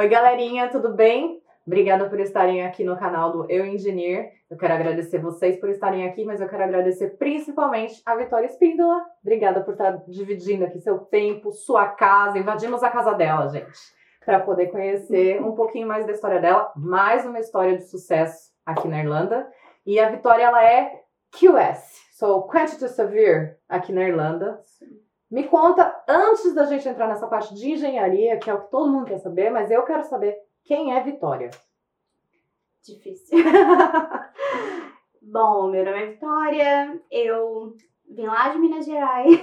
Oi, 0.00 0.08
galerinha, 0.08 0.70
tudo 0.70 0.94
bem? 0.94 1.42
Obrigada 1.66 2.08
por 2.08 2.18
estarem 2.18 2.64
aqui 2.64 2.82
no 2.82 2.96
canal 2.96 3.32
do 3.32 3.50
Eu 3.50 3.66
Engineer. 3.66 4.32
Eu 4.48 4.56
quero 4.56 4.72
agradecer 4.72 5.18
vocês 5.18 5.60
por 5.60 5.68
estarem 5.68 6.08
aqui, 6.08 6.24
mas 6.24 6.40
eu 6.40 6.48
quero 6.48 6.64
agradecer 6.64 7.18
principalmente 7.18 8.00
a 8.06 8.16
Vitória 8.16 8.46
Espíndola. 8.46 9.04
Obrigada 9.22 9.60
por 9.60 9.72
estar 9.72 10.02
dividindo 10.08 10.64
aqui 10.64 10.80
seu 10.80 11.00
tempo, 11.00 11.52
sua 11.52 11.86
casa. 11.86 12.38
Invadimos 12.38 12.82
a 12.82 12.88
casa 12.88 13.12
dela, 13.12 13.46
gente, 13.48 13.78
para 14.24 14.40
poder 14.40 14.68
conhecer 14.68 15.38
um 15.44 15.52
pouquinho 15.52 15.86
mais 15.86 16.06
da 16.06 16.12
história 16.12 16.40
dela. 16.40 16.72
Mais 16.74 17.26
uma 17.26 17.38
história 17.38 17.76
de 17.76 17.84
sucesso 17.84 18.52
aqui 18.64 18.88
na 18.88 19.00
Irlanda. 19.00 19.46
E 19.84 20.00
a 20.00 20.08
Vitória, 20.08 20.44
ela 20.44 20.64
é 20.64 20.98
QS, 21.30 22.14
so 22.14 22.48
Quantity 22.50 22.88
Severe, 22.88 23.54
aqui 23.68 23.92
na 23.92 24.08
Irlanda. 24.08 24.62
Me 25.30 25.46
conta, 25.46 26.02
antes 26.08 26.52
da 26.54 26.64
gente 26.64 26.88
entrar 26.88 27.06
nessa 27.06 27.28
parte 27.28 27.54
de 27.54 27.70
engenharia, 27.70 28.38
que 28.38 28.50
é 28.50 28.54
o 28.54 28.62
que 28.62 28.70
todo 28.70 28.90
mundo 28.90 29.06
quer 29.06 29.18
saber, 29.18 29.48
mas 29.50 29.70
eu 29.70 29.84
quero 29.84 30.02
saber 30.04 30.36
quem 30.64 30.92
é 30.92 31.02
Vitória. 31.02 31.50
Difícil. 32.84 33.38
Bom, 35.22 35.70
meu 35.70 35.84
nome 35.84 36.02
é 36.02 36.06
Vitória, 36.06 37.02
eu 37.10 37.76
vim 38.08 38.26
lá 38.26 38.48
de 38.48 38.58
Minas 38.58 38.84
Gerais. 38.84 39.40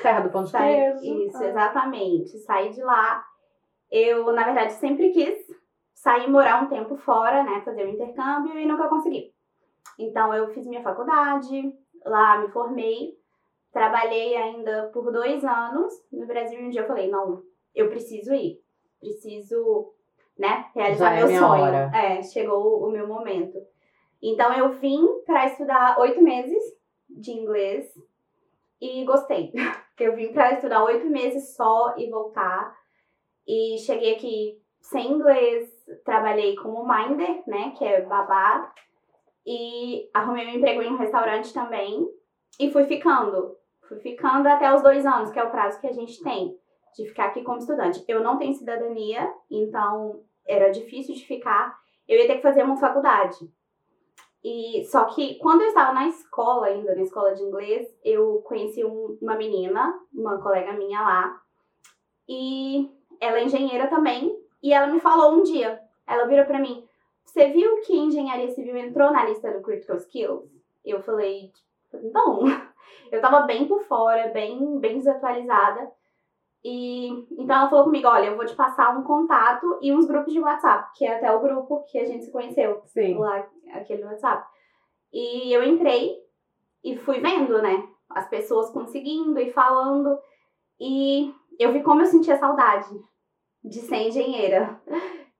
Terra 0.00 0.20
do 0.20 0.30
pão 0.30 0.44
de 0.44 0.52
queijo. 0.52 1.26
Isso, 1.26 1.42
exatamente. 1.42 2.38
Saí 2.38 2.70
de 2.70 2.82
lá. 2.82 3.22
Eu, 3.90 4.32
na 4.32 4.44
verdade, 4.44 4.72
sempre 4.74 5.10
quis 5.10 5.38
sair 5.94 6.26
e 6.26 6.30
morar 6.30 6.62
um 6.62 6.68
tempo 6.68 6.96
fora, 6.96 7.42
né? 7.42 7.60
Fazer 7.62 7.84
um 7.84 7.90
intercâmbio 7.90 8.58
e 8.58 8.66
nunca 8.66 8.88
consegui. 8.88 9.34
Então, 9.98 10.32
eu 10.32 10.48
fiz 10.54 10.66
minha 10.66 10.82
faculdade, 10.82 11.74
lá 12.04 12.38
me 12.38 12.48
formei, 12.48 13.12
trabalhei 13.72 14.36
ainda 14.36 14.90
por 14.92 15.10
dois 15.10 15.44
anos 15.44 15.92
no 16.12 16.26
Brasil 16.26 16.60
e 16.60 16.66
um 16.66 16.70
dia 16.70 16.82
eu 16.82 16.86
falei, 16.86 17.10
não, 17.10 17.42
eu 17.74 17.88
preciso 17.88 18.34
ir. 18.34 18.60
Preciso, 19.00 19.92
né, 20.38 20.70
realizar 20.74 21.10
Já 21.10 21.14
é 21.14 21.18
meu 21.18 21.26
minha 21.26 21.40
sonho. 21.40 21.62
hora. 21.62 21.90
É, 21.94 22.22
chegou 22.22 22.86
o 22.86 22.90
meu 22.90 23.06
momento. 23.08 23.58
Então, 24.22 24.52
eu 24.52 24.70
vim 24.74 25.04
para 25.26 25.46
estudar 25.46 25.98
oito 25.98 26.22
meses 26.22 26.62
de 27.10 27.32
inglês 27.32 27.92
e 28.80 29.04
gostei. 29.04 29.52
Eu 29.98 30.16
vim 30.16 30.32
para 30.32 30.54
estudar 30.54 30.82
oito 30.84 31.06
meses 31.06 31.54
só 31.54 31.94
e 31.96 32.10
voltar. 32.10 32.76
E 33.46 33.78
cheguei 33.78 34.16
aqui 34.16 34.60
sem 34.80 35.12
inglês, 35.12 35.70
trabalhei 36.04 36.56
como 36.56 36.84
minder, 36.84 37.42
né, 37.46 37.72
que 37.76 37.84
é 37.84 38.00
babá. 38.02 38.72
E 39.46 40.08
arrumei 40.12 40.46
um 40.46 40.56
emprego 40.56 40.82
em 40.82 40.92
um 40.92 40.96
restaurante 40.96 41.52
também. 41.52 42.08
E 42.58 42.70
fui 42.72 42.84
ficando. 42.86 43.56
Ficando 44.00 44.46
até 44.48 44.72
os 44.74 44.82
dois 44.82 45.04
anos, 45.04 45.30
que 45.30 45.38
é 45.38 45.44
o 45.44 45.50
prazo 45.50 45.80
que 45.80 45.86
a 45.86 45.92
gente 45.92 46.22
tem 46.22 46.58
de 46.96 47.06
ficar 47.06 47.26
aqui 47.26 47.42
como 47.42 47.58
estudante. 47.58 48.04
Eu 48.06 48.22
não 48.22 48.38
tenho 48.38 48.54
cidadania, 48.54 49.32
então 49.50 50.20
era 50.46 50.70
difícil 50.70 51.14
de 51.14 51.26
ficar. 51.26 51.76
Eu 52.08 52.18
ia 52.18 52.26
ter 52.26 52.36
que 52.36 52.42
fazer 52.42 52.62
uma 52.62 52.76
faculdade. 52.76 53.50
E 54.44 54.84
só 54.86 55.04
que 55.04 55.38
quando 55.38 55.62
eu 55.62 55.68
estava 55.68 55.92
na 55.92 56.08
escola 56.08 56.66
ainda, 56.66 56.94
na 56.94 57.02
escola 57.02 57.34
de 57.34 57.42
inglês, 57.42 57.88
eu 58.04 58.42
conheci 58.44 58.84
um- 58.84 59.16
uma 59.22 59.36
menina, 59.36 59.98
uma 60.12 60.42
colega 60.42 60.72
minha 60.72 61.00
lá, 61.00 61.40
e 62.28 62.90
ela 63.20 63.38
é 63.38 63.44
engenheira 63.44 63.86
também, 63.86 64.36
e 64.60 64.72
ela 64.72 64.88
me 64.88 64.98
falou 64.98 65.32
um 65.32 65.42
dia, 65.44 65.80
ela 66.06 66.26
virou 66.26 66.44
pra 66.44 66.58
mim, 66.58 66.84
você 67.24 67.48
viu 67.48 67.80
que 67.82 67.96
engenharia 67.96 68.50
civil 68.50 68.76
entrou 68.76 69.12
na 69.12 69.24
lista 69.24 69.52
do 69.52 69.62
Critical 69.62 69.96
Skills? 69.96 70.50
Eu 70.84 71.00
falei, 71.02 71.52
não, 72.12 72.40
eu 73.10 73.20
tava 73.20 73.40
bem 73.40 73.66
por 73.66 73.82
fora, 73.84 74.28
bem, 74.28 74.78
bem 74.78 74.98
desatualizada, 74.98 75.90
e 76.64 77.08
então 77.32 77.56
ela 77.56 77.68
falou 77.68 77.84
comigo, 77.84 78.06
olha, 78.06 78.26
eu 78.26 78.36
vou 78.36 78.46
te 78.46 78.54
passar 78.54 78.96
um 78.96 79.02
contato 79.02 79.78
e 79.82 79.92
uns 79.92 80.06
grupos 80.06 80.32
de 80.32 80.40
WhatsApp, 80.40 80.90
que 80.96 81.04
é 81.04 81.16
até 81.16 81.32
o 81.32 81.40
grupo 81.40 81.84
que 81.88 81.98
a 81.98 82.04
gente 82.04 82.24
se 82.24 82.30
conheceu 82.30 82.80
Sim. 82.86 83.18
lá, 83.18 83.44
aquele 83.72 84.04
WhatsApp. 84.04 84.46
E 85.12 85.52
eu 85.52 85.62
entrei 85.64 86.16
e 86.84 86.96
fui 86.96 87.18
vendo, 87.20 87.60
né? 87.60 87.84
As 88.08 88.28
pessoas 88.28 88.70
conseguindo 88.70 89.38
e 89.40 89.52
falando. 89.52 90.16
E 90.80 91.34
eu 91.58 91.72
vi 91.72 91.82
como 91.82 92.00
eu 92.00 92.06
sentia 92.06 92.38
saudade 92.38 92.88
de 93.64 93.80
ser 93.80 94.08
engenheira. 94.08 94.80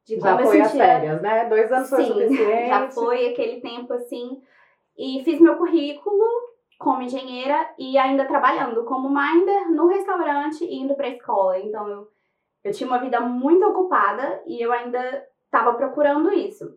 De 0.04 0.18
Já 0.18 0.36
como 0.36 0.48
foi 0.48 0.58
eu 0.58 0.62
as 0.62 0.68
sentia. 0.72 0.84
férias, 0.86 1.22
né? 1.22 1.48
Dois 1.48 1.70
anos 1.70 1.88
foi 1.88 2.04
Sim, 2.04 2.12
suficiente. 2.12 2.68
já 2.68 2.90
foi 2.90 3.28
aquele 3.28 3.60
tempo 3.60 3.92
assim. 3.92 4.42
E 4.98 5.22
fiz 5.24 5.40
meu 5.40 5.56
currículo 5.56 6.24
como 6.82 7.02
engenheira 7.02 7.72
e 7.78 7.96
ainda 7.96 8.26
trabalhando 8.26 8.84
como 8.84 9.08
minder 9.08 9.70
no 9.70 9.86
restaurante 9.86 10.64
e 10.64 10.80
indo 10.80 10.94
pra 10.94 11.08
escola. 11.08 11.58
Então 11.58 11.88
eu, 11.88 12.08
eu 12.64 12.72
tinha 12.72 12.88
uma 12.88 12.98
vida 12.98 13.20
muito 13.20 13.64
ocupada 13.66 14.42
e 14.46 14.60
eu 14.60 14.72
ainda 14.72 15.26
estava 15.44 15.74
procurando 15.74 16.32
isso. 16.32 16.76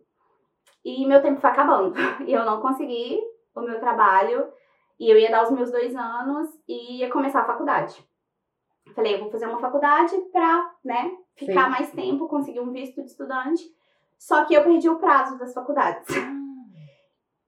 E 0.84 1.04
meu 1.06 1.20
tempo 1.20 1.40
foi 1.40 1.50
acabando. 1.50 1.94
E 2.26 2.32
eu 2.32 2.44
não 2.44 2.60
consegui 2.60 3.20
o 3.54 3.60
meu 3.60 3.80
trabalho. 3.80 4.46
E 4.98 5.10
eu 5.10 5.18
ia 5.18 5.30
dar 5.30 5.42
os 5.42 5.50
meus 5.50 5.70
dois 5.70 5.94
anos 5.94 6.48
e 6.66 7.00
ia 7.00 7.10
começar 7.10 7.40
a 7.40 7.46
faculdade. 7.46 8.02
Falei, 8.94 9.14
eu 9.14 9.20
vou 9.20 9.30
fazer 9.30 9.46
uma 9.46 9.60
faculdade 9.60 10.16
pra, 10.32 10.72
né, 10.84 11.10
ficar 11.34 11.64
Sim. 11.64 11.70
mais 11.70 11.90
tempo, 11.90 12.28
conseguir 12.28 12.60
um 12.60 12.70
visto 12.70 13.02
de 13.02 13.10
estudante. 13.10 13.62
Só 14.18 14.44
que 14.44 14.54
eu 14.54 14.62
perdi 14.62 14.88
o 14.88 14.98
prazo 14.98 15.38
das 15.38 15.52
faculdades. 15.52 16.14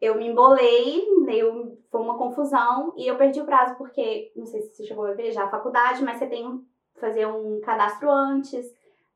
Eu 0.01 0.17
me 0.17 0.29
embolei, 0.29 1.05
eu, 1.29 1.68
foi 1.91 2.01
uma 2.01 2.19
confusão 2.19 2.93
e 2.97 3.07
eu 3.07 3.17
perdi 3.17 3.41
o 3.41 3.47
prazo 3.47 3.77
porque, 3.77 4.33
não 4.37 4.47
sei 4.47 4.63
se 4.63 4.75
você 4.75 4.85
chegou 4.85 5.07
a 5.07 5.15
ver 5.15 5.33
já 5.33 5.45
a 5.45 5.51
faculdade, 5.51 6.03
mas 6.03 6.19
você 6.19 6.27
tem 6.27 6.59
que 6.95 7.01
fazer 7.01 7.27
um 7.27 7.61
cadastro 7.61 8.11
antes, 8.11 8.67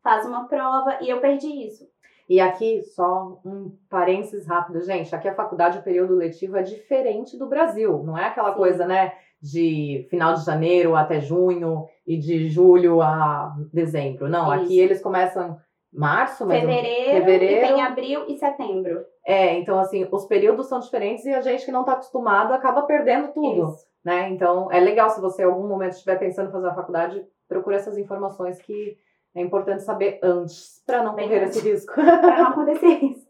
faz 0.02 0.26
uma 0.26 0.48
prova 0.48 0.98
e 1.00 1.08
eu 1.10 1.20
perdi 1.20 1.66
isso. 1.66 1.86
E 2.28 2.40
aqui, 2.40 2.82
só 2.82 3.40
um 3.44 3.76
parênteses 3.90 4.46
rápido, 4.46 4.80
gente. 4.80 5.14
Aqui 5.14 5.28
a 5.28 5.34
faculdade, 5.34 5.78
o 5.78 5.82
período 5.82 6.14
letivo 6.14 6.56
é 6.56 6.62
diferente 6.62 7.36
do 7.36 7.48
Brasil. 7.48 8.02
Não 8.02 8.16
é 8.16 8.26
aquela 8.26 8.52
Sim. 8.52 8.56
coisa, 8.56 8.86
né? 8.86 9.12
De 9.40 10.06
final 10.08 10.34
de 10.34 10.44
janeiro 10.44 10.94
até 10.94 11.20
junho 11.20 11.86
e 12.06 12.16
de 12.16 12.48
julho 12.48 13.02
a 13.02 13.54
dezembro. 13.72 14.28
Não, 14.28 14.50
aqui 14.50 14.74
Isso. 14.74 14.80
eles 14.80 15.02
começam 15.02 15.58
março, 15.92 16.46
mas. 16.46 16.60
Fevereiro, 16.60 17.10
fevereiro. 17.10 17.66
e 17.66 17.68
tem 17.68 17.82
abril 17.82 18.24
e 18.28 18.38
setembro. 18.38 19.04
É, 19.24 19.54
então 19.54 19.78
assim, 19.78 20.06
os 20.10 20.26
períodos 20.26 20.66
são 20.66 20.80
diferentes 20.80 21.24
e 21.24 21.32
a 21.32 21.40
gente 21.40 21.64
que 21.64 21.72
não 21.72 21.84
tá 21.84 21.92
acostumado 21.92 22.52
acaba 22.52 22.82
perdendo 22.82 23.32
tudo, 23.32 23.70
Isso. 23.70 23.86
né? 24.04 24.28
Então 24.30 24.70
é 24.70 24.80
legal 24.80 25.10
se 25.10 25.20
você 25.20 25.42
em 25.42 25.46
algum 25.46 25.68
momento 25.68 25.92
estiver 25.92 26.18
pensando 26.18 26.48
em 26.48 26.52
fazer 26.52 26.68
a 26.68 26.74
faculdade, 26.74 27.24
procure 27.48 27.76
essas 27.76 27.96
informações 27.98 28.60
que 28.60 28.98
é 29.34 29.40
importante 29.40 29.82
saber 29.82 30.18
antes, 30.22 30.82
para 30.84 31.02
não 31.02 31.14
Bem 31.14 31.28
correr 31.28 31.44
antes. 31.44 31.56
esse 31.56 31.70
risco. 31.70 31.94
pra 31.94 32.38
não 32.38 32.48
acontecer 32.48 33.04
isso. 33.04 33.26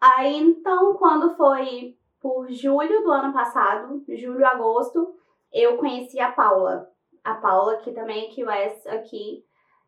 Aí 0.00 0.38
então, 0.38 0.94
quando 0.94 1.36
foi 1.36 1.96
por 2.20 2.50
julho 2.50 3.02
do 3.02 3.10
ano 3.10 3.32
passado, 3.32 4.02
julho, 4.08 4.44
agosto, 4.46 5.14
eu 5.52 5.76
conheci 5.76 6.18
a 6.18 6.32
Paula. 6.32 6.88
A 7.22 7.34
Paula, 7.34 7.76
que 7.78 7.92
também 7.92 8.26
é 8.26 8.34
QS 8.34 8.86
aqui. 8.86 9.44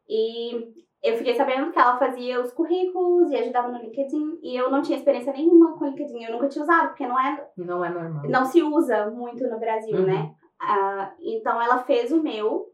E 0.08 0.74
eu 1.02 1.16
fiquei 1.16 1.34
sabendo 1.34 1.72
que 1.72 1.78
ela 1.78 1.96
fazia 1.98 2.40
os 2.40 2.52
currículos 2.52 3.30
e 3.30 3.36
ajudava 3.36 3.68
no 3.68 3.78
LinkedIn. 3.78 4.38
E 4.42 4.56
eu 4.56 4.70
não 4.70 4.82
tinha 4.82 4.96
experiência 4.98 5.32
nenhuma 5.32 5.76
com 5.76 5.86
LinkedIn. 5.86 6.24
Eu 6.24 6.32
nunca 6.32 6.48
tinha 6.48 6.62
usado, 6.62 6.88
porque 6.88 7.06
não 7.06 7.18
é 7.18 7.48
Não 7.56 7.84
é 7.84 7.88
normal. 7.88 8.22
não 8.28 8.44
se 8.44 8.62
usa 8.62 9.10
muito 9.10 9.42
no 9.48 9.58
Brasil, 9.58 9.96
Uhum. 9.98 10.06
né? 10.06 10.32
Ah, 10.60 11.12
então 11.20 11.60
ela 11.60 11.78
fez 11.78 12.12
o 12.12 12.22
meu 12.22 12.68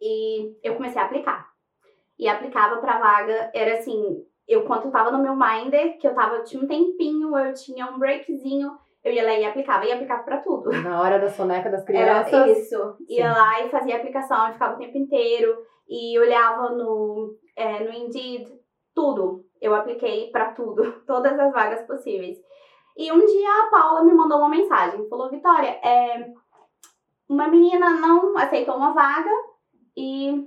e 0.00 0.56
eu 0.62 0.74
comecei 0.74 1.00
a 1.00 1.04
aplicar. 1.04 1.46
E 2.18 2.28
aplicava 2.28 2.78
pra 2.78 2.98
vaga, 2.98 3.50
era 3.54 3.74
assim, 3.74 4.24
eu 4.48 4.64
quando 4.64 4.86
eu 4.86 4.90
tava 4.90 5.10
no 5.10 5.22
meu 5.22 5.36
Minder, 5.36 5.98
que 5.98 6.06
eu 6.08 6.14
tava, 6.14 6.42
tinha 6.42 6.62
um 6.62 6.66
tempinho, 6.66 7.36
eu 7.36 7.52
tinha 7.52 7.86
um 7.86 7.98
breakzinho, 7.98 8.70
eu 9.04 9.12
ia 9.12 9.22
lá 9.24 9.34
e 9.34 9.44
aplicava, 9.44 9.84
e 9.84 9.92
aplicava 9.92 10.22
pra 10.22 10.38
tudo. 10.38 10.70
Na 10.82 11.00
hora 11.02 11.18
da 11.18 11.28
soneca 11.28 11.68
das 11.70 11.86
Era 11.88 12.24
crianças. 12.24 12.58
isso. 12.58 12.96
Ia 13.08 13.30
lá 13.32 13.60
e 13.62 13.68
fazia 13.68 13.94
a 13.94 13.98
aplicação, 13.98 14.46
eu 14.46 14.52
ficava 14.54 14.74
o 14.74 14.78
tempo 14.78 14.96
inteiro 14.96 15.54
e 15.88 16.18
olhava 16.18 16.70
no, 16.70 17.36
é, 17.54 17.84
no 17.84 17.92
Indeed, 17.92 18.52
tudo. 18.94 19.44
Eu 19.60 19.74
apliquei 19.74 20.30
pra 20.30 20.52
tudo, 20.52 20.82
todas 21.06 21.38
as 21.38 21.52
vagas 21.52 21.86
possíveis. 21.86 22.38
E 22.96 23.12
um 23.12 23.24
dia 23.24 23.48
a 23.48 23.70
Paula 23.70 24.04
me 24.04 24.12
mandou 24.12 24.38
uma 24.38 24.48
mensagem, 24.48 25.08
falou: 25.08 25.30
Vitória, 25.30 25.68
é, 25.82 26.32
uma 27.28 27.48
menina 27.48 27.90
não 27.90 28.36
aceitou 28.36 28.76
uma 28.76 28.92
vaga 28.92 29.30
e 29.96 30.46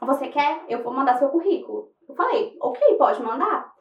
você 0.00 0.28
quer? 0.28 0.64
Eu 0.68 0.82
vou 0.82 0.92
mandar 0.92 1.18
seu 1.18 1.28
currículo. 1.28 1.90
Eu 2.08 2.14
falei: 2.14 2.56
ok, 2.60 2.96
pode 2.96 3.22
mandar. 3.22 3.72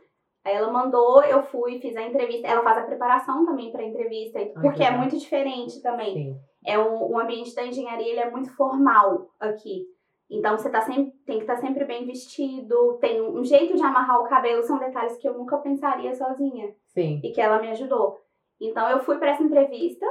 Aí 0.45 0.53
ela 0.55 0.71
mandou, 0.71 1.23
eu 1.23 1.41
fui, 1.44 1.79
fiz 1.79 1.95
a 1.95 2.03
entrevista. 2.03 2.47
Ela 2.47 2.63
faz 2.63 2.77
a 2.77 2.83
preparação 2.83 3.45
também 3.45 3.71
pra 3.71 3.83
entrevista, 3.83 4.39
porque 4.61 4.83
é 4.83 4.91
muito 4.91 5.17
diferente 5.17 5.81
também 5.81 6.13
Sim. 6.13 6.39
é 6.65 6.77
um, 6.77 7.11
o 7.11 7.17
ambiente 7.17 7.55
da 7.55 7.65
engenharia 7.65 8.09
ele 8.09 8.19
é 8.19 8.29
muito 8.29 8.53
formal 8.55 9.29
aqui. 9.39 9.85
Então 10.33 10.57
você 10.57 10.68
tá 10.68 10.81
sempre, 10.81 11.12
tem 11.27 11.38
que 11.38 11.44
estar 11.44 11.57
sempre 11.57 11.85
bem 11.85 12.07
vestido, 12.07 12.97
tem 13.00 13.21
um 13.21 13.44
jeito 13.44 13.75
de 13.75 13.83
amarrar 13.83 14.19
o 14.19 14.27
cabelo, 14.27 14.63
são 14.63 14.80
detalhes 14.80 15.15
que 15.18 15.27
eu 15.27 15.38
nunca 15.38 15.59
pensaria 15.59 16.12
sozinha 16.15 16.74
Sim. 16.88 17.21
e 17.24 17.31
que 17.31 17.39
ela 17.39 17.62
me 17.62 17.69
ajudou. 17.69 18.19
Então 18.59 18.89
eu 18.89 19.00
fui 19.00 19.19
para 19.19 19.30
essa 19.30 19.44
entrevista 19.44 20.06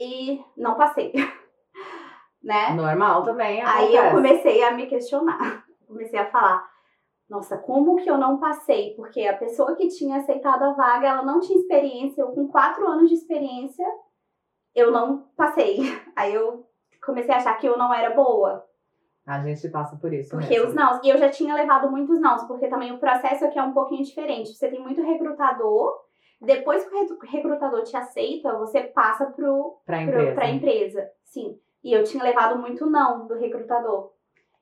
e 0.00 0.42
não 0.56 0.74
passei, 0.74 1.12
né? 2.42 2.70
Normal 2.74 3.22
também. 3.22 3.62
Aí 3.62 3.94
eu 3.94 4.02
acontece. 4.02 4.16
comecei 4.16 4.64
a 4.64 4.72
me 4.72 4.86
questionar, 4.88 5.64
comecei 5.86 6.18
a 6.18 6.28
falar, 6.28 6.68
nossa, 7.30 7.56
como 7.56 7.94
que 8.02 8.10
eu 8.10 8.18
não 8.18 8.40
passei? 8.40 8.96
Porque 8.96 9.24
a 9.28 9.36
pessoa 9.36 9.76
que 9.76 9.86
tinha 9.86 10.16
aceitado 10.16 10.64
a 10.64 10.72
vaga, 10.72 11.06
ela 11.06 11.22
não 11.22 11.38
tinha 11.38 11.58
experiência. 11.58 12.20
Eu, 12.20 12.32
com 12.32 12.48
quatro 12.48 12.84
anos 12.86 13.08
de 13.08 13.14
experiência, 13.14 13.86
eu 14.74 14.90
não 14.90 15.28
passei. 15.36 15.78
Aí 16.16 16.34
eu 16.34 16.66
comecei 17.04 17.32
a 17.32 17.36
achar 17.36 17.54
que 17.54 17.66
eu 17.68 17.78
não 17.78 17.94
era 17.94 18.10
boa. 18.10 18.73
A 19.26 19.40
gente 19.40 19.68
passa 19.68 19.96
por 19.96 20.12
isso. 20.12 20.30
Porque 20.30 20.50
mesmo. 20.50 20.68
os 20.68 20.74
nãos. 20.74 21.00
E 21.02 21.08
eu 21.08 21.16
já 21.16 21.30
tinha 21.30 21.54
levado 21.54 21.90
muitos 21.90 22.20
nãos, 22.20 22.42
porque 22.44 22.68
também 22.68 22.92
o 22.92 22.98
processo 22.98 23.44
aqui 23.44 23.58
é 23.58 23.62
um 23.62 23.72
pouquinho 23.72 24.04
diferente. 24.04 24.54
Você 24.54 24.68
tem 24.68 24.80
muito 24.80 25.02
recrutador. 25.02 26.04
Depois 26.40 26.84
que 26.84 26.94
o 26.94 27.18
recrutador 27.26 27.82
te 27.84 27.96
aceita, 27.96 28.58
você 28.58 28.82
passa 28.82 29.26
pro, 29.26 29.80
pra 29.86 29.96
pro, 29.98 30.08
empresa. 30.08 30.34
pra 30.34 30.50
empresa. 30.50 31.10
Sim. 31.24 31.58
E 31.82 31.92
eu 31.92 32.04
tinha 32.04 32.22
levado 32.22 32.58
muito 32.58 32.84
não 32.86 33.26
do 33.26 33.34
recrutador. 33.34 34.12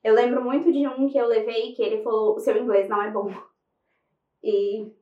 Eu 0.03 0.15
lembro 0.15 0.45
muito 0.45 0.73
de 0.73 0.87
um 0.87 1.09
que 1.09 1.19
eu 1.19 1.27
levei 1.27 1.73
que 1.73 1.83
ele 1.83 2.03
falou: 2.03 2.37
o 2.37 2.39
seu 2.39 2.57
inglês 2.57 2.89
não 2.89 3.03
é 3.03 3.11
bom. 3.11 3.33
E 4.43 4.93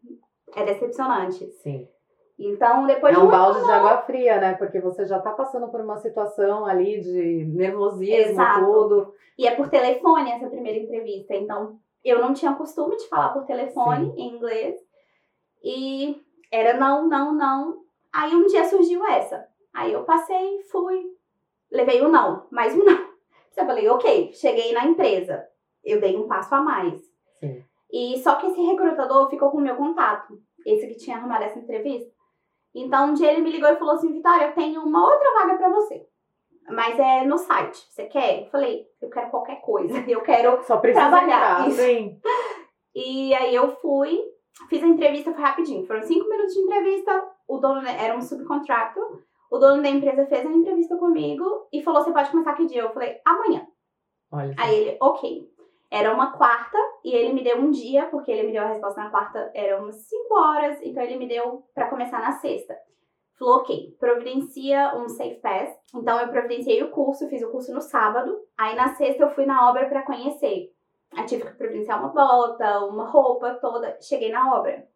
é 0.55 0.65
decepcionante. 0.65 1.51
Sim. 1.63 1.89
Então, 2.43 2.87
depois 2.87 3.15
É 3.15 3.19
um 3.19 3.29
balde 3.29 3.63
de 3.63 3.71
água 3.71 3.99
fria, 3.99 4.41
né? 4.41 4.55
Porque 4.55 4.81
você 4.81 5.05
já 5.05 5.21
tá 5.21 5.31
passando 5.31 5.69
por 5.69 5.79
uma 5.79 5.99
situação 5.99 6.65
ali 6.65 6.99
de 6.99 7.45
nervosismo, 7.45 8.31
Exato. 8.31 8.65
tudo. 8.65 9.15
E 9.37 9.47
é 9.47 9.55
por 9.55 9.69
telefone 9.69 10.31
essa 10.31 10.49
primeira 10.49 10.79
entrevista. 10.79 11.35
Então, 11.35 11.79
eu 12.03 12.19
não 12.19 12.33
tinha 12.33 12.55
costume 12.55 12.97
de 12.97 13.07
falar 13.09 13.29
por 13.35 13.45
telefone 13.45 14.15
em 14.17 14.35
inglês. 14.35 14.75
E 15.63 16.19
era 16.51 16.79
não, 16.79 17.07
não, 17.07 17.35
não. 17.35 17.83
Aí 18.11 18.35
um 18.35 18.47
dia 18.47 18.65
surgiu 18.65 19.07
essa. 19.07 19.47
Aí 19.75 19.93
eu 19.93 20.05
passei, 20.05 20.63
fui, 20.71 20.99
levei 21.71 22.01
o 22.01 22.09
não, 22.09 22.47
mais 22.51 22.75
um 22.75 22.83
não. 22.83 23.11
Eu 23.55 23.67
falei, 23.67 23.87
ok, 23.91 24.33
cheguei 24.33 24.73
na 24.73 24.87
empresa. 24.87 25.47
Eu 25.85 26.01
dei 26.01 26.17
um 26.17 26.27
passo 26.27 26.55
a 26.55 26.63
mais. 26.63 26.99
Sim. 27.39 27.63
E 27.93 28.19
só 28.23 28.37
que 28.37 28.47
esse 28.47 28.63
recrutador 28.63 29.29
ficou 29.29 29.51
com 29.51 29.59
o 29.59 29.61
meu 29.61 29.77
contato, 29.77 30.41
esse 30.65 30.87
que 30.87 30.97
tinha 30.97 31.19
arrumado 31.19 31.45
essa 31.45 31.59
entrevista. 31.59 32.11
Então 32.75 33.09
um 33.11 33.15
dia 33.15 33.33
ele 33.33 33.43
me 33.43 33.51
ligou 33.51 33.69
e 33.69 33.77
falou 33.77 33.95
assim: 33.95 34.13
Vitória, 34.13 34.47
eu 34.47 34.55
tenho 34.55 34.83
uma 34.83 35.05
outra 35.05 35.33
vaga 35.35 35.57
pra 35.57 35.69
você. 35.71 36.07
Mas 36.69 36.99
é 36.99 37.25
no 37.25 37.37
site. 37.37 37.79
Você 37.91 38.05
quer? 38.07 38.43
Eu 38.45 38.51
falei, 38.51 38.87
eu 39.03 39.11
quero 39.11 39.31
qualquer 39.31 39.61
coisa. 39.61 39.99
Eu 40.09 40.21
quero. 40.23 40.63
Só 40.63 40.77
precisa 40.77 41.09
Trabalhar, 41.09 41.67
entrar, 41.69 41.71
sim. 41.73 42.21
E 42.95 43.35
aí 43.35 43.55
eu 43.55 43.75
fui, 43.77 44.21
fiz 44.69 44.83
a 44.83 44.87
entrevista, 44.87 45.33
foi 45.33 45.43
rapidinho. 45.43 45.85
Foram 45.87 46.03
cinco 46.03 46.29
minutos 46.29 46.55
de 46.55 46.61
entrevista. 46.61 47.29
O 47.49 47.59
dono 47.59 47.83
da- 47.83 47.91
era 47.91 48.17
um 48.17 48.21
subcontractor. 48.21 49.21
O 49.51 49.59
dono 49.59 49.83
da 49.83 49.89
empresa 49.89 50.27
fez 50.27 50.47
a 50.47 50.51
entrevista 50.53 50.97
comigo 50.97 51.45
e 51.73 51.83
falou: 51.83 52.03
Você 52.05 52.13
pode 52.13 52.31
começar 52.31 52.53
que 52.55 52.67
dia? 52.67 52.83
Eu 52.83 52.93
falei: 52.93 53.17
Amanhã. 53.27 53.67
Olha. 54.33 54.55
Aí 54.57 54.77
ele, 54.77 54.97
ok. 55.01 55.49
Era 55.91 56.15
uma 56.15 56.33
quarta 56.33 56.79
e 57.05 57.13
ele 57.13 57.33
me 57.33 57.43
deu 57.43 57.59
um 57.59 57.71
dia, 57.71 58.07
porque 58.07 58.31
ele 58.31 58.45
me 58.47 58.53
deu 58.53 58.63
a 58.63 58.69
resposta 58.69 59.03
na 59.03 59.11
quarta, 59.11 59.51
eram 59.55 59.83
umas 59.83 59.97
5 59.97 60.35
horas, 60.39 60.79
então 60.83 61.03
ele 61.03 61.17
me 61.17 61.27
deu 61.27 61.65
pra 61.75 61.91
começar 61.91 62.21
na 62.21 62.33
sexta. 62.33 62.77
Falou, 63.37 63.57
ok, 63.57 63.97
providencia 63.99 64.95
um 64.97 65.09
Safe 65.09 65.41
Pass. 65.41 65.71
Então 65.95 66.21
eu 66.21 66.29
providenciei 66.29 66.83
o 66.83 66.91
curso, 66.91 67.27
fiz 67.29 67.43
o 67.43 67.51
curso 67.51 67.73
no 67.73 67.81
sábado. 67.81 68.39
Aí 68.57 68.77
na 68.77 68.95
sexta 68.95 69.25
eu 69.25 69.31
fui 69.31 69.47
na 69.47 69.69
obra 69.69 69.89
pra 69.89 70.05
conhecer. 70.05 70.69
Aí 71.17 71.25
tive 71.25 71.45
que 71.45 71.57
providenciar 71.57 71.99
uma 71.99 72.13
bota, 72.13 72.85
uma 72.85 73.09
roupa 73.09 73.55
toda. 73.55 73.97
Cheguei 74.01 74.31
na 74.31 74.55
obra. 74.55 74.87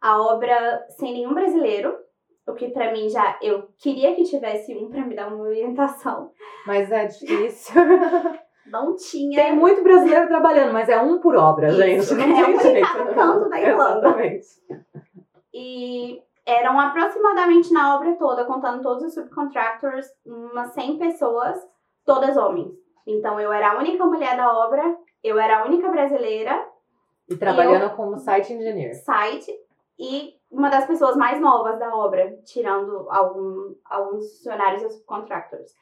A 0.00 0.22
obra 0.22 0.86
sem 0.90 1.12
nenhum 1.12 1.34
brasileiro, 1.34 1.98
o 2.46 2.54
que 2.54 2.68
pra 2.70 2.92
mim 2.92 3.08
já 3.08 3.38
eu 3.42 3.68
queria 3.76 4.14
que 4.14 4.22
tivesse 4.22 4.74
um 4.74 4.88
pra 4.88 5.04
me 5.04 5.16
dar 5.16 5.26
uma 5.26 5.44
orientação. 5.44 6.30
Mas 6.66 6.90
é 6.92 7.06
difícil. 7.06 7.74
Não 8.66 8.94
tinha. 8.94 9.40
Tem 9.42 9.56
muito 9.56 9.82
brasileiro 9.82 10.28
trabalhando, 10.28 10.72
mas 10.72 10.88
é 10.88 11.00
um 11.00 11.18
por 11.18 11.34
obra, 11.36 11.68
Isso, 11.68 12.14
gente. 12.14 12.14
Não 12.14 12.22
é 12.40 12.44
tem 12.44 12.56
um 12.56 12.60
jeito. 12.60 12.88
cada 12.92 13.14
canto 13.14 13.48
da 13.48 13.60
Irlanda. 13.60 14.08
Exatamente. 14.08 14.46
E 15.52 16.22
eram 16.46 16.78
aproximadamente 16.78 17.72
na 17.72 17.96
obra 17.96 18.14
toda, 18.16 18.44
contando 18.44 18.82
todos 18.82 19.02
os 19.04 19.14
subcontractors, 19.14 20.06
umas 20.24 20.72
100 20.74 20.98
pessoas, 20.98 21.58
todas 22.04 22.36
homens. 22.36 22.72
Então 23.06 23.40
eu 23.40 23.52
era 23.52 23.72
a 23.72 23.78
única 23.78 24.04
mulher 24.04 24.36
da 24.36 24.52
obra, 24.52 24.96
eu 25.22 25.38
era 25.38 25.60
a 25.60 25.64
única 25.66 25.88
brasileira, 25.88 26.66
E 27.28 27.36
trabalhando 27.36 27.94
como 27.96 28.18
site 28.18 28.52
engineer. 28.52 28.94
site, 28.94 29.52
e 29.98 30.34
uma 30.50 30.68
das 30.70 30.86
pessoas 30.86 31.16
mais 31.16 31.40
novas 31.40 31.78
da 31.78 31.94
obra, 31.94 32.36
tirando 32.44 33.06
algum, 33.10 33.74
alguns 33.84 34.36
funcionários 34.36 34.82
e 34.82 34.90
subcontractors. 34.90 35.72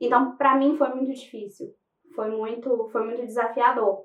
Então, 0.00 0.36
pra 0.36 0.54
mim 0.56 0.76
foi 0.76 0.88
muito 0.90 1.12
difícil. 1.12 1.74
Foi 2.18 2.30
muito, 2.30 2.88
foi 2.90 3.04
muito 3.04 3.24
desafiador. 3.24 4.02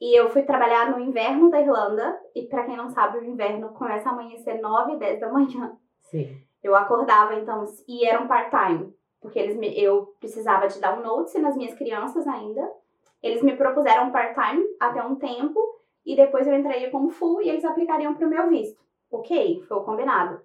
E 0.00 0.16
eu 0.16 0.30
fui 0.30 0.44
trabalhar 0.44 0.92
no 0.92 1.00
inverno 1.00 1.50
da 1.50 1.60
Irlanda, 1.60 2.16
e 2.32 2.42
pra 2.46 2.62
quem 2.62 2.76
não 2.76 2.88
sabe, 2.88 3.18
o 3.18 3.24
inverno 3.24 3.70
começa 3.70 4.08
a 4.08 4.12
amanhecer 4.12 4.60
9 4.60 4.92
e 4.92 4.96
10 4.96 5.18
da 5.18 5.32
manhã. 5.32 5.76
Sim. 6.02 6.40
Eu 6.62 6.76
acordava, 6.76 7.34
então, 7.34 7.64
e 7.88 8.06
era 8.06 8.22
um 8.22 8.28
part-time, 8.28 8.94
porque 9.20 9.40
eles 9.40 9.56
me, 9.56 9.76
eu 9.76 10.14
precisava 10.20 10.68
de 10.68 10.78
dar 10.78 10.96
um 10.96 11.02
notice 11.02 11.40
nas 11.40 11.56
minhas 11.56 11.74
crianças 11.74 12.28
ainda. 12.28 12.70
Eles 13.20 13.42
me 13.42 13.56
propuseram 13.56 14.06
um 14.06 14.12
part-time 14.12 14.64
até 14.78 15.02
um 15.02 15.16
tempo, 15.16 15.58
e 16.06 16.14
depois 16.14 16.46
eu 16.46 16.54
entraria 16.54 16.92
como 16.92 17.10
full 17.10 17.42
e 17.42 17.48
eles 17.48 17.64
aplicariam 17.64 18.14
pro 18.14 18.30
meu 18.30 18.48
visto. 18.48 18.80
Ok, 19.10 19.64
foi 19.66 19.76
o 19.76 19.82
combinado. 19.82 20.40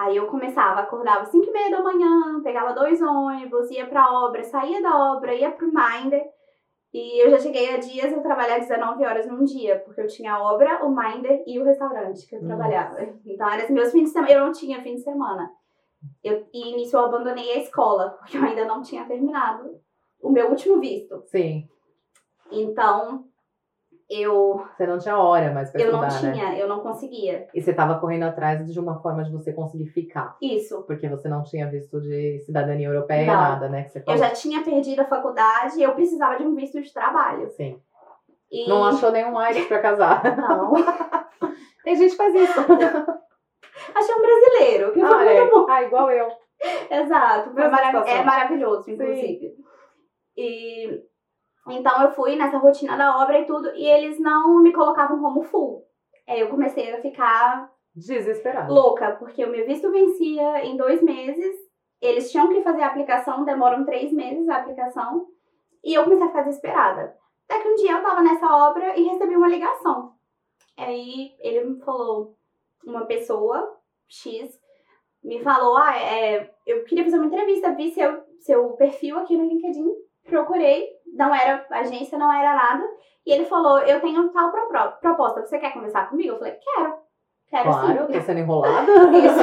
Aí 0.00 0.16
eu 0.16 0.26
começava, 0.28 0.80
acordava 0.80 1.26
5 1.26 1.46
e 1.46 1.52
meia 1.52 1.70
da 1.70 1.82
manhã, 1.82 2.40
pegava 2.42 2.72
dois 2.72 3.02
ônibus, 3.02 3.70
ia 3.70 3.86
pra 3.86 4.10
obra, 4.10 4.42
saía 4.42 4.80
da 4.80 5.12
obra, 5.12 5.34
ia 5.34 5.50
pro 5.50 5.70
Minder. 5.70 6.26
E 6.90 7.22
eu 7.22 7.30
já 7.30 7.38
cheguei 7.38 7.74
a 7.74 7.76
dias 7.76 8.10
eu 8.10 8.22
trabalhar 8.22 8.60
19 8.60 9.04
horas 9.04 9.26
num 9.26 9.44
dia, 9.44 9.78
porque 9.80 10.00
eu 10.00 10.06
tinha 10.06 10.32
a 10.32 10.42
obra, 10.42 10.82
o 10.86 10.88
Minder 10.88 11.44
e 11.46 11.60
o 11.60 11.64
restaurante 11.64 12.26
que 12.26 12.34
eu 12.34 12.40
Nossa. 12.40 12.56
trabalhava. 12.56 12.96
Então, 13.26 13.46
eram 13.50 13.64
os 13.64 13.70
meus 13.70 13.92
fins 13.92 14.04
de 14.04 14.10
semana. 14.10 14.32
Eu 14.32 14.40
não 14.46 14.52
tinha 14.52 14.82
fim 14.82 14.94
de 14.94 15.02
semana. 15.02 15.50
Eu, 16.24 16.46
e 16.50 16.76
nisso 16.76 16.96
eu 16.96 17.04
abandonei 17.04 17.52
a 17.52 17.58
escola, 17.58 18.08
porque 18.18 18.38
eu 18.38 18.42
ainda 18.42 18.64
não 18.64 18.80
tinha 18.80 19.04
terminado 19.04 19.78
o 20.22 20.30
meu 20.30 20.48
último 20.48 20.80
visto. 20.80 21.22
Sim. 21.26 21.68
Então, 22.50 23.26
eu, 24.10 24.64
Você 24.76 24.86
não 24.86 24.98
tinha 24.98 25.16
hora 25.16 25.52
mais 25.52 25.70
pra 25.70 25.80
eu 25.80 25.92
não 25.92 26.04
estudar, 26.06 26.26
né? 26.28 26.32
tinha, 26.32 26.58
eu 26.58 26.68
não 26.68 26.80
conseguia. 26.80 27.46
E 27.54 27.62
você 27.62 27.72
tava 27.72 28.00
correndo 28.00 28.24
atrás 28.24 28.70
de 28.70 28.80
uma 28.80 29.00
forma 29.00 29.22
de 29.22 29.30
você 29.30 29.52
conseguir 29.52 29.86
ficar. 29.86 30.36
Isso. 30.42 30.82
Porque 30.82 31.08
você 31.08 31.28
não 31.28 31.44
tinha 31.44 31.70
visto 31.70 32.00
de 32.00 32.40
cidadania 32.40 32.88
europeia, 32.88 33.24
Não. 33.26 33.34
nada, 33.34 33.68
né? 33.68 33.84
Que 33.84 33.90
você 33.90 34.02
Eu 34.06 34.16
já 34.16 34.30
tinha 34.30 34.64
perdido 34.64 35.00
a 35.00 35.04
faculdade 35.04 35.78
e 35.78 35.82
eu 35.82 35.94
precisava 35.94 36.36
de 36.36 36.42
um 36.44 36.54
visto 36.56 36.82
de 36.82 36.92
trabalho. 36.92 37.48
Sim. 37.50 37.80
E... 38.50 38.68
Não 38.68 38.84
achou 38.84 39.12
nenhum 39.12 39.40
Irish 39.48 39.68
pra 39.68 39.78
casar. 39.80 40.22
Não. 40.36 40.72
Tem 41.84 41.94
gente 41.94 42.10
que 42.10 42.16
faz 42.16 42.34
isso. 42.34 42.60
Achei 43.94 44.14
um 44.14 44.20
brasileiro, 44.20 44.92
que 44.92 45.00
foi 45.00 45.08
ah, 45.08 45.24
é. 45.24 45.40
muito 45.40 45.54
bom. 45.54 45.66
ah, 45.70 45.82
igual 45.82 46.10
eu. 46.10 46.28
Exato, 46.90 47.52
foi 47.52 47.62
Mesma 47.62 47.70
marav- 47.70 48.08
é 48.08 48.22
maravilhoso, 48.22 48.90
inclusive. 48.90 49.54
E 50.36 51.02
então 51.78 52.02
eu 52.02 52.10
fui 52.10 52.36
nessa 52.36 52.58
rotina 52.58 52.96
da 52.96 53.22
obra 53.22 53.40
e 53.40 53.44
tudo, 53.44 53.74
e 53.74 53.86
eles 53.86 54.18
não 54.18 54.62
me 54.62 54.72
colocavam 54.72 55.20
como 55.20 55.42
full. 55.42 55.84
Aí 56.28 56.40
eu 56.40 56.48
comecei 56.48 56.92
a 56.92 57.00
ficar 57.00 57.70
Desesperado. 57.94 58.72
louca, 58.72 59.12
porque 59.12 59.44
o 59.44 59.50
meu 59.50 59.66
visto 59.66 59.90
vencia 59.90 60.64
em 60.64 60.76
dois 60.76 61.02
meses, 61.02 61.56
eles 62.00 62.30
tinham 62.30 62.48
que 62.48 62.62
fazer 62.62 62.82
a 62.82 62.88
aplicação, 62.88 63.44
demoram 63.44 63.84
três 63.84 64.12
meses 64.12 64.48
a 64.48 64.56
aplicação, 64.56 65.26
e 65.82 65.94
eu 65.94 66.04
comecei 66.04 66.24
a 66.24 66.28
ficar 66.28 66.42
desesperada. 66.42 67.16
Até 67.48 67.62
que 67.62 67.68
um 67.68 67.74
dia 67.74 67.92
eu 67.92 68.02
tava 68.02 68.22
nessa 68.22 68.46
obra 68.46 68.96
e 68.96 69.02
recebi 69.02 69.36
uma 69.36 69.48
ligação. 69.48 70.12
Aí 70.76 71.34
ele 71.40 71.64
me 71.64 71.80
falou, 71.80 72.36
uma 72.84 73.04
pessoa, 73.06 73.76
X, 74.08 74.58
me 75.22 75.42
falou, 75.42 75.76
ah, 75.76 75.96
é, 75.96 76.54
eu 76.66 76.84
queria 76.84 77.04
fazer 77.04 77.16
uma 77.16 77.26
entrevista, 77.26 77.74
vi 77.74 77.90
seu, 77.90 78.22
seu 78.40 78.70
perfil 78.70 79.18
aqui 79.18 79.36
no 79.36 79.46
LinkedIn, 79.46 79.90
procurei, 80.28 80.88
não 81.14 81.34
era 81.34 81.66
agência, 81.70 82.18
não 82.18 82.32
era 82.32 82.54
nada, 82.54 82.84
e 83.26 83.32
ele 83.32 83.44
falou, 83.44 83.78
eu 83.80 84.00
tenho 84.00 84.28
tal 84.30 84.50
pro- 84.50 84.92
proposta, 85.00 85.42
você 85.44 85.58
quer 85.58 85.72
conversar 85.72 86.08
comigo? 86.08 86.34
Eu 86.34 86.38
falei, 86.38 86.54
quero, 86.54 86.94
quero 87.48 87.64
Claro, 87.64 88.06
sim. 88.06 88.12
tô 88.12 88.20
sendo 88.20 88.40
enrolada. 88.40 88.92
Isso. 89.18 89.40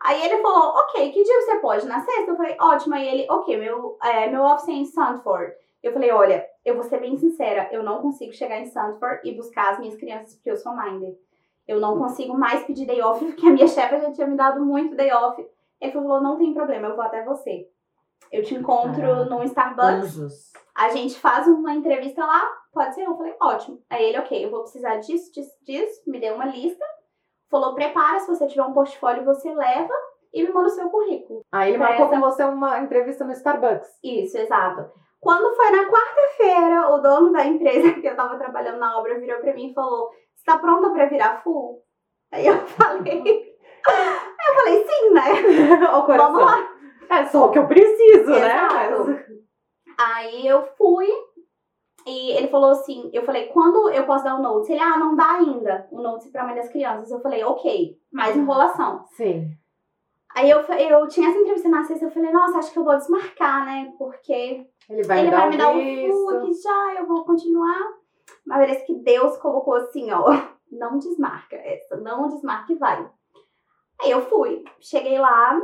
Aí 0.00 0.22
ele 0.22 0.42
falou, 0.42 0.74
ok, 0.76 1.12
que 1.12 1.22
dia 1.22 1.40
você 1.42 1.56
pode? 1.60 1.86
Na 1.86 2.00
sexta? 2.00 2.30
Eu 2.32 2.36
falei, 2.36 2.56
ótimo. 2.60 2.94
Aí 2.94 3.06
ele, 3.08 3.26
ok, 3.30 3.56
meu, 3.56 3.96
é, 4.02 4.28
meu 4.28 4.42
office 4.42 4.68
é 4.68 4.72
em 4.72 4.82
Stanford. 4.82 5.52
Eu 5.82 5.92
falei, 5.92 6.10
olha, 6.10 6.44
eu 6.64 6.74
vou 6.74 6.82
ser 6.82 6.98
bem 6.98 7.16
sincera, 7.16 7.68
eu 7.72 7.82
não 7.82 8.02
consigo 8.02 8.32
chegar 8.32 8.58
em 8.58 8.64
Stanford 8.64 9.20
e 9.24 9.34
buscar 9.34 9.70
as 9.72 9.78
minhas 9.78 9.96
crianças 9.96 10.34
porque 10.34 10.50
eu 10.50 10.56
sou 10.56 10.74
minder. 10.76 11.14
Eu 11.66 11.80
não 11.80 11.96
consigo 11.98 12.36
mais 12.36 12.64
pedir 12.64 12.84
day 12.86 13.00
off, 13.00 13.24
porque 13.24 13.46
a 13.46 13.50
minha 13.50 13.66
chefe 13.66 13.98
já 14.00 14.12
tinha 14.12 14.26
me 14.26 14.36
dado 14.36 14.62
muito 14.64 14.94
day 14.96 15.10
off. 15.12 15.42
Ele 15.80 15.92
falou, 15.92 16.20
não 16.20 16.36
tem 16.36 16.52
problema, 16.52 16.88
eu 16.88 16.96
vou 16.96 17.04
até 17.04 17.22
você. 17.24 17.66
Eu 18.34 18.42
te 18.42 18.54
encontro 18.54 19.06
Ah, 19.10 19.24
no 19.26 19.42
Starbucks, 19.44 20.18
Anjos. 20.18 20.52
a 20.74 20.88
gente 20.88 21.18
faz 21.20 21.46
uma 21.46 21.72
entrevista 21.74 22.24
lá, 22.24 22.50
pode 22.72 22.94
ser? 22.94 23.02
Eu 23.04 23.16
falei, 23.16 23.34
ótimo. 23.40 23.78
Aí 23.88 24.04
ele, 24.06 24.18
ok, 24.18 24.44
eu 24.44 24.50
vou 24.50 24.62
precisar 24.62 24.96
disso, 24.96 25.32
disso, 25.32 25.52
disso, 25.64 26.02
me 26.06 26.18
deu 26.18 26.34
uma 26.34 26.46
lista. 26.46 26.84
Falou, 27.50 27.74
prepara, 27.74 28.18
se 28.18 28.26
você 28.26 28.46
tiver 28.48 28.64
um 28.64 28.72
portfólio, 28.72 29.24
você 29.24 29.54
leva 29.54 29.92
e 30.32 30.42
me 30.42 30.52
manda 30.52 30.66
o 30.66 30.70
seu 30.70 30.88
currículo. 30.90 31.42
Aí 31.52 31.70
ele 31.70 31.78
marcou 31.78 32.06
essa- 32.06 32.14
com 32.16 32.20
você 32.20 32.42
uma 32.44 32.80
entrevista 32.80 33.24
no 33.24 33.30
Starbucks. 33.32 33.88
Isso, 34.02 34.36
exato. 34.36 34.90
Quando 35.20 35.54
foi 35.54 35.70
na 35.70 35.84
quarta-feira, 35.88 36.90
o 36.92 36.98
dono 36.98 37.32
da 37.32 37.46
empresa 37.46 37.92
que 38.02 38.06
eu 38.06 38.16
tava 38.16 38.36
trabalhando 38.36 38.78
na 38.78 38.98
obra 38.98 39.18
virou 39.20 39.40
pra 39.40 39.54
mim 39.54 39.70
e 39.70 39.74
falou: 39.74 40.10
Você 40.34 40.44
tá 40.44 40.58
pronta 40.58 40.90
pra 40.90 41.06
virar 41.06 41.40
full? 41.42 41.80
Aí 42.32 42.46
eu 42.46 42.58
falei. 42.66 43.54
Aí 43.86 44.48
eu 44.48 44.54
falei, 44.56 44.86
sim, 44.88 45.10
né? 45.10 45.22
Vamos 46.16 46.42
lá. 46.42 46.73
É 47.10 47.24
só 47.26 47.46
o 47.46 47.50
que 47.50 47.58
eu 47.58 47.66
preciso, 47.66 48.32
Exato. 48.32 49.04
né? 49.04 49.26
Aí 49.98 50.46
eu 50.46 50.64
fui 50.76 51.08
e 52.06 52.32
ele 52.32 52.48
falou 52.48 52.70
assim, 52.70 53.10
eu 53.12 53.24
falei, 53.24 53.46
quando 53.46 53.88
eu 53.90 54.04
posso 54.04 54.24
dar 54.24 54.38
o 54.38 54.42
notes? 54.42 54.68
Ele, 54.68 54.80
ah, 54.80 54.98
não 54.98 55.16
dá 55.16 55.36
ainda 55.36 55.88
o 55.90 56.02
notes 56.02 56.30
pra 56.30 56.44
mãe 56.44 56.54
das 56.54 56.68
crianças. 56.68 57.10
Eu 57.10 57.20
falei, 57.20 57.42
ok, 57.44 57.98
mais 58.12 58.36
enrolação. 58.36 59.04
Sim. 59.12 59.50
Aí 60.34 60.50
eu, 60.50 60.58
eu 60.60 61.08
tinha 61.08 61.28
essa 61.30 61.38
entrevista 61.38 61.68
na 61.68 61.84
sexta, 61.84 62.06
eu 62.06 62.10
falei, 62.10 62.32
nossa, 62.32 62.58
acho 62.58 62.72
que 62.72 62.78
eu 62.78 62.84
vou 62.84 62.96
desmarcar, 62.96 63.64
né? 63.64 63.92
Porque 63.96 64.66
Ele 64.90 65.02
vai 65.04 65.20
ele 65.20 65.26
me 65.26 65.30
dar 65.30 65.40
vai 65.40 65.50
me 65.50 65.56
dar 65.56 65.72
visto. 65.72 66.10
full 66.10 66.30
aqui 66.30 66.52
já, 66.54 66.94
eu 66.98 67.06
vou 67.06 67.24
continuar. 67.24 67.80
Mas 68.44 68.58
parece 68.58 68.84
que 68.84 68.94
Deus 68.96 69.36
colocou 69.36 69.74
assim, 69.74 70.10
ó, 70.10 70.24
não 70.70 70.98
desmarca 70.98 71.56
essa, 71.56 71.96
não 71.96 72.28
desmarca 72.28 72.72
e 72.72 72.76
vai. 72.76 73.08
Aí 74.02 74.10
eu 74.10 74.22
fui, 74.22 74.64
cheguei 74.80 75.18
lá, 75.18 75.60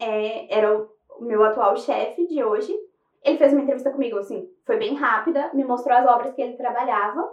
é, 0.00 0.52
era 0.52 0.76
o 1.18 1.24
meu 1.24 1.42
atual 1.44 1.76
chefe 1.76 2.26
de 2.26 2.42
hoje. 2.42 2.74
Ele 3.22 3.36
fez 3.38 3.52
uma 3.52 3.62
entrevista 3.62 3.90
comigo, 3.90 4.18
assim, 4.18 4.48
foi 4.64 4.78
bem 4.78 4.94
rápida, 4.94 5.50
me 5.52 5.62
mostrou 5.62 5.96
as 5.96 6.06
obras 6.06 6.34
que 6.34 6.40
ele 6.40 6.56
trabalhava 6.56 7.28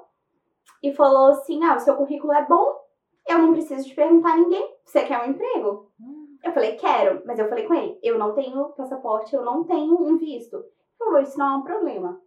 e 0.84 0.94
falou 0.94 1.28
assim: 1.28 1.64
ah, 1.64 1.76
o 1.76 1.80
seu 1.80 1.96
currículo 1.96 2.34
é 2.34 2.46
bom, 2.46 2.76
eu 3.28 3.40
não 3.40 3.54
preciso 3.54 3.88
te 3.88 3.96
perguntar 3.96 4.34
a 4.34 4.38
ninguém, 4.38 4.70
você 4.86 5.06
quer 5.06 5.22
um 5.22 5.32
emprego? 5.32 5.92
Hum, 6.00 6.38
Eu 6.44 6.52
falei, 6.52 6.76
quero, 6.76 7.22
mas 7.26 7.40
eu 7.40 7.48
falei 7.48 7.66
com 7.66 7.74
ele, 7.74 7.98
eu 8.04 8.18
não 8.18 8.34
tenho 8.34 8.70
passaporte, 8.70 9.34
eu 9.34 9.44
não 9.44 9.64
tenho 9.64 9.96
um 9.96 10.18
visto. 10.18 10.58
Ele 10.58 10.66
falou, 11.00 11.20
isso 11.22 11.38
não 11.38 11.54
é 11.54 11.58
um 11.58 11.64
problema. 11.64 12.22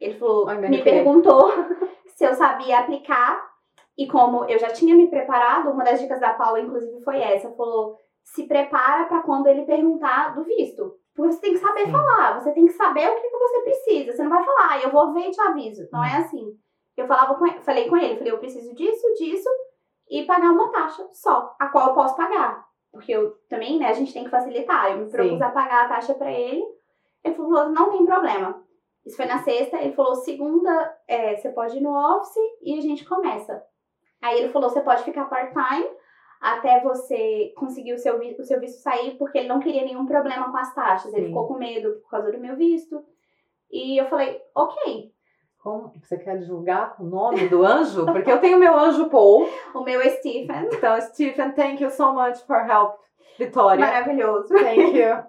Ele 0.00 0.14
falou, 0.18 0.48
Ai, 0.48 0.58
me 0.68 0.82
perguntou 0.82 1.50
se 2.14 2.24
eu 2.24 2.34
sabia 2.34 2.80
aplicar. 2.80 3.52
E 3.96 4.08
como 4.08 4.44
eu 4.46 4.58
já 4.58 4.70
tinha 4.70 4.94
me 4.94 5.06
preparado, 5.06 5.70
uma 5.70 5.84
das 5.84 6.00
dicas 6.00 6.18
da 6.18 6.34
Paula, 6.34 6.58
inclusive, 6.60 7.00
foi 7.02 7.20
essa. 7.20 7.48
Falou, 7.52 7.96
se 8.24 8.46
prepara 8.48 9.04
para 9.04 9.22
quando 9.22 9.46
ele 9.46 9.62
perguntar 9.64 10.34
do 10.34 10.42
visto. 10.42 10.96
Porque 11.14 11.32
você 11.32 11.40
tem 11.40 11.52
que 11.52 11.58
saber 11.60 11.84
Sim. 11.84 11.92
falar, 11.92 12.40
você 12.40 12.50
tem 12.52 12.66
que 12.66 12.72
saber 12.72 13.08
o 13.08 13.14
que, 13.14 13.28
que 13.28 13.38
você 13.38 13.60
precisa. 13.60 14.12
Você 14.12 14.22
não 14.24 14.30
vai 14.30 14.44
falar, 14.44 14.68
"Ah, 14.72 14.78
eu 14.80 14.90
vou 14.90 15.12
ver 15.12 15.28
e 15.28 15.30
te 15.30 15.40
aviso. 15.40 15.88
Não 15.92 16.00
Hum. 16.00 16.04
é 16.04 16.16
assim. 16.16 16.58
Eu 16.96 17.06
falava 17.06 17.34
com 17.36 17.46
ele, 17.46 17.60
falei 17.60 17.88
com 17.88 17.96
ele, 17.96 18.16
falei, 18.16 18.32
eu 18.32 18.38
preciso 18.38 18.74
disso, 18.74 19.06
disso, 19.14 19.48
e 20.08 20.24
pagar 20.24 20.50
uma 20.50 20.70
taxa 20.70 21.06
só, 21.12 21.54
a 21.58 21.68
qual 21.68 21.88
eu 21.88 21.94
posso 21.94 22.16
pagar. 22.16 22.64
Porque 22.92 23.12
eu 23.12 23.32
também, 23.48 23.78
né, 23.78 23.88
a 23.88 23.92
gente 23.92 24.12
tem 24.12 24.24
que 24.24 24.30
facilitar. 24.30 24.90
Eu 24.92 24.98
me 24.98 25.10
propus 25.10 25.38
Sim. 25.38 25.42
a 25.42 25.50
pagar 25.50 25.84
a 25.84 25.88
taxa 25.88 26.14
pra 26.14 26.30
ele. 26.32 26.64
Ele 27.24 27.34
falou, 27.34 27.68
não 27.70 27.90
tem 27.90 28.04
problema. 28.06 28.62
Isso 29.04 29.16
foi 29.16 29.26
na 29.26 29.38
sexta, 29.38 29.76
ele 29.76 29.92
falou, 29.92 30.14
segunda, 30.14 30.96
é, 31.06 31.36
você 31.36 31.50
pode 31.50 31.76
ir 31.76 31.80
no 31.80 31.92
office 31.94 32.36
e 32.62 32.78
a 32.78 32.80
gente 32.80 33.04
começa. 33.04 33.62
Aí 34.22 34.38
ele 34.38 34.48
falou, 34.52 34.70
você 34.70 34.80
pode 34.80 35.02
ficar 35.02 35.26
part-time 35.26 35.86
até 36.44 36.78
você 36.80 37.54
conseguir 37.56 37.94
o 37.94 37.98
seu, 37.98 38.20
o 38.20 38.44
seu 38.44 38.60
visto 38.60 38.82
sair, 38.82 39.16
porque 39.16 39.38
ele 39.38 39.48
não 39.48 39.60
queria 39.60 39.82
nenhum 39.82 40.04
problema 40.04 40.50
com 40.50 40.58
as 40.58 40.74
taxas. 40.74 41.10
Ele 41.14 41.22
Sim. 41.22 41.28
ficou 41.28 41.48
com 41.48 41.54
medo 41.54 41.94
por 42.02 42.10
causa 42.10 42.30
do 42.30 42.38
meu 42.38 42.54
visto. 42.54 43.02
E 43.72 43.98
eu 43.98 44.04
falei, 44.10 44.38
ok. 44.54 45.10
Como? 45.58 45.90
Você 46.02 46.18
quer 46.18 46.36
divulgar 46.36 46.96
o 47.00 47.04
nome 47.04 47.48
do 47.48 47.64
anjo? 47.64 48.04
Porque 48.04 48.30
eu 48.30 48.40
tenho 48.40 48.58
meu 48.58 48.78
anjo 48.78 49.08
Paul. 49.08 49.48
O 49.74 49.80
meu 49.80 50.02
é 50.02 50.10
Stephen. 50.10 50.68
Então, 50.70 51.00
Stephen, 51.00 51.52
thank 51.52 51.82
you 51.82 51.90
so 51.90 52.12
much 52.12 52.38
for 52.46 52.58
help. 52.68 52.96
Vitória. 53.38 53.82
Maravilhoso. 53.82 54.48
Thank 54.48 54.92
you. 55.00 55.24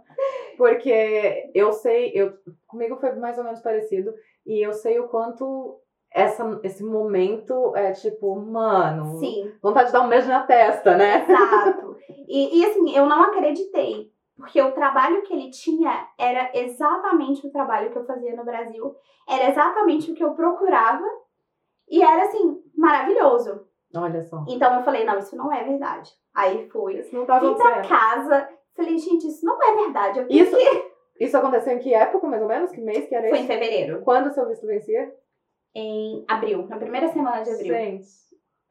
Porque 0.57 1.49
eu 1.55 1.71
sei, 1.71 2.11
eu, 2.13 2.33
comigo 2.67 2.97
foi 2.97 3.13
mais 3.13 3.37
ou 3.37 3.45
menos 3.45 3.61
parecido. 3.61 4.13
E 4.45 4.61
eu 4.61 4.73
sei 4.73 4.99
o 4.99 5.07
quanto 5.07 5.79
essa, 6.15 6.61
esse 6.63 6.81
momento 6.81 7.75
é 7.75 7.91
tipo, 7.91 8.33
mano, 8.39 9.19
Sim. 9.19 9.51
vontade 9.61 9.87
de 9.87 9.91
dar 9.93 10.01
um 10.01 10.07
beijo 10.07 10.29
na 10.29 10.43
testa, 10.43 10.95
né? 10.95 11.25
Exato. 11.27 11.97
E, 12.29 12.57
e 12.61 12.65
assim, 12.65 12.95
eu 12.95 13.05
não 13.05 13.21
acreditei. 13.23 14.09
Porque 14.37 14.61
o 14.61 14.71
trabalho 14.71 15.21
que 15.23 15.33
ele 15.33 15.49
tinha 15.49 16.07
era 16.17 16.51
exatamente 16.53 17.45
o 17.45 17.51
trabalho 17.51 17.91
que 17.91 17.97
eu 17.97 18.05
fazia 18.05 18.33
no 18.33 18.45
Brasil. 18.45 18.95
Era 19.29 19.49
exatamente 19.49 20.11
o 20.11 20.15
que 20.15 20.23
eu 20.23 20.31
procurava. 20.31 21.05
E 21.89 22.01
era 22.01 22.23
assim, 22.23 22.61
maravilhoso. 22.75 23.67
Olha 23.93 24.23
só. 24.23 24.43
Então 24.47 24.73
eu 24.75 24.83
falei, 24.83 25.03
não, 25.05 25.17
isso 25.19 25.35
não 25.35 25.51
é 25.53 25.63
verdade. 25.63 26.11
Aí 26.33 26.69
fui. 26.69 26.99
Isso 26.99 27.13
não 27.13 27.25
tá 27.25 27.39
Vim 27.39 27.53
pra 27.55 27.69
acontecendo. 27.69 27.89
casa. 27.99 28.49
Falei, 28.73 28.97
gente, 28.97 29.27
isso 29.27 29.45
não 29.45 29.61
é 29.61 29.75
verdade. 29.83 30.25
Isso, 30.29 30.55
que... 30.55 30.91
isso 31.25 31.37
aconteceu 31.37 31.73
em 31.73 31.79
que 31.79 31.93
época, 31.93 32.25
mais 32.27 32.41
ou 32.41 32.47
menos? 32.47 32.71
Que 32.71 32.79
mês 32.81 33.07
que 33.07 33.15
era 33.15 33.27
Foi 33.29 33.37
em 33.37 33.41
isso? 33.41 33.47
fevereiro. 33.51 34.01
Quando 34.01 34.27
o 34.27 34.31
seu 34.33 34.47
visto 34.47 34.65
vencia? 34.65 35.13
Em 35.75 36.23
abril. 36.27 36.65
Na 36.67 36.77
primeira 36.77 37.09
semana 37.09 37.43
de 37.43 37.51
abril. 37.51 37.73
Gente. 37.73 38.07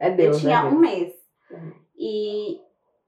É 0.01 0.11
Deus, 0.11 0.37
eu 0.37 0.41
tinha 0.41 0.63
né, 0.63 0.71
um 0.71 0.79
mês. 0.79 1.13
Uhum. 1.51 1.73
E 1.97 2.61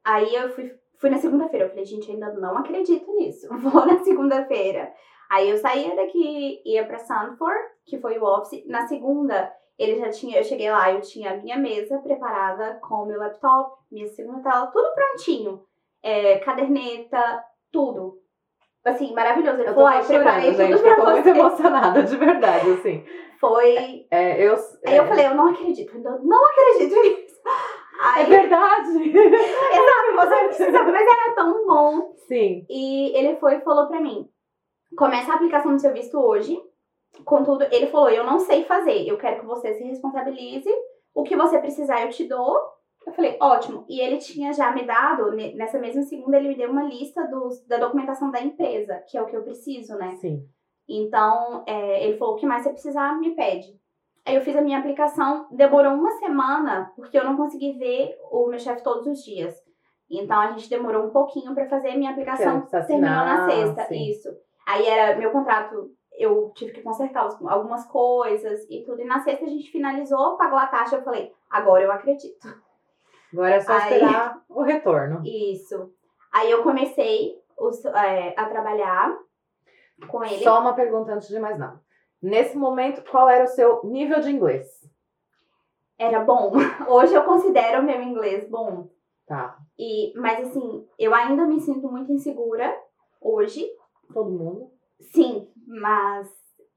aí 0.05 0.35
eu 0.35 0.51
fui, 0.51 0.73
fui 0.99 1.11
na 1.11 1.19
segunda-feira. 1.19 1.65
Eu 1.65 1.71
falei, 1.71 1.85
gente, 1.85 2.11
ainda 2.11 2.33
não 2.35 2.59
acredito 2.59 3.11
nisso. 3.17 3.49
Vou 3.59 3.87
na 3.87 3.99
segunda-feira. 4.05 4.93
Aí 5.29 5.51
eu 5.51 5.57
saía 5.57 5.97
daqui, 5.97 6.63
ia 6.65 6.87
pra 6.87 6.99
Sanford, 6.99 7.59
que 7.85 7.99
foi 7.99 8.19
o 8.19 8.25
office. 8.25 8.65
Na 8.67 8.87
segunda, 8.87 9.53
ele 9.79 9.99
já 9.99 10.11
tinha, 10.11 10.39
eu 10.39 10.45
cheguei 10.45 10.71
lá, 10.71 10.93
eu 10.93 11.01
tinha 11.01 11.33
a 11.33 11.37
minha 11.37 11.59
mesa 11.59 11.99
preparada 11.99 12.79
com 12.81 13.03
o 13.03 13.07
meu 13.07 13.19
laptop, 13.19 13.77
minha 13.91 14.07
segunda 14.09 14.43
tela, 14.43 14.67
tudo 14.69 14.95
prontinho. 14.95 15.65
É, 16.03 16.39
caderneta, 16.39 17.45
tudo. 17.73 18.21
Assim, 18.87 19.13
maravilhoso. 19.13 19.59
Ele 19.61 19.69
Eu 19.71 19.75
tô 19.75 19.81
falou, 19.81 19.99
eu 20.01 20.07
preparei 20.07 20.51
tudo 20.53 20.57
gente, 20.63 20.73
eu 20.73 20.81
pra 20.83 20.97
tô 20.97 21.11
muito 21.11 21.25
você. 21.25 21.31
emocionada, 21.31 22.03
de 22.05 22.17
verdade, 22.17 22.71
assim. 22.71 23.05
Foi. 23.41 24.07
É, 24.11 24.41
eu, 24.47 24.55
Aí 24.87 24.97
eu 24.97 25.05
é, 25.05 25.07
falei, 25.07 25.27
eu 25.27 25.35
não 25.35 25.49
acredito, 25.49 25.95
ainda 25.95 26.19
não 26.23 26.45
acredito 26.47 26.95
nisso. 27.03 27.37
É 27.47 28.21
Aí, 28.21 28.27
verdade! 28.27 28.91
exato, 29.11 30.15
você 30.17 30.45
precisa, 30.47 30.83
mas 30.85 31.07
era 31.07 31.35
tão 31.35 31.67
bom. 31.67 32.15
Sim. 32.29 32.65
E 32.69 33.17
ele 33.19 33.37
foi 33.37 33.57
e 33.57 33.61
falou 33.61 33.89
pra 33.89 34.01
mim: 34.01 34.29
começa 34.97 35.33
a 35.33 35.35
aplicação 35.35 35.73
do 35.73 35.81
seu 35.81 35.93
visto 35.93 36.19
hoje. 36.19 36.59
Contudo, 37.25 37.65
ele 37.73 37.87
falou: 37.89 38.11
eu 38.11 38.25
não 38.25 38.39
sei 38.39 38.65
fazer, 38.65 39.07
eu 39.09 39.17
quero 39.19 39.41
que 39.41 39.47
você 39.47 39.75
se 39.75 39.83
responsabilize. 39.85 40.71
O 41.15 41.23
que 41.25 41.35
você 41.37 41.59
precisar, 41.59 42.03
eu 42.03 42.11
te 42.11 42.25
dou. 42.29 42.57
Eu 43.07 43.13
falei, 43.13 43.37
ótimo. 43.41 43.85
E 43.89 44.01
ele 44.01 44.19
tinha 44.19 44.53
já 44.53 44.73
me 44.73 44.85
dado, 44.85 45.31
ne- 45.33 45.55
nessa 45.55 45.79
mesma 45.79 46.03
segunda, 46.03 46.37
ele 46.37 46.49
me 46.49 46.57
deu 46.57 46.71
uma 46.71 46.83
lista 46.83 47.25
dos, 47.29 47.65
da 47.67 47.77
documentação 47.79 48.31
da 48.33 48.41
empresa, 48.41 48.99
que 49.09 49.17
é 49.17 49.23
o 49.23 49.27
que 49.27 49.37
eu 49.37 49.43
preciso, 49.45 49.97
né? 49.97 50.17
Sim. 50.17 50.43
Então, 50.89 51.63
é, 51.67 52.05
ele 52.05 52.19
falou: 52.19 52.35
o 52.35 52.37
que 52.39 52.47
mais 52.47 52.63
você 52.65 52.71
precisar, 52.71 53.19
me 53.19 53.35
pede. 53.35 53.69
Aí 54.25 54.35
eu 54.35 54.41
fiz 54.43 54.57
a 54.57 54.61
minha 54.61 54.79
aplicação, 54.79 55.47
demorou 55.53 55.93
uma 55.93 56.11
semana, 56.19 56.93
porque 56.97 57.17
eu 57.17 57.25
não 57.25 57.37
consegui 57.37 57.79
ver 57.79 58.17
o 58.31 58.49
meu 58.49 58.59
chefe 58.59 58.83
todos 58.83 59.07
os 59.07 59.23
dias. 59.23 59.55
Então 60.11 60.41
a 60.41 60.49
gente 60.51 60.69
demorou 60.69 61.05
um 61.07 61.11
pouquinho 61.11 61.55
pra 61.55 61.69
fazer 61.69 61.91
a 61.91 61.97
minha 61.97 62.11
aplicação. 62.11 62.61
Terminou 62.89 63.11
na 63.25 63.49
sexta, 63.49 63.85
sim. 63.85 64.11
isso. 64.11 64.29
Aí 64.67 64.85
era 64.85 65.17
meu 65.17 65.31
contrato, 65.31 65.91
eu 66.19 66.51
tive 66.57 66.73
que 66.73 66.83
consertar 66.83 67.29
algumas 67.47 67.87
coisas 67.87 68.69
e 68.69 68.83
tudo. 68.85 69.01
E 69.01 69.05
na 69.05 69.21
sexta 69.21 69.45
a 69.45 69.49
gente 69.49 69.71
finalizou, 69.71 70.37
pagou 70.37 70.59
a 70.59 70.67
taxa. 70.67 70.97
Eu 70.97 71.03
falei, 71.03 71.33
agora 71.49 71.85
eu 71.85 71.93
acredito. 71.93 72.49
Agora 73.33 73.55
é 73.57 73.61
só 73.61 73.73
Aí- 73.73 73.81
esperar 73.95 74.43
o 74.49 74.63
retorno. 74.63 75.23
Isso. 75.25 75.93
Aí 76.33 76.51
eu 76.51 76.63
comecei 76.63 77.35
os- 77.59 77.85
é, 77.85 78.35
a 78.37 78.47
trabalhar 78.49 79.17
com 80.09 80.23
ele. 80.25 80.43
Só 80.43 80.61
uma 80.61 80.75
pergunta 80.75 81.13
antes 81.13 81.29
de 81.29 81.39
mais 81.39 81.59
nada. 81.59 81.81
Nesse 82.23 82.57
momento, 82.57 83.03
qual 83.11 83.29
era 83.29 83.45
o 83.45 83.49
seu 83.49 83.81
nível 83.85 84.21
de 84.21 84.31
inglês? 84.31 84.67
Era 85.99 86.21
bom. 86.21 86.53
Hoje 86.89 87.15
eu 87.15 87.25
considero 87.25 87.81
o 87.81 87.85
meu 87.85 88.03
inglês 88.03 88.49
bom. 88.49 88.89
Tá. 89.27 89.59
E, 89.79 90.13
mas 90.19 90.47
assim, 90.49 90.87
eu 90.99 91.15
ainda 91.15 91.47
me 91.47 91.61
sinto 91.61 91.91
muito 91.91 92.13
insegura 92.13 92.73
hoje. 93.21 93.67
Todo 94.13 94.31
mundo. 94.31 94.71
Sim, 95.01 95.51
mas 95.67 96.29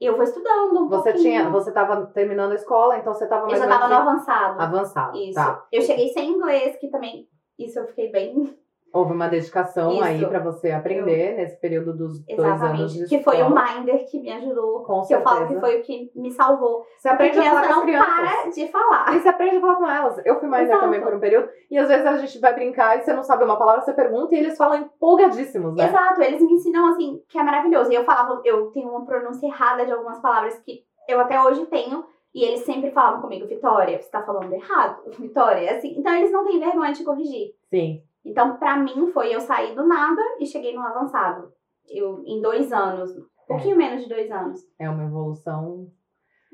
eu 0.05 0.15
vou 0.15 0.23
estudando 0.23 0.77
um 0.79 0.87
Você 0.87 1.11
pouquinho. 1.11 1.23
tinha, 1.23 1.49
você 1.49 1.71
tava 1.71 2.05
terminando 2.07 2.51
a 2.51 2.55
escola, 2.55 2.97
então 2.97 3.13
você 3.13 3.27
tava 3.27 3.43
Eu 3.43 3.47
mais 3.49 3.59
já 3.59 3.65
ou 3.65 3.69
menos 3.69 3.89
tava 3.89 4.03
no 4.03 4.09
avançado. 4.09 4.61
avançado. 4.61 5.17
Isso. 5.17 5.35
Tá. 5.35 5.65
Eu 5.71 5.81
cheguei 5.81 6.07
sem 6.09 6.29
inglês, 6.29 6.77
que 6.77 6.87
também. 6.87 7.27
Isso 7.57 7.77
eu 7.79 7.87
fiquei 7.87 8.09
bem. 8.11 8.57
Houve 8.91 9.13
uma 9.13 9.27
dedicação 9.27 9.93
Isso. 9.93 10.03
aí 10.03 10.25
pra 10.25 10.39
você 10.39 10.71
aprender 10.71 11.35
nesse 11.35 11.55
período 11.59 11.95
dos 11.95 12.25
dois 12.25 12.39
anos 12.39 12.93
de 12.93 13.03
Exatamente. 13.03 13.09
Que 13.09 13.23
foi 13.23 13.41
o. 13.43 13.49
Minder 13.49 14.05
que 14.09 14.19
me 14.19 14.31
ajudou. 14.31 14.83
Com 14.83 15.01
que 15.03 15.13
eu 15.13 15.21
falo 15.21 15.47
certeza. 15.47 15.53
que 15.53 15.65
foi 15.65 15.79
o 15.79 15.83
que 15.83 16.11
me 16.15 16.31
salvou. 16.31 16.85
Você 16.97 17.07
aprende 17.09 17.39
a 17.39 17.43
falar 17.43 17.67
com 17.67 17.73
as 17.73 17.81
crianças. 17.81 18.15
para 18.15 18.49
de 18.49 18.67
falar. 18.67 19.15
E 19.15 19.19
você 19.19 19.29
aprende 19.29 19.57
a 19.57 19.61
falar 19.61 19.75
com 19.75 19.89
elas. 19.89 20.21
Eu 20.25 20.39
fui 20.39 20.49
mais 20.49 20.67
Exato. 20.67 20.81
também 20.81 21.01
por 21.01 21.13
um 21.13 21.19
período. 21.19 21.49
E 21.69 21.77
às 21.77 21.87
vezes 21.87 22.05
a 22.05 22.17
gente 22.17 22.39
vai 22.39 22.53
brincar 22.53 22.97
e 22.97 23.03
você 23.03 23.13
não 23.13 23.23
sabe 23.23 23.43
uma 23.43 23.57
palavra, 23.57 23.81
você 23.81 23.93
pergunta 23.93 24.33
e 24.33 24.39
eles 24.39 24.57
falam 24.57 24.79
empolgadíssimos, 24.81 25.75
né? 25.75 25.87
Exato, 25.87 26.21
eles 26.21 26.41
me 26.41 26.53
ensinam 26.53 26.87
assim, 26.87 27.21
que 27.29 27.37
é 27.37 27.43
maravilhoso. 27.43 27.91
E 27.91 27.95
eu 27.95 28.03
falava, 28.03 28.41
eu 28.43 28.71
tenho 28.71 28.89
uma 28.89 29.05
pronúncia 29.05 29.45
errada 29.45 29.85
de 29.85 29.91
algumas 29.91 30.19
palavras 30.19 30.57
que 30.59 30.83
eu 31.07 31.19
até 31.19 31.39
hoje 31.41 31.65
tenho. 31.67 32.03
E 32.33 32.43
eles 32.43 32.59
sempre 32.61 32.91
falavam 32.91 33.21
comigo, 33.21 33.47
Vitória, 33.47 33.99
você 33.99 34.09
tá 34.09 34.21
falando 34.21 34.53
errado. 34.53 35.01
Vitória, 35.17 35.75
assim. 35.75 35.95
Então 35.97 36.13
eles 36.13 36.31
não 36.31 36.45
têm 36.45 36.59
vergonha 36.59 36.93
de 36.93 37.03
corrigir. 37.03 37.55
Sim. 37.69 38.03
Então, 38.25 38.57
pra 38.57 38.77
mim, 38.77 39.07
foi 39.13 39.33
eu 39.33 39.39
sair 39.39 39.75
do 39.75 39.85
nada 39.85 40.21
e 40.39 40.45
cheguei 40.45 40.73
no 40.73 40.81
avançado. 40.81 41.51
Eu, 41.87 42.21
em 42.25 42.41
dois 42.41 42.71
anos, 42.71 43.11
pouquinho 43.49 43.75
menos 43.75 44.03
de 44.03 44.09
dois 44.09 44.29
anos. 44.31 44.59
É 44.77 44.87
uma 44.89 45.05
evolução 45.05 45.87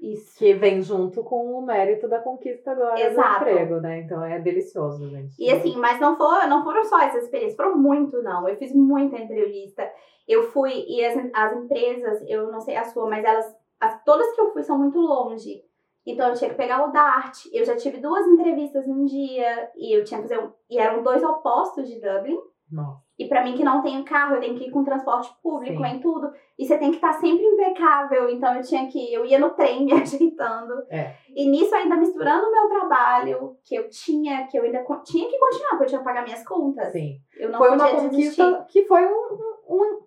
Isso. 0.01 0.37
que 0.37 0.53
vem 0.53 0.81
junto 0.81 1.23
com 1.23 1.59
o 1.59 1.65
mérito 1.65 2.07
da 2.07 2.19
conquista 2.19 2.71
agora 2.71 2.99
Exato. 2.99 3.43
do 3.43 3.49
emprego, 3.49 3.81
né? 3.81 3.99
Então 3.99 4.23
é 4.23 4.39
delicioso, 4.39 5.09
gente. 5.09 5.35
E 5.37 5.51
assim, 5.51 5.75
mas 5.75 5.99
não, 5.99 6.15
for, 6.15 6.47
não 6.47 6.63
foram 6.63 6.85
só 6.85 7.01
essas 7.01 7.23
experiências, 7.23 7.57
foram 7.57 7.77
muito, 7.77 8.21
não. 8.23 8.47
Eu 8.47 8.55
fiz 8.55 8.73
muita 8.73 9.17
entrevista. 9.17 9.91
Eu 10.27 10.43
fui, 10.51 10.85
e 10.87 11.05
as, 11.05 11.17
as 11.33 11.57
empresas, 11.57 12.23
eu 12.27 12.51
não 12.51 12.61
sei 12.61 12.75
a 12.77 12.85
sua, 12.85 13.07
mas 13.09 13.23
elas, 13.23 13.45
as, 13.79 14.03
todas 14.03 14.33
que 14.33 14.41
eu 14.41 14.53
fui 14.53 14.63
são 14.63 14.77
muito 14.77 14.97
longe. 14.97 15.61
Então 16.05 16.29
eu 16.29 16.35
tinha 16.35 16.49
que 16.49 16.55
pegar 16.55 16.87
o 16.87 16.91
DART. 16.91 17.45
Eu 17.51 17.65
já 17.65 17.75
tive 17.75 17.97
duas 17.97 18.25
entrevistas 18.27 18.87
num 18.87 19.05
dia, 19.05 19.69
e 19.75 19.97
eu 19.97 20.03
tinha 20.03 20.21
que 20.21 20.27
fazer, 20.27 20.41
um, 20.41 20.51
e 20.69 20.77
eram 20.77 21.01
dois 21.03 21.23
opostos 21.23 21.87
de 21.87 21.99
Dublin. 21.99 22.37
Nossa, 22.71 22.99
E 23.19 23.27
pra 23.27 23.43
mim 23.43 23.53
que 23.55 23.63
não 23.63 23.81
tenho 23.83 24.03
carro, 24.03 24.35
eu 24.35 24.39
tenho 24.41 24.55
que 24.57 24.65
ir 24.65 24.71
com 24.71 24.83
transporte 24.83 25.31
público, 25.43 25.83
Sim. 25.83 25.87
em 25.87 25.99
tudo. 25.99 26.31
E 26.57 26.65
você 26.65 26.77
tem 26.79 26.89
que 26.89 26.95
estar 26.95 27.13
sempre 27.13 27.45
impecável. 27.45 28.27
Então 28.27 28.55
eu 28.55 28.63
tinha 28.63 28.87
que 28.87 29.13
eu 29.13 29.23
ia 29.23 29.37
no 29.37 29.51
trem 29.51 29.85
me 29.85 29.93
ajeitando. 30.01 30.73
É. 30.89 31.13
E 31.29 31.47
nisso 31.47 31.75
ainda 31.75 31.95
misturando 31.95 32.47
o 32.47 32.51
meu 32.51 32.67
trabalho, 32.67 33.55
que 33.63 33.75
eu 33.75 33.87
tinha, 33.87 34.47
que 34.47 34.57
eu 34.57 34.63
ainda 34.63 34.83
tinha 35.05 35.29
que 35.29 35.37
continuar, 35.37 35.69
porque 35.69 35.83
eu 35.83 35.87
tinha 35.87 35.99
que 35.99 36.05
pagar 36.05 36.23
minhas 36.23 36.43
contas. 36.43 36.91
sim. 36.91 37.19
Eu 37.37 37.51
não 37.51 37.59
foi 37.59 37.69
uma 37.69 37.87
podia 37.87 38.09
desistir. 38.09 38.41
conquista 38.41 38.65
que 38.69 38.85
foi 38.85 39.05
um. 39.05 39.37
um 39.69 40.04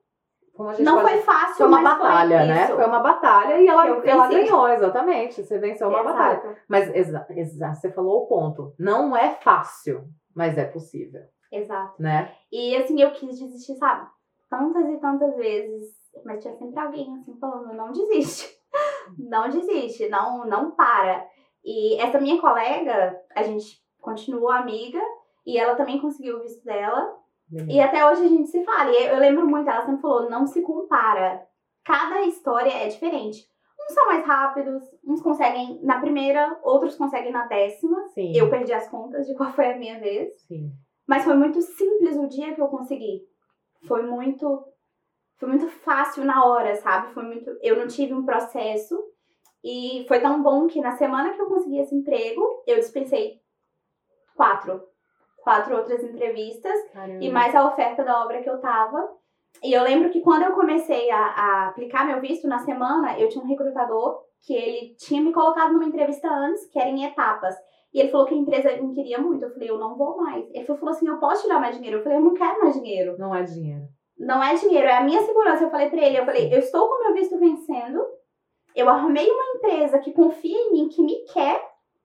Não 0.59 0.97
pode 0.97 1.09
foi 1.09 1.23
fácil, 1.23 1.55
Foi 1.57 1.67
uma 1.67 1.81
mas 1.81 1.99
batalha, 1.99 2.39
foi 2.39 2.47
né? 2.49 2.67
Foi 2.67 2.85
uma 2.85 3.01
batalha 3.01 3.61
e 3.61 3.67
ela, 3.69 3.87
ela 4.05 4.29
ganhou, 4.29 4.69
exatamente. 4.69 5.43
Você 5.43 5.59
venceu 5.59 5.89
uma 5.89 6.01
Exato. 6.01 6.17
batalha. 6.19 6.57
Mas 6.69 6.95
exa, 6.95 7.27
exa, 7.31 7.75
você 7.75 7.91
falou 7.93 8.25
o 8.25 8.27
ponto. 8.27 8.75
Não 8.79 9.17
é 9.17 9.35
fácil, 9.37 10.09
mas 10.35 10.59
é 10.59 10.65
possível, 10.65 11.23
Exato. 11.53 11.95
né? 12.03 12.33
E 12.51 12.77
assim, 12.77 13.01
eu 13.01 13.13
quis 13.13 13.39
desistir, 13.39 13.77
sabe? 13.77 14.07
Tantas 14.51 14.89
e 14.89 14.97
tantas 14.99 15.37
vezes. 15.37 15.97
Mas 16.25 16.43
tinha 16.43 16.55
sempre 16.57 16.81
alguém 16.81 17.15
assim 17.17 17.37
falando, 17.39 17.73
não 17.75 17.93
desiste. 17.93 18.57
Não 19.19 19.49
desiste, 19.49 20.07
não, 20.11 20.45
não 20.45 20.73
para. 20.73 21.27
E 21.65 21.97
essa 21.99 22.21
minha 22.21 22.39
colega, 22.39 23.19
a 23.35 23.43
gente 23.43 23.83
continuou 24.01 24.51
amiga 24.51 25.01
e 25.47 25.57
ela 25.59 25.75
também 25.77 25.99
conseguiu 25.99 26.37
o 26.37 26.43
visto 26.43 26.63
dela. 26.63 27.17
E 27.69 27.81
até 27.81 28.07
hoje 28.07 28.25
a 28.25 28.29
gente 28.29 28.49
se 28.49 28.63
fala. 28.65 28.91
E 28.91 29.07
eu 29.07 29.19
lembro 29.19 29.47
muito, 29.47 29.69
ela 29.69 29.85
sempre 29.85 30.03
falou, 30.03 30.29
não 30.29 30.47
se 30.47 30.63
compara. 30.63 31.43
Cada 31.85 32.23
história 32.23 32.71
é 32.71 32.89
diferente. 32.89 33.47
Uns 33.81 33.95
são 33.95 34.07
mais 34.07 34.27
rápidos, 34.27 34.83
uns 35.07 35.23
conseguem 35.23 35.81
na 35.83 36.01
primeira, 36.01 36.59
outros 36.63 36.97
conseguem 36.97 37.33
na 37.33 37.47
décima. 37.47 38.07
Sim. 38.09 38.37
Eu 38.37 38.51
perdi 38.51 38.73
as 38.73 38.89
contas 38.89 39.27
de 39.27 39.35
qual 39.35 39.53
foi 39.53 39.73
a 39.73 39.79
minha 39.79 39.99
vez. 39.99 40.33
Sim. 40.47 40.73
Mas 41.07 41.25
foi 41.25 41.35
muito 41.35 41.63
simples 41.63 42.17
o 42.17 42.29
dia 42.29 42.55
que 42.55 42.61
eu 42.61 42.69
consegui. 42.69 43.23
Foi 43.87 44.03
muito 44.03 44.65
foi 45.39 45.49
muito 45.49 45.69
fácil 45.69 46.25
na 46.25 46.45
hora, 46.45 46.75
sabe? 46.75 47.15
Foi 47.15 47.23
muito, 47.23 47.57
eu 47.63 47.77
não 47.77 47.87
tive 47.87 48.13
um 48.13 48.25
processo 48.25 48.99
e 49.63 50.05
foi 50.09 50.21
tão 50.21 50.43
bom 50.43 50.67
que 50.67 50.81
na 50.81 50.97
semana 50.97 51.33
que 51.33 51.41
eu 51.41 51.47
consegui 51.47 51.79
esse 51.79 51.95
emprego, 51.95 52.43
eu 52.67 52.77
dispensei 52.77 53.41
quatro, 54.35 54.83
quatro 55.43 55.77
outras 55.77 56.03
entrevistas 56.03 56.79
Caramba. 56.93 57.25
e 57.25 57.31
mais 57.31 57.55
a 57.55 57.67
oferta 57.67 58.05
da 58.05 58.23
obra 58.25 58.43
que 58.43 58.51
eu 58.51 58.61
tava. 58.61 59.09
E 59.63 59.73
eu 59.73 59.83
lembro 59.83 60.11
que 60.11 60.21
quando 60.21 60.45
eu 60.45 60.53
comecei 60.53 61.11
a, 61.11 61.19
a 61.19 61.69
aplicar 61.69 62.07
meu 62.07 62.21
visto 62.21 62.47
na 62.47 62.59
semana, 62.59 63.19
eu 63.19 63.29
tinha 63.29 63.43
um 63.43 63.49
recrutador 63.49 64.21
que 64.43 64.55
ele 64.55 64.95
tinha 64.97 65.23
me 65.23 65.33
colocado 65.33 65.73
numa 65.73 65.87
entrevista 65.87 66.29
antes, 66.29 66.67
que 66.71 66.79
era 66.79 66.89
em 66.89 67.05
etapas. 67.05 67.55
E 67.93 68.01
ele 68.01 68.11
falou 68.11 68.27
que 68.27 68.35
a 68.35 68.39
empresa 68.39 68.77
me 68.77 68.95
queria 68.95 69.19
muito. 69.19 69.45
Eu 69.45 69.53
falei, 69.53 69.71
eu 69.71 69.79
não 69.79 69.97
vou 69.97 70.17
mais. 70.17 70.45
Ele 70.53 70.65
falou 70.65 70.91
assim: 70.91 71.09
eu 71.09 71.19
posso 71.19 71.43
te 71.43 71.49
dar 71.49 71.61
mais 71.61 71.75
dinheiro? 71.75 71.99
Eu 71.99 72.03
falei, 72.03 72.19
eu 72.19 72.23
não 72.23 72.35
quero 72.35 72.61
mais 72.61 72.75
dinheiro. 72.75 73.17
Não 73.19 73.35
é 73.35 73.43
dinheiro. 73.43 73.89
Não 74.19 74.43
é 74.43 74.55
dinheiro, 74.55 74.87
é 74.87 74.97
a 74.97 75.05
minha 75.05 75.23
segurança. 75.23 75.65
Eu 75.65 75.71
falei 75.71 75.89
pra 75.89 76.03
ele, 76.05 76.19
eu 76.19 76.25
falei, 76.25 76.53
eu 76.53 76.59
estou 76.59 76.89
com 76.89 77.05
meu 77.05 77.15
visto 77.15 77.39
vencendo. 77.39 78.05
Eu 78.75 78.89
arrumei 78.89 79.29
uma 79.31 79.57
empresa 79.57 79.99
que 79.99 80.13
confia 80.13 80.57
em 80.57 80.73
mim, 80.73 80.89
que 80.89 81.03
me 81.03 81.25
quer. 81.33 81.61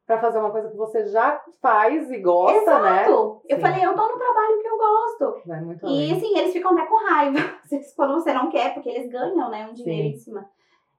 Pra 0.05 0.19
fazer 0.19 0.37
uma 0.39 0.51
coisa 0.51 0.69
que 0.69 0.75
você 0.75 1.05
já 1.07 1.41
faz 1.61 2.11
e 2.11 2.17
gosta, 2.17 2.79
né? 2.81 3.03
Exato. 3.03 3.41
Eu 3.47 3.55
Sim. 3.55 3.61
falei, 3.61 3.85
eu 3.85 3.95
tô 3.95 4.01
no 4.05 4.17
trabalho 4.17 4.59
que 4.61 4.67
eu 4.67 4.77
gosto. 4.77 5.47
Vai 5.47 5.61
muito 5.61 5.85
E 5.85 5.89
além. 5.89 6.11
assim, 6.13 6.37
eles 6.37 6.51
ficam 6.51 6.73
até 6.73 6.85
com 6.85 6.95
raiva 7.07 7.39
quando 7.95 8.13
você 8.15 8.33
não 8.33 8.49
quer, 8.49 8.73
porque 8.73 8.89
eles 8.89 9.09
ganham, 9.09 9.49
né, 9.49 9.65
um 9.69 9.73
dinheiro 9.73 10.09
Sim. 10.09 10.13
em 10.15 10.17
cima. 10.17 10.49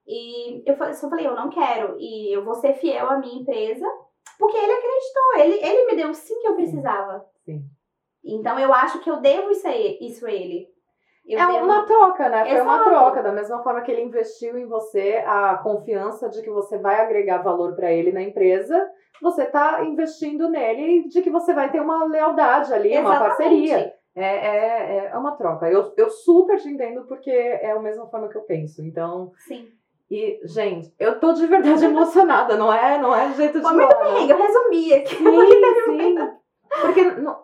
E 0.07 0.63
eu 0.69 0.75
falei, 0.75 0.93
só 0.95 1.07
falei, 1.09 1.27
eu 1.27 1.35
não 1.35 1.49
quero. 1.49 1.95
E 1.99 2.35
eu 2.35 2.43
vou 2.43 2.55
ser 2.55 2.73
fiel 2.73 3.07
à 3.09 3.17
minha 3.19 3.41
empresa, 3.41 3.85
porque 4.39 4.57
ele 4.57 4.71
acreditou. 4.73 5.35
Ele, 5.37 5.67
ele 5.67 5.85
me 5.85 5.95
deu 5.95 6.09
o 6.09 6.13
sim 6.13 6.39
que 6.41 6.47
eu 6.47 6.55
precisava. 6.55 7.25
Sim. 7.43 7.63
Então 8.23 8.57
eu 8.59 8.73
acho 8.73 8.99
que 9.01 9.09
eu 9.09 9.17
devo 9.17 9.51
isso 9.51 9.67
a 9.67 9.71
ele. 9.75 9.97
Isso 10.01 10.25
a 10.25 10.31
ele. 10.31 10.67
Eu 11.27 11.39
É 11.39 11.45
devo- 11.47 11.65
uma 11.65 11.85
troca, 11.85 12.29
né? 12.29 12.45
Foi 12.45 12.61
uma 12.61 12.83
troca. 12.83 13.23
Da 13.23 13.31
mesma 13.31 13.63
forma 13.63 13.81
que 13.81 13.91
ele 13.91 14.03
investiu 14.03 14.57
em 14.57 14.67
você 14.67 15.23
a 15.25 15.55
confiança 15.57 16.29
de 16.29 16.41
que 16.43 16.49
você 16.51 16.77
vai 16.77 17.01
agregar 17.01 17.39
valor 17.39 17.75
pra 17.75 17.91
ele 17.91 18.11
na 18.11 18.21
empresa, 18.21 18.87
você 19.21 19.45
tá 19.45 19.83
investindo 19.83 20.47
nele 20.47 21.07
de 21.07 21.21
que 21.23 21.29
você 21.31 21.53
vai 21.53 21.71
ter 21.71 21.79
uma 21.81 22.05
lealdade 22.05 22.71
ali, 22.73 22.89
uma 22.97 23.09
Exatamente. 23.15 23.27
parceria. 23.27 23.93
É, 24.15 24.23
é, 24.23 25.09
é 25.13 25.17
uma 25.17 25.31
troca. 25.35 25.67
Eu, 25.69 25.91
eu 25.97 26.09
super 26.09 26.57
te 26.57 26.69
entendo 26.69 27.05
porque 27.07 27.31
é 27.31 27.71
a 27.71 27.79
mesma 27.79 28.07
forma 28.07 28.29
que 28.29 28.37
eu 28.37 28.43
penso. 28.43 28.81
Então, 28.83 29.31
Sim. 29.47 29.67
e, 30.09 30.39
gente, 30.45 30.93
eu 30.99 31.19
tô 31.19 31.33
de 31.33 31.45
verdade 31.47 31.83
emocionada, 31.85 32.55
não 32.55 32.71
é? 32.71 32.97
Não 32.99 33.13
é 33.15 33.33
jeito 33.33 33.57
de 33.57 33.63
falar, 33.63 33.89
não. 34.03 34.13
bem, 34.13 34.29
eu 34.29 34.37
resumi 34.37 34.93
aqui. 34.93 35.15
Sim, 35.17 35.25
sim. 35.85 36.15
Porque 36.81 37.01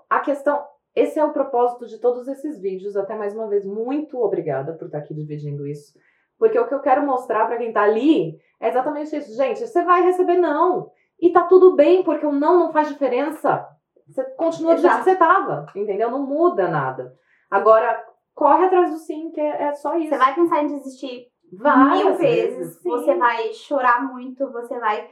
a 0.10 0.20
questão. 0.20 0.63
Esse 0.95 1.19
é 1.19 1.23
o 1.23 1.32
propósito 1.32 1.86
de 1.88 1.99
todos 1.99 2.27
esses 2.27 2.60
vídeos. 2.60 2.97
Até 2.97 3.15
mais 3.15 3.34
uma 3.34 3.47
vez, 3.47 3.65
muito 3.65 4.19
obrigada 4.19 4.73
por 4.73 4.86
estar 4.86 4.97
aqui 4.99 5.13
dividindo 5.13 5.65
isso. 5.65 5.93
Porque 6.38 6.60
o 6.60 6.67
que 6.67 6.73
eu 6.73 6.82
quero 6.82 7.06
mostrar 7.06 7.45
pra 7.45 7.58
quem 7.58 7.71
tá 7.71 7.84
ali 7.84 8.38
é 8.60 8.69
exatamente 8.69 9.15
isso. 9.15 9.36
Gente, 9.36 9.60
você 9.65 9.84
vai 9.84 10.01
receber 10.04 10.38
não. 10.38 10.91
E 11.19 11.32
tá 11.32 11.43
tudo 11.43 11.75
bem, 11.75 12.04
porque 12.04 12.25
o 12.25 12.32
não 12.32 12.60
não 12.60 12.71
faz 12.73 12.88
diferença. 12.89 13.65
Você 14.08 14.23
continua 14.32 14.75
do 14.75 14.82
jeito 14.82 14.97
que 14.97 15.04
você 15.04 15.15
tava, 15.15 15.67
entendeu? 15.75 16.10
Não 16.10 16.25
muda 16.25 16.67
nada. 16.67 17.13
Agora, 17.49 18.04
corre 18.34 18.65
atrás 18.65 18.91
do 18.91 18.97
sim, 18.97 19.32
que 19.32 19.39
é, 19.39 19.63
é 19.63 19.73
só 19.73 19.95
isso. 19.97 20.10
Você 20.10 20.17
vai 20.17 20.36
pensar 20.36 20.63
em 20.63 20.67
desistir 20.67 21.27
Várias 21.54 22.04
mil 22.04 22.15
vezes. 22.15 22.75
sim. 22.82 22.89
Você 22.89 23.15
vai 23.15 23.54
chorar 23.54 24.04
muito, 24.12 24.51
você 24.51 24.80
vai. 24.80 25.08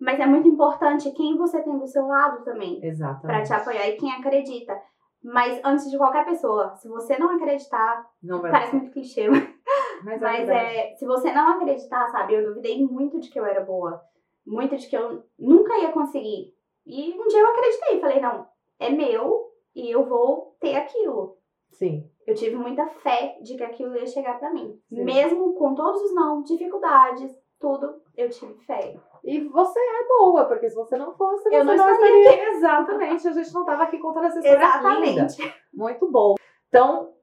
Mas 0.00 0.20
é 0.20 0.26
muito 0.26 0.46
importante 0.48 1.10
quem 1.12 1.36
você 1.36 1.60
tem 1.62 1.76
do 1.76 1.86
seu 1.86 2.06
lado 2.06 2.44
também. 2.44 2.78
Pra 2.78 2.88
Exatamente. 2.88 3.46
te 3.48 3.52
apoiar 3.52 3.88
e 3.88 3.96
quem 3.96 4.12
acredita. 4.12 4.80
Mas 5.22 5.60
antes 5.64 5.90
de 5.90 5.98
qualquer 5.98 6.24
pessoa, 6.24 6.74
se 6.76 6.88
você 6.88 7.18
não 7.18 7.30
acreditar, 7.36 8.08
Não 8.22 8.40
parece 8.40 8.76
muito 8.76 8.92
clichê, 8.92 9.28
Mas, 9.28 9.40
mas 10.04 10.20
verdade. 10.20 10.50
é, 10.50 10.94
se 10.94 11.04
você 11.04 11.32
não 11.32 11.50
acreditar, 11.50 12.08
sabe? 12.10 12.34
Eu 12.34 12.48
duvidei 12.48 12.84
muito 12.84 13.18
de 13.18 13.28
que 13.28 13.38
eu 13.38 13.44
era 13.44 13.60
boa, 13.64 14.00
muito 14.46 14.76
de 14.76 14.86
que 14.88 14.96
eu 14.96 15.24
nunca 15.38 15.76
ia 15.78 15.90
conseguir. 15.92 16.54
E 16.86 17.12
um 17.20 17.26
dia 17.26 17.40
eu 17.40 17.48
acreditei, 17.48 18.00
falei, 18.00 18.20
não, 18.20 18.46
é 18.78 18.90
meu 18.90 19.48
e 19.74 19.90
eu 19.90 20.06
vou 20.06 20.56
ter 20.60 20.76
aquilo. 20.76 21.36
Sim. 21.72 22.08
Eu 22.26 22.34
tive 22.34 22.56
muita 22.56 22.86
fé 22.86 23.38
de 23.42 23.56
que 23.56 23.62
aquilo 23.62 23.96
ia 23.96 24.06
chegar 24.06 24.38
pra 24.38 24.52
mim. 24.52 24.78
Sim. 24.88 25.04
Mesmo 25.04 25.54
com 25.54 25.74
todos 25.74 26.00
os 26.02 26.14
não, 26.14 26.42
dificuldades, 26.42 27.30
tudo, 27.58 28.00
eu 28.16 28.30
tive 28.30 28.54
fé. 28.64 28.96
E 29.24 29.40
você 29.48 29.78
é 29.78 30.08
boa, 30.08 30.44
porque 30.44 30.68
se 30.68 30.76
você 30.76 30.96
não 30.96 31.12
fosse, 31.14 31.44
você 31.44 31.56
Eu 31.56 31.64
não 31.64 31.74
estaria 31.74 32.50
Exatamente, 32.50 33.28
a 33.28 33.32
gente 33.32 33.52
não 33.52 33.64
tava 33.64 33.82
aqui 33.84 33.98
contando 33.98 34.26
essa 34.26 34.38
história 34.38 35.00
linda. 35.00 35.24
Exatamente. 35.24 35.54
Muito 35.72 36.10
bom. 36.10 36.36
Então, 36.68 37.14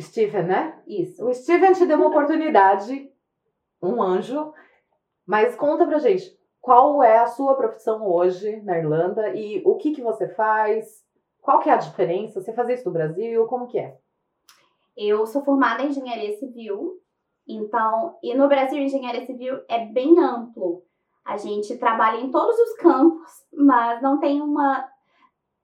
Steven, 0.00 0.44
né? 0.44 0.82
Isso. 0.86 1.26
O 1.26 1.34
Steven 1.34 1.72
te 1.72 1.86
deu 1.86 1.96
uma 1.96 2.08
oportunidade, 2.08 3.10
um 3.82 4.02
anjo, 4.02 4.52
mas 5.26 5.56
conta 5.56 5.86
pra 5.86 5.98
gente, 5.98 6.38
qual 6.60 7.02
é 7.02 7.18
a 7.18 7.26
sua 7.26 7.56
profissão 7.56 8.06
hoje 8.06 8.60
na 8.62 8.78
Irlanda 8.78 9.34
e 9.34 9.62
o 9.64 9.76
que 9.76 9.92
que 9.92 10.02
você 10.02 10.28
faz? 10.28 11.02
Qual 11.40 11.58
que 11.58 11.68
é 11.68 11.72
a 11.72 11.76
diferença? 11.76 12.40
Você 12.40 12.52
faz 12.52 12.68
isso 12.68 12.86
no 12.86 12.92
Brasil? 12.92 13.46
Como 13.46 13.66
que 13.66 13.78
é? 13.78 13.98
Eu 14.96 15.26
sou 15.26 15.42
formada 15.42 15.82
em 15.82 15.88
engenharia 15.88 16.36
civil, 16.38 17.01
então, 17.54 18.16
e 18.22 18.34
no 18.34 18.48
Brasil 18.48 18.78
engenharia 18.78 19.26
civil 19.26 19.60
é 19.68 19.86
bem 19.86 20.18
amplo. 20.18 20.82
A 21.24 21.36
gente 21.36 21.76
trabalha 21.78 22.20
em 22.20 22.30
todos 22.30 22.58
os 22.58 22.74
campos, 22.76 23.30
mas 23.52 24.02
não 24.02 24.18
tem 24.18 24.40
uma 24.40 24.88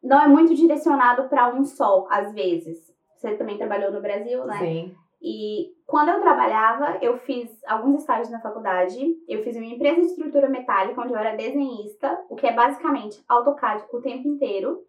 não 0.03 0.21
é 0.21 0.29
muito 0.29 0.55
direcionado 0.55 1.29
para 1.29 1.53
um 1.53 1.65
só, 1.65 2.07
às 2.11 2.33
vezes. 2.33 2.79
Você 3.17 3.35
também 3.35 3.59
trabalhou 3.59 3.91
no 3.91 4.01
Brasil, 4.01 4.45
né? 4.45 4.59
Sim. 4.59 4.95
E 5.21 5.73
quando 5.85 6.11
eu 6.11 6.21
trabalhava, 6.21 6.99
eu 7.03 7.19
fiz 7.19 7.51
alguns 7.67 8.01
estágios 8.01 8.31
na 8.31 8.41
faculdade. 8.41 9.17
Eu 9.29 9.43
fiz 9.43 9.57
uma 9.57 9.67
empresa 9.67 10.01
de 10.01 10.07
estrutura 10.07 10.49
metálica, 10.49 11.01
onde 11.01 11.13
eu 11.13 11.19
era 11.19 11.37
desenhista, 11.37 12.25
o 12.29 12.37
que 12.37 12.47
é 12.47 12.53
basicamente 12.53 13.23
AutoCAD 13.29 13.85
o 13.93 14.01
tempo 14.01 14.29
inteiro. 14.29 14.85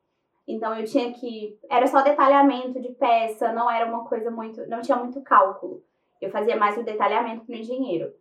Então 0.47 0.77
eu 0.77 0.85
tinha 0.85 1.11
que. 1.13 1.57
Era 1.69 1.87
só 1.87 2.01
detalhamento 2.01 2.79
de 2.79 2.89
peça, 2.89 3.51
não 3.51 3.69
era 3.69 3.87
uma 3.87 4.05
coisa 4.05 4.29
muito. 4.29 4.67
Não 4.67 4.81
tinha 4.81 4.97
muito 4.97 5.21
cálculo. 5.21 5.83
Eu 6.21 6.29
fazia 6.31 6.55
mais 6.55 6.77
o 6.77 6.83
detalhamento 6.83 7.45
para 7.45 7.55
o 7.55 7.57
engenheiro. 7.57 8.11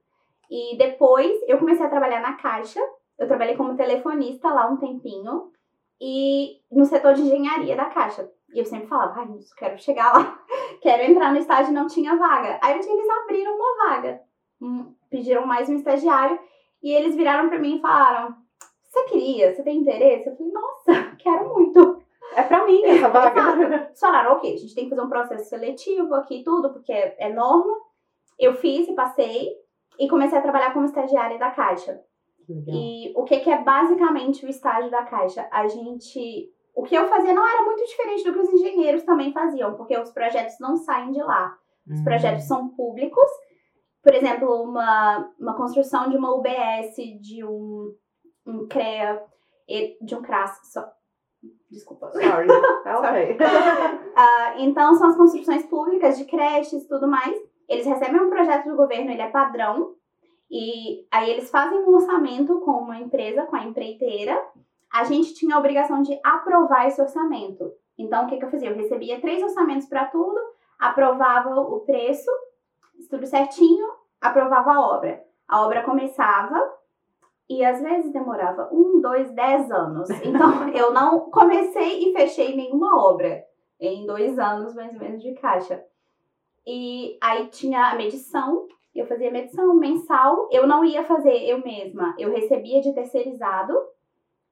E 0.51 0.77
depois 0.77 1.39
eu 1.47 1.59
comecei 1.59 1.85
a 1.85 1.91
trabalhar 1.91 2.21
na 2.21 2.35
Caixa. 2.35 2.81
Eu 3.19 3.27
trabalhei 3.27 3.57
como 3.57 3.77
telefonista 3.77 4.49
lá 4.49 4.69
um 4.69 4.77
tempinho. 4.77 5.53
E 6.01 6.61
no 6.71 6.85
setor 6.85 7.15
de 7.15 7.23
engenharia 7.23 7.77
da 7.77 7.87
Caixa. 7.87 8.31
E 8.55 8.59
eu 8.59 8.65
sempre 8.65 8.87
falava, 8.87 9.21
ai, 9.21 9.29
eu 9.29 9.39
quero 9.57 9.79
chegar 9.79 10.13
lá. 10.13 10.39
quero 10.81 11.03
entrar 11.03 11.33
no 11.33 11.39
estágio 11.39 11.71
e 11.71 11.75
não 11.75 11.87
tinha 11.87 12.17
vaga. 12.17 12.59
Aí 12.63 12.77
um 12.77 12.81
dia 12.81 12.93
eles 12.93 13.09
abriram 13.09 13.55
uma 13.55 13.89
vaga, 13.89 14.21
pediram 15.11 15.47
mais 15.47 15.69
um 15.69 15.75
estagiário 15.75 16.39
e 16.83 16.93
eles 16.93 17.15
viraram 17.15 17.49
para 17.49 17.59
mim 17.59 17.77
e 17.77 17.81
falaram: 17.81 18.35
Você 18.85 19.05
queria? 19.05 19.55
Você 19.55 19.63
tem 19.63 19.79
interesse? 19.79 20.29
Eu 20.29 20.37
falei: 20.37 20.53
Nossa, 20.53 21.17
quero 21.19 21.53
muito. 21.53 22.03
É 22.35 22.43
pra 22.43 22.67
mim 22.67 22.83
essa 22.85 23.09
vaga. 23.11 23.63
Eles 23.63 24.01
falaram: 24.01 24.33
Ok, 24.33 24.55
a 24.55 24.57
gente 24.57 24.75
tem 24.75 24.85
que 24.85 24.91
fazer 24.91 25.03
um 25.03 25.11
processo 25.11 25.49
seletivo 25.49 26.15
aqui, 26.15 26.43
tudo, 26.43 26.73
porque 26.73 26.93
é 26.93 27.33
norma. 27.33 27.88
Eu 28.39 28.55
fiz 28.55 28.89
e 28.89 28.95
passei 28.95 29.49
e 29.99 30.09
comecei 30.09 30.39
a 30.39 30.43
trabalhar 30.43 30.73
como 30.73 30.87
estagiária 30.87 31.39
da 31.39 31.51
Caixa. 31.51 32.01
Legal. 32.49 32.75
E 32.75 33.13
o 33.17 33.25
que, 33.25 33.41
que 33.41 33.51
é 33.51 33.63
basicamente 33.63 34.47
o 34.47 34.49
estágio 34.49 34.91
da 34.91 35.03
Caixa? 35.05 35.49
A 35.53 35.67
gente. 35.69 36.51
O 36.75 36.83
que 36.85 36.95
eu 36.95 37.09
fazia 37.09 37.35
não 37.35 37.47
era 37.47 37.65
muito 37.65 37.85
diferente 37.85 38.23
do 38.25 38.33
que 38.33 38.39
os 38.39 38.53
engenheiros 38.53 39.03
também 39.03 39.33
faziam, 39.33 39.75
porque 39.75 39.99
os 39.99 40.11
projetos 40.13 40.55
não 40.61 40.77
saem 40.77 41.11
de 41.11 41.21
lá. 41.21 41.53
Os 41.91 42.01
Hum. 42.01 42.05
projetos 42.05 42.45
são 42.45 42.69
públicos. 42.69 43.29
Por 44.03 44.15
exemplo, 44.15 44.63
uma, 44.63 45.29
uma 45.41 45.57
construção 45.57 46.09
de 46.09 46.17
uma 46.17 46.33
UBS, 46.37 46.95
de 47.21 47.45
um, 47.45 47.93
um 48.47 48.69
CREA, 48.69 49.21
de 50.01 50.15
um 50.15 50.23
CRAS. 50.23 50.57
Só, 50.73 50.89
desculpa. 51.69 52.13
Sorry. 52.13 52.47
Tá 52.85 52.99
ok. 53.01 53.37
Ah, 54.17 54.55
então, 54.59 54.95
são 54.95 55.09
as 55.11 55.17
construções 55.17 55.65
públicas 55.67 56.17
de 56.19 56.25
creches 56.25 56.85
e 56.85 56.89
tudo 56.89 57.07
mais. 57.07 57.37
Eles 57.69 57.87
recebem 57.87 58.21
um 58.21 58.31
projeto 58.31 58.69
do 58.69 58.77
governo, 58.77 59.11
ele 59.11 59.23
é 59.23 59.29
padrão. 59.29 59.95
E 60.51 61.07
aí 61.11 61.31
eles 61.31 61.51
fazem 61.51 61.79
um 61.79 61.95
orçamento 61.95 62.61
com 62.61 62.73
uma 62.73 62.99
empresa, 62.99 63.43
com 63.43 63.57
a 63.57 63.65
empreiteira. 63.65 64.43
A 64.91 65.05
gente 65.05 65.35
tinha 65.35 65.55
a 65.55 65.59
obrigação 65.59 66.03
de 66.03 66.19
aprovar 66.25 66.87
esse 66.87 67.01
orçamento. 67.01 67.71
Então, 67.99 68.25
o 68.25 68.27
que, 68.29 68.39
que 68.39 68.45
eu 68.45 68.51
fazia? 68.51 68.71
Eu 68.71 68.77
recebia 68.77 69.21
três 69.21 69.43
orçamentos 69.43 69.87
para 69.87 70.07
tudo, 70.07 70.41
aprovava 70.79 71.61
o 71.61 71.81
preço, 71.81 72.31
tudo 73.11 73.27
certinho, 73.27 73.87
aprovava 74.21 74.73
a 74.73 74.81
obra. 74.81 75.23
A 75.47 75.65
obra 75.65 75.83
começava 75.83 76.79
e 77.49 77.65
às 77.65 77.81
vezes 77.81 78.13
demorava 78.13 78.69
um, 78.73 79.01
dois, 79.01 79.31
dez 79.33 79.71
anos. 79.71 80.09
Então, 80.23 80.69
eu 80.75 80.93
não 80.93 81.31
comecei 81.31 82.09
e 82.09 82.13
fechei 82.13 82.55
nenhuma 82.55 83.03
obra 83.05 83.45
em 83.81 84.07
dois 84.07 84.39
anos, 84.39 84.75
mais 84.75 84.93
ou 84.93 85.01
menos, 85.01 85.23
de 85.23 85.35
caixa. 85.35 85.83
E 86.71 87.17
aí 87.23 87.47
tinha 87.47 87.93
a 87.93 87.95
medição, 87.95 88.67
eu 88.95 89.07
fazia 89.07 89.31
medição 89.31 89.73
mensal, 89.75 90.47
eu 90.53 90.67
não 90.67 90.85
ia 90.85 91.03
fazer 91.03 91.33
eu 91.49 91.63
mesma, 91.65 92.15
eu 92.19 92.31
recebia 92.31 92.83
de 92.83 92.93
terceirizado 92.93 93.73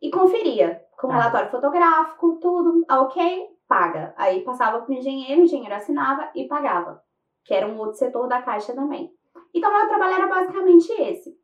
e 0.00 0.10
conferia 0.10 0.82
com 0.98 1.08
Tá. 1.08 1.14
relatório 1.14 1.50
fotográfico, 1.50 2.38
tudo, 2.40 2.82
ah, 2.88 3.02
ok, 3.02 3.48
paga. 3.68 4.14
Aí 4.16 4.40
passava 4.40 4.80
para 4.80 4.90
o 4.90 4.94
engenheiro, 4.94 5.42
o 5.42 5.44
engenheiro 5.44 5.74
assinava 5.74 6.30
e 6.34 6.48
pagava, 6.48 7.02
que 7.44 7.52
era 7.52 7.66
um 7.66 7.76
outro 7.78 7.98
setor 7.98 8.26
da 8.26 8.40
caixa 8.40 8.74
também. 8.74 9.12
Então, 9.52 9.70
meu 9.70 9.86
trabalho 9.86 10.14
era 10.14 10.26
basicamente 10.26 10.90
esse. 10.92 11.36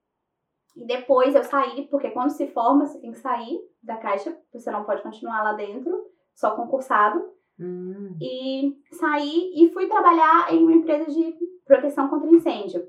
E 0.75 0.87
depois 0.87 1.35
eu 1.35 1.45
saí, 1.45 1.87
porque 1.89 2.11
quando 2.13 2.31
se 2.31 2.47
forma, 2.47 2.87
você 2.87 2.99
tem 2.99 3.13
que 3.13 3.19
sair 3.19 3.61
da 3.83 3.99
caixa, 3.99 4.35
você 4.51 4.71
não 4.71 4.85
pode 4.85 5.03
continuar 5.03 5.43
lá 5.43 5.53
dentro, 5.53 6.03
só 6.35 6.57
concursado. 6.57 7.23
Hum. 7.63 8.17
E 8.21 8.77
saí 8.93 9.53
e 9.55 9.71
fui 9.73 9.87
trabalhar 9.87 10.53
em 10.53 10.63
uma 10.65 10.73
empresa 10.73 11.11
de 11.11 11.35
proteção 11.65 12.09
contra 12.09 12.29
incêndio. 12.29 12.89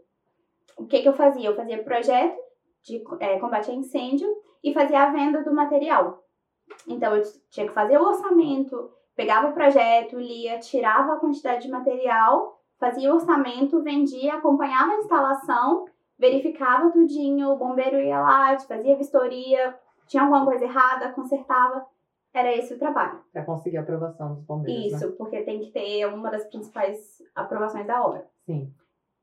O 0.77 0.85
que, 0.85 1.01
que 1.01 1.07
eu 1.07 1.13
fazia? 1.13 1.49
Eu 1.49 1.55
fazia 1.55 1.83
projeto 1.83 2.37
de 2.83 3.03
é, 3.19 3.39
combate 3.39 3.69
a 3.69 3.73
incêndio 3.73 4.27
e 4.63 4.73
fazia 4.73 5.03
a 5.03 5.11
venda 5.11 5.43
do 5.43 5.53
material. 5.53 6.23
Então, 6.87 7.15
eu 7.15 7.23
tinha 7.51 7.67
que 7.67 7.73
fazer 7.73 7.97
o 7.97 8.05
orçamento, 8.05 8.89
pegava 9.15 9.49
o 9.49 9.53
projeto, 9.53 10.17
lia, 10.17 10.59
tirava 10.59 11.13
a 11.13 11.17
quantidade 11.17 11.63
de 11.63 11.71
material, 11.71 12.59
fazia 12.79 13.11
o 13.11 13.15
orçamento, 13.15 13.83
vendia, 13.83 14.33
acompanhava 14.33 14.91
a 14.91 14.97
instalação, 14.97 15.85
verificava 16.17 16.91
tudinho, 16.91 17.51
o 17.51 17.57
bombeiro 17.57 17.99
ia 17.99 18.19
lá, 18.19 18.57
fazia 18.59 18.95
vistoria, 18.95 19.77
tinha 20.07 20.23
alguma 20.23 20.45
coisa 20.45 20.65
errada, 20.65 21.11
consertava. 21.11 21.85
Era 22.33 22.55
esse 22.55 22.73
o 22.73 22.79
trabalho. 22.79 23.19
Pra 23.31 23.45
conseguir 23.45 23.77
a 23.77 23.81
aprovação 23.81 24.35
dos 24.35 24.43
bombeiros. 24.43 24.91
né? 24.91 24.97
Isso, 24.97 25.11
porque 25.13 25.41
tem 25.43 25.59
que 25.59 25.71
ter 25.71 26.05
uma 26.07 26.31
das 26.31 26.45
principais 26.47 27.21
aprovações 27.35 27.85
da 27.85 28.03
obra. 28.03 28.25
Sim. 28.45 28.73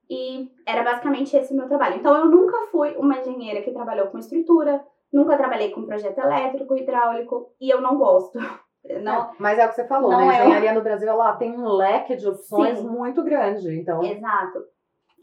E 0.09 0.51
era 0.67 0.83
basicamente 0.83 1.37
esse 1.37 1.53
o 1.53 1.57
meu 1.57 1.69
trabalho. 1.69 1.97
Então 1.97 2.17
eu 2.17 2.27
nunca 2.27 2.67
fui 2.71 2.97
uma 2.97 3.19
engenheira 3.19 3.63
que 3.63 3.73
trabalhou 3.73 4.09
com 4.09 4.19
estrutura, 4.19 4.85
nunca 5.13 5.37
trabalhei 5.37 5.71
com 5.71 5.87
projeto 5.87 6.19
elétrico, 6.19 6.77
hidráulico, 6.77 7.53
e 7.61 7.71
eu 7.71 7.81
não 7.81 7.97
gosto. 7.97 8.39
Não, 9.03 9.25
É, 9.25 9.31
mas 9.39 9.59
é 9.59 9.67
o 9.67 9.69
que 9.69 9.75
você 9.75 9.87
falou, 9.87 10.09
né? 10.09 10.17
A 10.17 10.23
é 10.23 10.41
engenharia 10.41 10.73
no 10.73 10.81
Brasil 10.81 11.07
ela 11.07 11.37
tem 11.37 11.53
um 11.53 11.69
leque 11.69 12.17
de 12.17 12.27
opções 12.27 12.79
Sim. 12.79 12.89
muito 12.89 13.23
grande. 13.23 13.79
Então, 13.79 14.03
exato. 14.03 14.59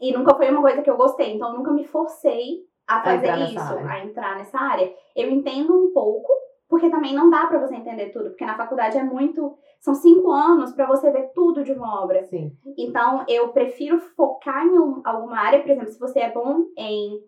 E 0.00 0.12
nunca 0.12 0.36
foi 0.36 0.48
uma 0.48 0.62
coisa 0.62 0.80
que 0.80 0.88
eu 0.88 0.96
gostei, 0.96 1.34
então 1.34 1.50
eu 1.50 1.58
nunca 1.58 1.72
me 1.72 1.84
forcei 1.84 2.60
a 2.86 3.02
fazer 3.02 3.26
nessa 3.26 3.52
isso, 3.52 3.78
a 3.78 4.04
entrar 4.04 4.36
nessa 4.36 4.58
área. 4.58 4.94
Eu 5.16 5.28
entendo 5.28 5.74
um 5.74 5.92
pouco, 5.92 6.32
porque 6.68 6.90
também 6.90 7.14
não 7.14 7.30
dá 7.30 7.46
pra 7.46 7.58
você 7.58 7.74
entender 7.74 8.10
tudo, 8.10 8.30
porque 8.30 8.44
na 8.44 8.56
faculdade 8.56 8.96
é 8.98 9.02
muito. 9.02 9.56
São 9.80 9.94
cinco 9.94 10.30
anos 10.30 10.72
pra 10.72 10.86
você 10.86 11.10
ver 11.10 11.30
tudo 11.34 11.62
de 11.64 11.72
uma 11.72 12.02
obra. 12.02 12.24
sim. 12.24 12.52
Então, 12.76 13.24
eu 13.28 13.48
prefiro 13.50 13.98
focar 14.00 14.66
em 14.66 14.78
um- 14.78 15.00
alguma 15.04 15.38
área. 15.38 15.60
Por 15.62 15.70
exemplo, 15.70 15.90
se 15.90 15.98
você 16.00 16.18
é 16.20 16.32
bom 16.32 16.64
em 16.76 17.20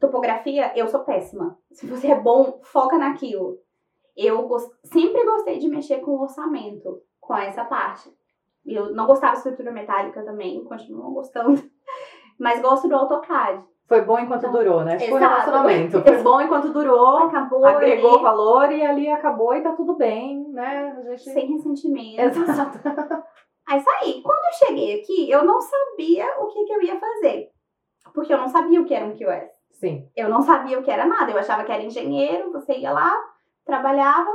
topografia, 0.00 0.72
eu 0.76 0.88
sou 0.88 1.00
péssima. 1.00 1.58
Se 1.72 1.86
você 1.86 2.08
é 2.08 2.20
bom, 2.20 2.60
foca 2.62 2.96
naquilo. 2.98 3.58
Eu 4.16 4.46
gos- 4.48 4.70
sempre 4.84 5.24
gostei 5.24 5.58
de 5.58 5.68
mexer 5.68 5.98
com 6.00 6.18
orçamento, 6.18 7.00
com 7.20 7.36
essa 7.36 7.64
parte. 7.64 8.10
Eu 8.66 8.92
não 8.94 9.06
gostava 9.06 9.32
de 9.32 9.38
estrutura 9.38 9.70
metálica 9.72 10.22
também, 10.24 10.62
continuo 10.64 11.12
gostando. 11.12 11.54
Mas 12.38 12.60
gosto 12.62 12.88
do 12.88 12.94
AutoCAD. 12.96 13.62
Foi 13.90 14.02
bom 14.02 14.20
enquanto 14.20 14.46
Então, 14.46 14.52
durou, 14.52 14.84
né? 14.84 14.96
Tipo 14.96 15.14
um 15.14 15.18
exato. 15.18 15.32
relacionamento. 15.32 16.00
Foi 16.06 16.22
bom 16.22 16.40
enquanto 16.40 16.72
durou, 16.72 17.24
Acabou 17.24 17.66
agregou 17.66 18.14
ali, 18.14 18.22
valor 18.22 18.70
e 18.70 18.86
ali 18.86 19.10
acabou 19.10 19.52
e 19.52 19.62
tá 19.62 19.72
tudo 19.72 19.96
bem, 19.96 20.48
né? 20.52 20.96
Gente... 21.08 21.24
sem 21.24 21.46
ressentimento. 21.48 22.22
Exato. 22.22 22.78
Aí 23.66 23.80
saí. 23.80 24.22
Quando 24.22 24.44
eu 24.44 24.66
cheguei 24.68 25.00
aqui, 25.00 25.28
eu 25.28 25.44
não 25.44 25.60
sabia 25.60 26.24
o 26.38 26.46
que, 26.46 26.64
que 26.66 26.72
eu 26.72 26.82
ia 26.82 27.00
fazer. 27.00 27.50
Porque 28.14 28.32
eu 28.32 28.38
não 28.38 28.46
sabia 28.46 28.80
o 28.80 28.84
que 28.84 28.94
era 28.94 29.04
um 29.04 29.16
QS. 29.16 29.50
Sim. 29.72 30.08
Eu 30.16 30.28
não 30.28 30.40
sabia 30.40 30.78
o 30.78 30.84
que 30.84 30.90
era 30.90 31.04
nada. 31.04 31.32
Eu 31.32 31.38
achava 31.38 31.64
que 31.64 31.72
era 31.72 31.82
engenheiro, 31.82 32.52
você 32.52 32.74
ia 32.74 32.92
lá, 32.92 33.12
trabalhava. 33.64 34.30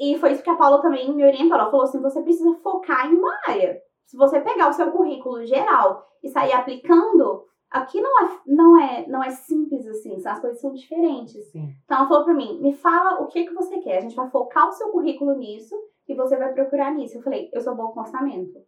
E 0.00 0.16
foi 0.16 0.32
isso 0.32 0.42
que 0.42 0.50
a 0.50 0.56
Paula 0.56 0.80
também 0.80 1.14
me 1.14 1.26
orientou. 1.26 1.58
Ela 1.58 1.70
falou 1.70 1.84
assim: 1.84 2.00
você 2.00 2.22
precisa 2.22 2.54
focar 2.62 3.06
em 3.06 3.16
uma 3.16 3.38
área. 3.46 3.82
Se 4.06 4.16
você 4.16 4.40
pegar 4.40 4.70
o 4.70 4.72
seu 4.72 4.90
currículo 4.90 5.44
geral 5.44 6.06
e 6.22 6.28
sair 6.30 6.54
aplicando, 6.54 7.47
aqui 7.70 8.00
não 8.00 8.20
é, 8.20 8.40
não 8.46 8.80
é, 8.80 9.06
não 9.06 9.24
é 9.24 9.30
simples 9.30 9.86
assim, 9.86 10.20
as 10.24 10.40
coisas 10.40 10.60
são 10.60 10.72
diferentes. 10.72 11.44
Sim. 11.50 11.74
Então 11.84 11.98
ela 11.98 12.08
falou 12.08 12.24
pra 12.24 12.34
mim: 12.34 12.60
me 12.60 12.72
fala 12.74 13.20
o 13.20 13.26
que, 13.26 13.46
que 13.46 13.54
você 13.54 13.78
quer. 13.78 13.98
A 13.98 14.00
gente 14.00 14.16
vai 14.16 14.28
focar 14.30 14.68
o 14.68 14.72
seu 14.72 14.90
currículo 14.90 15.36
nisso 15.36 15.74
e 16.08 16.14
você 16.14 16.36
vai 16.36 16.52
procurar 16.52 16.92
nisso. 16.92 17.18
Eu 17.18 17.22
falei: 17.22 17.50
eu 17.52 17.60
sou 17.60 17.74
bom 17.74 17.88
com 17.88 18.00
orçamento. 18.00 18.58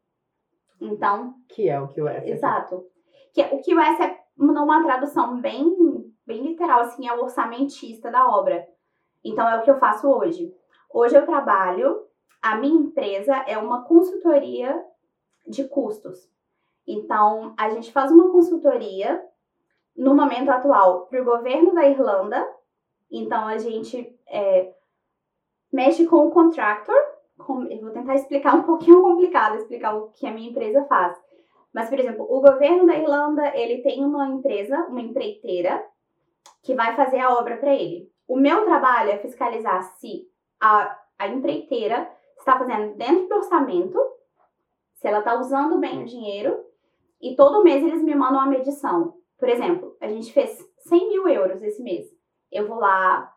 Então, 0.81 1.35
Que 1.49 1.69
é 1.69 1.81
o 1.81 1.89
que 1.89 2.01
o 2.01 2.09
S. 2.09 2.31
Exato. 2.31 2.87
Que, 3.35 3.43
o 3.43 3.61
QS 3.61 4.01
é 4.01 4.19
numa 4.37 4.83
tradução 4.83 5.41
bem, 5.41 5.77
bem 6.27 6.43
literal, 6.43 6.81
assim, 6.81 7.07
é 7.07 7.13
o 7.13 7.23
orçamentista 7.23 8.11
da 8.11 8.27
obra. 8.29 8.67
Então 9.23 9.47
é 9.49 9.59
o 9.59 9.63
que 9.63 9.71
eu 9.71 9.79
faço 9.79 10.09
hoje. 10.09 10.53
Hoje 10.93 11.17
eu 11.17 11.27
trabalho, 11.27 12.07
a 12.41 12.57
minha 12.57 12.81
empresa 12.81 13.37
é 13.47 13.59
uma 13.59 13.85
consultoria 13.85 14.83
de 15.47 15.69
custos. 15.69 16.29
Então, 16.93 17.55
a 17.57 17.71
gente 17.71 17.93
faz 17.93 18.11
uma 18.11 18.31
consultoria 18.31 19.25
no 19.97 20.15
momento 20.15 20.51
atual 20.51 21.07
para 21.07 21.21
o 21.21 21.25
governo 21.25 21.75
da 21.75 21.87
Irlanda. 21.89 22.47
Então, 23.11 23.47
a 23.47 23.59
gente 23.59 24.17
é, 24.27 24.73
mexe 25.73 26.07
com 26.07 26.27
o 26.27 26.31
contractor. 26.31 26.97
com- 27.39 27.65
eu 27.65 27.81
vou 27.81 27.91
tentar 27.91 28.15
explicar 28.17 28.55
um 28.55 28.63
pouquinho 28.63 29.01
complicado, 29.01 29.57
explicar 29.57 29.95
o 29.97 30.09
que 30.11 30.27
a 30.27 30.31
minha 30.31 30.51
empresa 30.51 30.85
faz. 30.85 31.17
Mas, 31.73 31.89
por 31.89 31.99
exemplo, 31.99 32.27
o 32.29 32.41
governo 32.41 32.87
da 32.87 32.95
Irlanda, 32.99 33.57
ele 33.57 33.81
tem 33.83 34.05
uma 34.05 34.29
empresa, 34.29 34.77
uma 34.89 35.01
empreiteira, 35.01 35.83
que 36.63 36.75
vai 36.75 36.95
fazer 36.97 37.19
a 37.21 37.33
obra 37.39 37.57
para 37.57 37.75
ele. 37.75 38.11
O 38.29 38.37
meu 38.37 38.65
trabalho 38.67 39.11
é 39.11 39.19
fiscalizar 39.19 39.83
se 39.99 40.29
a, 40.61 40.99
a 41.19 41.29
empreiteira 41.29 42.11
está 42.39 42.59
fazendo 42.59 42.95
dentro 42.97 43.27
do 43.29 43.37
orçamento, 43.37 43.99
se 44.95 45.09
ela 45.09 45.21
está 45.21 45.35
usando 45.41 45.79
bem 45.79 46.03
o 46.03 46.07
dinheiro, 46.07 46.63
e 47.21 47.37
todo 47.37 47.63
mês 47.63 47.83
eles 47.83 48.03
me 48.03 48.15
mandam 48.15 48.41
uma 48.41 48.51
medição. 48.51 49.15
Por 49.39 49.49
exemplo, 49.49 49.97
a 50.01 50.09
gente 50.09 50.33
fez 50.33 50.59
100 50.89 51.09
mil 51.09 51.29
euros 51.29 51.63
esse 51.63 51.83
mês. 51.83 52.07
Eu 52.51 52.67
vou 52.67 52.79
lá, 52.79 53.31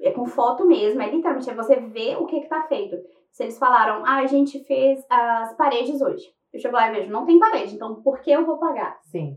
é 0.00 0.10
com 0.10 0.26
foto 0.26 0.66
mesmo, 0.66 1.00
é 1.02 1.10
literalmente 1.10 1.48
é 1.48 1.54
você 1.54 1.76
ver 1.76 2.16
o 2.16 2.26
que 2.26 2.36
está 2.36 2.62
feito. 2.62 2.96
Se 3.30 3.44
eles 3.44 3.58
falaram, 3.58 4.04
ah, 4.04 4.18
a 4.18 4.26
gente 4.26 4.62
fez 4.64 5.04
as 5.10 5.56
paredes 5.56 6.00
hoje. 6.00 6.24
Eu 6.52 6.60
chego 6.60 6.74
lá 6.74 6.88
e 6.88 6.94
vejo, 6.94 7.10
não 7.10 7.26
tem 7.26 7.38
parede, 7.38 7.74
então 7.74 8.00
por 8.02 8.20
que 8.20 8.30
eu 8.30 8.46
vou 8.46 8.58
pagar? 8.58 8.98
Sim. 9.02 9.36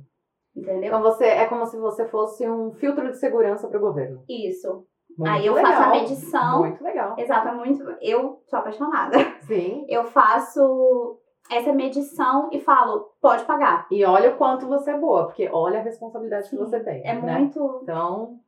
Entendeu? 0.55 0.88
Então 0.88 1.01
você 1.01 1.25
é 1.25 1.45
como 1.45 1.65
se 1.65 1.77
você 1.77 2.07
fosse 2.07 2.47
um 2.49 2.71
filtro 2.73 3.07
de 3.10 3.17
segurança 3.17 3.67
para 3.67 3.77
o 3.77 3.81
governo. 3.81 4.23
Isso. 4.27 4.86
Muito 5.17 5.31
Aí 5.31 5.45
eu 5.45 5.53
legal. 5.53 5.71
faço 5.71 5.83
a 5.83 5.91
medição. 5.91 6.60
Muito 6.60 6.83
legal. 6.83 7.15
Exato, 7.17 7.47
é 7.47 7.53
muito. 7.53 7.83
Eu 8.01 8.41
sou 8.47 8.60
apaixonada. 8.60 9.17
Sim. 9.41 9.86
Eu 9.89 10.03
faço 10.05 11.19
essa 11.49 11.73
medição 11.73 12.49
e 12.51 12.60
falo, 12.60 13.10
pode 13.21 13.45
pagar. 13.45 13.88
E 13.91 14.03
olha 14.06 14.32
o 14.32 14.38
quanto 14.38 14.67
você 14.67 14.91
é 14.91 14.97
boa, 14.97 15.25
porque 15.25 15.49
olha 15.51 15.80
a 15.80 15.84
responsabilidade 15.84 16.47
Sim, 16.47 16.58
que 16.58 16.63
você 16.63 16.80
tem. 16.80 17.01
É 17.06 17.13
né? 17.13 17.39
muito. 17.39 17.80
Então, 17.84 18.39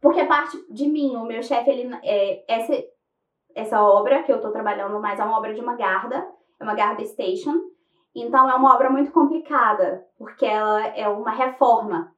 Porque 0.00 0.24
parte 0.24 0.56
de 0.70 0.88
mim, 0.88 1.16
o 1.16 1.24
meu 1.24 1.42
chefe, 1.42 1.70
ele. 1.70 1.94
É, 2.02 2.44
essa, 2.48 2.72
essa 3.54 3.82
obra 3.82 4.22
que 4.22 4.32
eu 4.32 4.40
tô 4.40 4.50
trabalhando 4.50 5.00
mais 5.00 5.18
é 5.18 5.24
uma 5.24 5.38
obra 5.38 5.54
de 5.54 5.60
uma 5.60 5.76
Garda, 5.76 6.26
é 6.60 6.64
uma 6.64 6.74
Garda 6.74 7.04
Station. 7.04 7.54
Então 8.14 8.48
é 8.50 8.54
uma 8.54 8.74
obra 8.74 8.90
muito 8.90 9.10
complicada, 9.10 10.06
porque 10.18 10.44
ela 10.44 10.86
é 10.88 11.08
uma 11.08 11.30
reforma. 11.30 12.12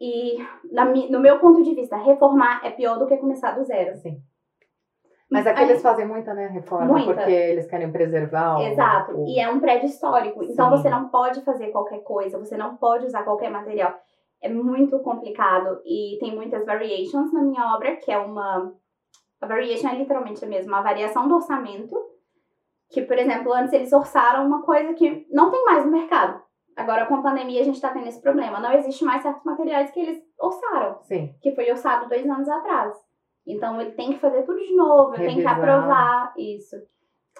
E, 0.00 0.38
na 0.72 0.84
no 0.84 1.20
meu 1.20 1.38
ponto 1.38 1.62
de 1.62 1.74
vista, 1.74 1.96
reformar 1.96 2.64
é 2.64 2.70
pior 2.70 2.98
do 2.98 3.06
que 3.06 3.16
começar 3.16 3.52
do 3.52 3.64
zero. 3.64 3.92
assim. 3.92 4.20
Mas 5.32 5.46
aqui 5.46 5.62
eles 5.62 5.80
fazem 5.82 6.06
muita, 6.06 6.34
né, 6.34 6.46
reforma, 6.48 6.86
Muita. 6.86 7.14
porque 7.14 7.30
eles 7.32 7.66
querem 7.66 7.90
preservar 7.90 8.58
o... 8.58 8.62
Exato. 8.62 9.12
o- 9.16 9.26
E 9.28 9.38
é 9.40 9.48
um 9.50 9.58
prédio 9.60 9.86
histórico. 9.86 10.42
Então 10.44 10.70
Sim. 10.70 10.76
você 10.82 10.90
não 10.90 11.08
pode 11.08 11.40
fazer 11.42 11.68
qualquer 11.68 12.00
coisa, 12.02 12.38
você 12.38 12.56
não 12.56 12.76
pode 12.76 13.06
usar 13.06 13.22
qualquer 13.22 13.50
material. 13.50 13.94
É 14.40 14.48
muito 14.48 14.98
complicado. 15.00 15.80
E 15.84 16.18
tem 16.20 16.34
muitas 16.34 16.66
variations 16.66 17.32
na 17.32 17.40
minha 17.42 17.74
obra, 17.74 17.96
que 17.96 18.10
é 18.12 18.18
uma. 18.18 18.72
A 19.40 19.46
variation 19.46 19.88
é 19.88 19.94
literalmente 19.96 20.44
a 20.44 20.48
mesma, 20.48 20.78
a 20.78 20.82
variação 20.82 21.26
do 21.28 21.34
orçamento. 21.36 21.96
Que, 22.90 23.02
por 23.02 23.16
exemplo, 23.16 23.52
antes 23.52 23.72
eles 23.72 23.92
orçaram 23.92 24.46
uma 24.46 24.62
coisa 24.62 24.92
que 24.94 25.26
não 25.30 25.50
tem 25.50 25.64
mais 25.64 25.84
no 25.84 25.90
mercado. 25.92 26.42
Agora, 26.76 27.06
com 27.06 27.14
a 27.16 27.22
pandemia, 27.22 27.60
a 27.60 27.64
gente 27.64 27.80
tá 27.80 27.88
tendo 27.90 28.06
esse 28.08 28.20
problema. 28.20 28.58
Não 28.60 28.72
existe 28.72 29.04
mais 29.04 29.22
certos 29.22 29.44
materiais 29.44 29.90
que 29.90 30.00
eles 30.00 30.22
orçaram, 30.38 30.98
Sim, 31.02 31.34
que 31.40 31.54
foi 31.54 31.70
orçado 31.70 32.08
dois 32.08 32.28
anos 32.28 32.48
atrás. 32.48 32.94
Então, 33.46 33.80
ele 33.80 33.92
tem 33.92 34.12
que 34.12 34.18
fazer 34.18 34.42
tudo 34.42 34.58
de 34.58 34.74
novo, 34.74 35.14
tem 35.14 35.40
que 35.40 35.46
aprovar 35.46 36.32
isso. 36.36 36.76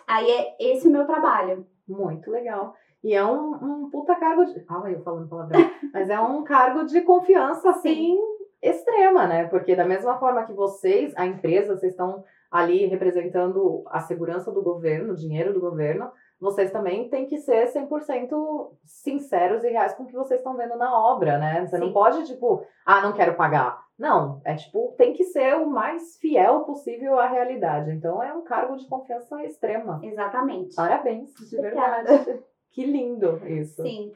Aí 0.06 0.28
é 0.30 0.56
esse 0.58 0.88
o 0.88 0.90
meu 0.90 1.06
trabalho. 1.06 1.66
muito 1.88 2.30
legal. 2.30 2.74
E 3.02 3.14
é 3.14 3.24
um, 3.24 3.54
um 3.54 3.90
puta 3.90 4.14
cargo 4.14 4.44
de... 4.44 4.64
Ah, 4.68 4.82
eu 4.90 5.02
falando 5.02 5.28
palavrão. 5.28 5.60
Mas 5.92 6.08
é 6.08 6.20
um 6.20 6.44
cargo 6.44 6.84
de 6.84 7.00
confiança, 7.02 7.70
assim, 7.70 8.16
extrema, 8.62 9.26
né? 9.26 9.46
Porque 9.48 9.74
da 9.74 9.84
mesma 9.84 10.18
forma 10.18 10.44
que 10.44 10.52
vocês, 10.52 11.12
a 11.16 11.26
empresa, 11.26 11.76
vocês 11.76 11.92
estão 11.92 12.24
ali 12.50 12.86
representando 12.86 13.82
a 13.86 14.00
segurança 14.00 14.52
do 14.52 14.62
governo, 14.62 15.12
o 15.12 15.16
dinheiro 15.16 15.52
do 15.52 15.60
governo, 15.60 16.10
vocês 16.38 16.70
também 16.70 17.08
têm 17.08 17.26
que 17.26 17.38
ser 17.38 17.72
100% 17.72 18.70
sinceros 18.84 19.64
e 19.64 19.70
reais 19.70 19.94
com 19.94 20.02
o 20.02 20.06
que 20.06 20.14
vocês 20.14 20.40
estão 20.40 20.56
vendo 20.56 20.76
na 20.76 20.92
obra, 20.92 21.38
né? 21.38 21.66
Você 21.66 21.78
não 21.78 21.88
Sim. 21.88 21.92
pode, 21.92 22.26
tipo, 22.26 22.64
ah, 22.84 23.00
não 23.00 23.12
quero 23.12 23.34
pagar. 23.34 23.81
Não, 23.98 24.40
é 24.44 24.54
tipo, 24.54 24.94
tem 24.96 25.12
que 25.12 25.24
ser 25.24 25.54
o 25.56 25.66
mais 25.68 26.16
fiel 26.16 26.60
possível 26.60 27.18
à 27.18 27.26
realidade. 27.26 27.90
Então 27.92 28.22
é 28.22 28.32
um 28.32 28.42
cargo 28.42 28.76
de 28.76 28.86
confiança 28.88 29.42
extrema. 29.44 30.00
Exatamente. 30.02 30.74
Parabéns, 30.74 31.32
de 31.48 31.58
Obrigada. 31.58 32.02
verdade. 32.18 32.42
Que 32.72 32.86
lindo 32.86 33.38
isso. 33.46 33.82
Sim. 33.82 34.10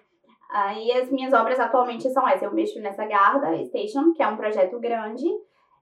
Aí 0.51 0.91
as 0.93 1.11
minhas 1.11 1.31
obras 1.35 1.61
atualmente 1.61 2.09
são 2.09 2.27
essas. 2.27 2.43
Eu 2.43 2.55
mexo 2.55 2.81
nessa 2.81 3.05
Garda 3.05 3.55
Station, 3.67 4.15
que 4.15 4.23
é 4.23 4.29
um 4.29 4.39
projeto 4.39 4.81
grande. 4.81 5.27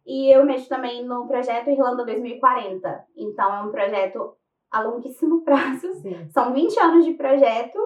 E 0.05 0.35
eu 0.35 0.45
mexo 0.45 0.69
também 0.69 1.05
no 1.05 1.27
projeto 1.29 1.71
Irlanda 1.71 2.05
2040. 2.05 3.05
Então 3.17 3.55
é 3.55 3.63
um 3.63 3.71
projeto 3.71 4.35
a 4.73 4.81
longuíssimo 4.81 5.43
prazo. 5.47 5.95
Sim, 6.03 6.29
São 6.31 6.53
20 6.53 6.81
anos 6.81 7.05
de 7.05 7.15
projeto. 7.15 7.79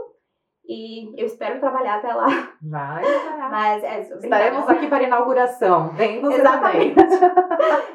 E 0.68 1.18
eu 1.18 1.24
espero 1.24 1.58
trabalhar 1.58 1.96
até 1.96 2.12
lá. 2.12 2.26
vai. 2.60 3.02
vai. 3.02 3.50
Mas 3.50 3.82
é 3.82 4.00
Estaremos 4.00 4.68
aqui 4.68 4.86
para 4.86 4.98
a 4.98 5.02
inauguração. 5.04 5.88
Vem 5.94 6.20
você 6.20 6.40
Exatamente. 6.40 6.94
também. 6.94 7.18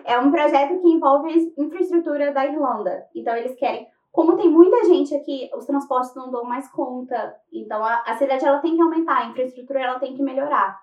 É 0.06 0.18
um 0.18 0.32
projeto 0.32 0.82
que 0.82 0.90
envolve 0.90 1.30
a 1.30 1.62
infraestrutura 1.62 2.34
da 2.34 2.46
Irlanda. 2.48 3.06
Então, 3.16 3.36
eles 3.36 3.56
querem. 3.56 3.88
Como 4.12 4.36
tem 4.36 4.50
muita 4.50 4.84
gente 4.86 5.16
aqui, 5.16 5.50
os 5.56 5.66
transportes 5.66 6.16
não 6.16 6.32
dão 6.32 6.44
mais 6.44 6.68
conta. 6.72 7.36
Então, 7.52 7.84
a, 7.84 8.04
a 8.08 8.16
cidade 8.16 8.46
ela 8.46 8.60
tem 8.60 8.76
que 8.76 8.82
aumentar, 8.82 9.20
a 9.20 9.26
infraestrutura 9.28 9.80
ela 9.80 10.00
tem 10.00 10.16
que 10.16 10.24
melhorar. 10.24 10.80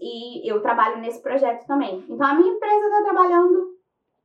E 0.00 0.50
eu 0.50 0.60
trabalho 0.62 0.98
nesse 0.98 1.22
projeto 1.22 1.66
também. 1.66 2.02
Então, 2.08 2.26
a 2.26 2.34
minha 2.34 2.52
empresa 2.52 2.86
está 2.86 3.02
trabalhando 3.02 3.76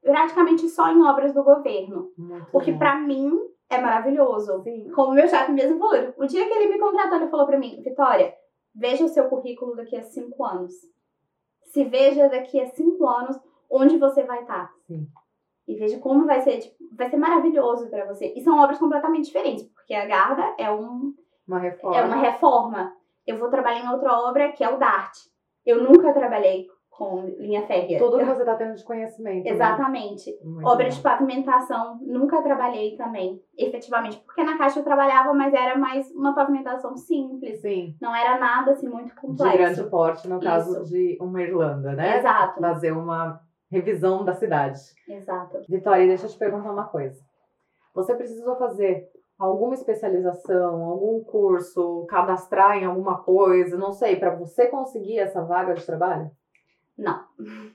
praticamente 0.01 0.67
só 0.69 0.89
em 0.91 1.01
obras 1.03 1.33
do 1.33 1.43
governo. 1.43 2.09
Muito 2.17 2.47
O 2.53 2.59
que, 2.59 2.73
para 2.73 2.95
mim, 2.95 3.37
é 3.71 3.81
maravilhoso. 3.81 4.61
Sim. 4.63 4.89
Como 4.91 5.13
meu 5.13 5.27
chefe 5.27 5.51
mesmo 5.51 5.79
falou, 5.79 6.13
o 6.17 6.25
dia 6.25 6.45
que 6.47 6.53
ele 6.53 6.73
me 6.73 6.79
contratou, 6.79 7.17
ele 7.17 7.29
falou 7.29 7.45
pra 7.45 7.57
mim, 7.57 7.81
Vitória, 7.81 8.33
veja 8.75 9.05
o 9.05 9.09
seu 9.09 9.27
currículo 9.29 9.75
daqui 9.75 9.95
a 9.95 10.01
cinco 10.03 10.43
anos. 10.45 10.73
Se 11.63 11.83
veja 11.85 12.27
daqui 12.29 12.59
a 12.59 12.67
cinco 12.67 13.07
anos 13.07 13.39
onde 13.69 13.97
você 13.97 14.23
vai 14.23 14.41
estar. 14.41 14.71
Sim. 14.87 15.07
E 15.67 15.75
veja 15.75 15.99
como 15.99 16.25
vai 16.25 16.41
ser, 16.41 16.59
tipo, 16.59 16.75
vai 16.93 17.09
ser 17.09 17.17
maravilhoso 17.17 17.89
pra 17.89 18.05
você. 18.05 18.33
E 18.35 18.41
são 18.41 18.57
obras 18.59 18.77
completamente 18.77 19.25
diferentes, 19.25 19.63
porque 19.69 19.93
a 19.93 20.05
Garda 20.05 20.53
é, 20.57 20.69
um, 20.69 21.13
Uma 21.47 21.59
reforma. 21.59 21.97
é 21.97 22.03
uma 22.03 22.17
reforma. 22.17 22.93
Eu 23.25 23.37
vou 23.37 23.49
trabalhar 23.49 23.79
em 23.85 23.89
outra 23.89 24.11
obra 24.27 24.51
que 24.51 24.63
é 24.63 24.69
o 24.69 24.77
DART. 24.77 25.13
Eu 25.65 25.83
nunca 25.83 26.11
trabalhei 26.13 26.67
com 26.91 27.25
linha 27.39 27.65
férrea. 27.65 27.97
Tudo 27.97 28.19
que 28.19 28.25
você 28.25 28.41
está 28.41 28.55
tendo 28.55 28.75
de 28.75 28.83
conhecimento. 28.83 29.45
né? 29.45 29.49
Exatamente. 29.49 30.37
Muito 30.43 30.67
Obra 30.67 30.89
de 30.89 30.99
pavimentação, 31.01 31.97
nunca 32.01 32.41
trabalhei 32.43 32.95
também, 32.95 33.41
efetivamente. 33.57 34.19
Porque 34.25 34.43
na 34.43 34.57
Caixa 34.57 34.79
eu 34.79 34.83
trabalhava, 34.83 35.33
mas 35.33 35.53
era 35.53 35.77
mais 35.77 36.11
uma 36.11 36.35
pavimentação 36.35 36.95
simples. 36.97 37.61
Sim. 37.61 37.95
Não 37.99 38.15
era 38.15 38.37
nada 38.37 38.71
assim 38.73 38.87
muito 38.87 39.07
De 39.07 39.15
complexo. 39.15 39.57
grande 39.57 39.83
porte, 39.89 40.27
no 40.27 40.39
caso 40.39 40.83
Isso. 40.83 40.91
de 40.91 41.17
uma 41.19 41.41
Irlanda, 41.41 41.93
né? 41.93 42.19
Exato. 42.19 42.59
Fazer 42.59 42.91
uma 42.91 43.39
revisão 43.71 44.23
da 44.25 44.33
cidade. 44.33 44.79
Exato. 45.07 45.59
Vitória, 45.69 46.05
deixa 46.05 46.25
eu 46.25 46.29
te 46.29 46.37
perguntar 46.37 46.71
uma 46.71 46.85
coisa. 46.85 47.19
Você 47.95 48.13
precisou 48.15 48.57
fazer 48.57 49.07
alguma 49.39 49.73
especialização, 49.73 50.83
algum 50.83 51.23
curso, 51.23 52.05
cadastrar 52.09 52.77
em 52.77 52.85
alguma 52.85 53.17
coisa, 53.23 53.75
não 53.77 53.91
sei, 53.91 54.17
para 54.17 54.35
você 54.35 54.67
conseguir 54.67 55.17
essa 55.19 55.41
vaga 55.43 55.73
de 55.73 55.85
trabalho? 55.85 56.29
Não. 57.01 57.23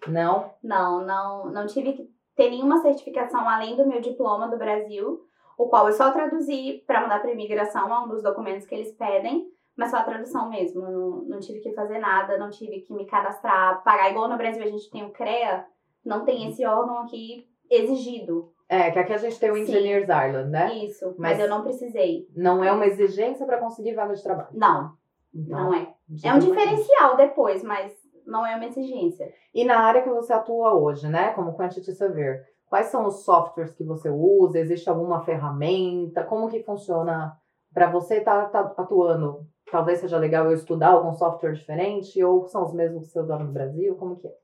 Não? 0.07 0.51
Não, 0.63 1.05
não, 1.05 1.51
não 1.53 1.67
tive 1.67 1.93
que 1.95 2.11
ter 2.37 2.51
nenhuma 2.51 2.79
certificação 2.79 3.49
além 3.49 3.77
do 3.77 3.87
meu 3.87 4.01
diploma 4.01 4.49
do 4.49 4.57
Brasil, 4.57 5.21
o 5.59 5.69
qual 5.69 5.87
eu 5.87 5.93
só 5.93 6.11
traduzi 6.13 6.85
para 6.87 7.01
mandar 7.01 7.21
para 7.21 7.33
imigração, 7.33 7.93
é 7.93 7.99
um 8.01 8.09
dos 8.09 8.23
documentos 8.23 8.67
que 8.67 8.75
eles 8.75 8.93
pedem, 8.93 9.47
mas 9.77 9.91
só 9.91 9.99
a 9.99 10.03
tradução 10.05 10.49
mesmo. 10.49 10.83
Não, 10.83 11.11
não 11.25 11.41
tive 11.41 11.61
que 11.61 11.73
fazer 11.73 11.99
nada, 11.99 12.39
não 12.39 12.51
tive 12.51 12.81
que 12.81 12.93
me 12.95 13.07
cadastrar, 13.07 13.83
pagar. 13.83 14.11
Igual 14.11 14.29
no 14.29 14.37
Brasil 14.37 14.63
a 14.63 14.67
gente 14.69 14.91
tem 14.91 15.05
o 15.05 15.11
CREA, 15.13 15.67
não 16.05 16.25
tem 16.25 16.49
esse 16.49 16.65
órgão 16.65 16.99
aqui 16.99 17.49
exigido. 17.71 18.53
É, 18.69 18.91
que 18.91 18.99
aqui 18.99 19.13
a 19.13 19.19
gente 19.19 19.39
tem 19.39 19.51
o 19.51 19.55
Sim. 19.55 19.63
Engineers 19.63 20.09
Ireland, 20.09 20.51
né? 20.51 20.75
Isso, 20.85 21.07
mas, 21.19 21.33
Mas- 21.37 21.41
eu 21.41 21.49
não 21.49 21.63
precisei. 21.63 22.27
Não 22.37 22.63
é 22.65 22.73
uma 22.73 22.87
exigência 22.87 23.47
para 23.47 23.59
conseguir 23.59 23.95
vaga 23.95 24.15
de 24.15 24.23
trabalho. 24.23 24.49
Não, 24.53 24.93
Então, 25.35 25.61
não 25.65 25.75
é. 25.75 25.79
É 26.25 26.33
um 26.33 26.39
importante. 26.39 26.47
diferencial 26.47 27.17
depois, 27.17 27.63
mas 27.63 27.93
não 28.27 28.45
é 28.45 28.57
uma 28.57 28.67
exigência. 28.67 29.33
E 29.55 29.65
na 29.65 29.81
área 29.81 30.03
que 30.03 30.11
você 30.11 30.33
atua 30.33 30.75
hoje, 30.75 31.09
né, 31.09 31.33
como 31.33 31.57
Quantity 31.57 31.93
Surveyor, 31.93 32.41
quais 32.67 32.87
são 32.87 33.07
os 33.07 33.25
softwares 33.25 33.73
que 33.73 33.85
você 33.85 34.11
usa? 34.11 34.59
Existe 34.59 34.89
alguma 34.89 35.25
ferramenta? 35.25 36.25
Como 36.25 36.49
que 36.49 36.63
funciona 36.63 37.37
para 37.73 37.91
você 37.91 38.17
estar 38.17 38.51
atuando? 38.77 39.47
Talvez 39.71 39.99
seja 39.99 40.19
legal 40.19 40.47
eu 40.47 40.53
estudar 40.53 40.91
algum 40.91 41.13
software 41.13 41.53
diferente 41.53 42.23
ou 42.23 42.47
são 42.47 42.65
os 42.65 42.73
mesmos 42.73 43.07
que 43.07 43.13
você 43.13 43.21
usava 43.21 43.45
no 43.45 43.53
Brasil? 43.53 43.97
Como 43.97 44.17
que 44.17 44.29
é? 44.29 44.35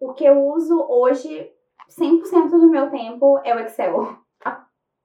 O 0.00 0.12
que 0.12 0.24
eu 0.24 0.46
uso 0.48 0.84
hoje, 0.88 1.50
100% 1.88 2.50
do 2.50 2.70
meu 2.70 2.90
tempo, 2.90 3.38
é 3.44 3.54
o 3.54 3.58
Excel. 3.60 4.16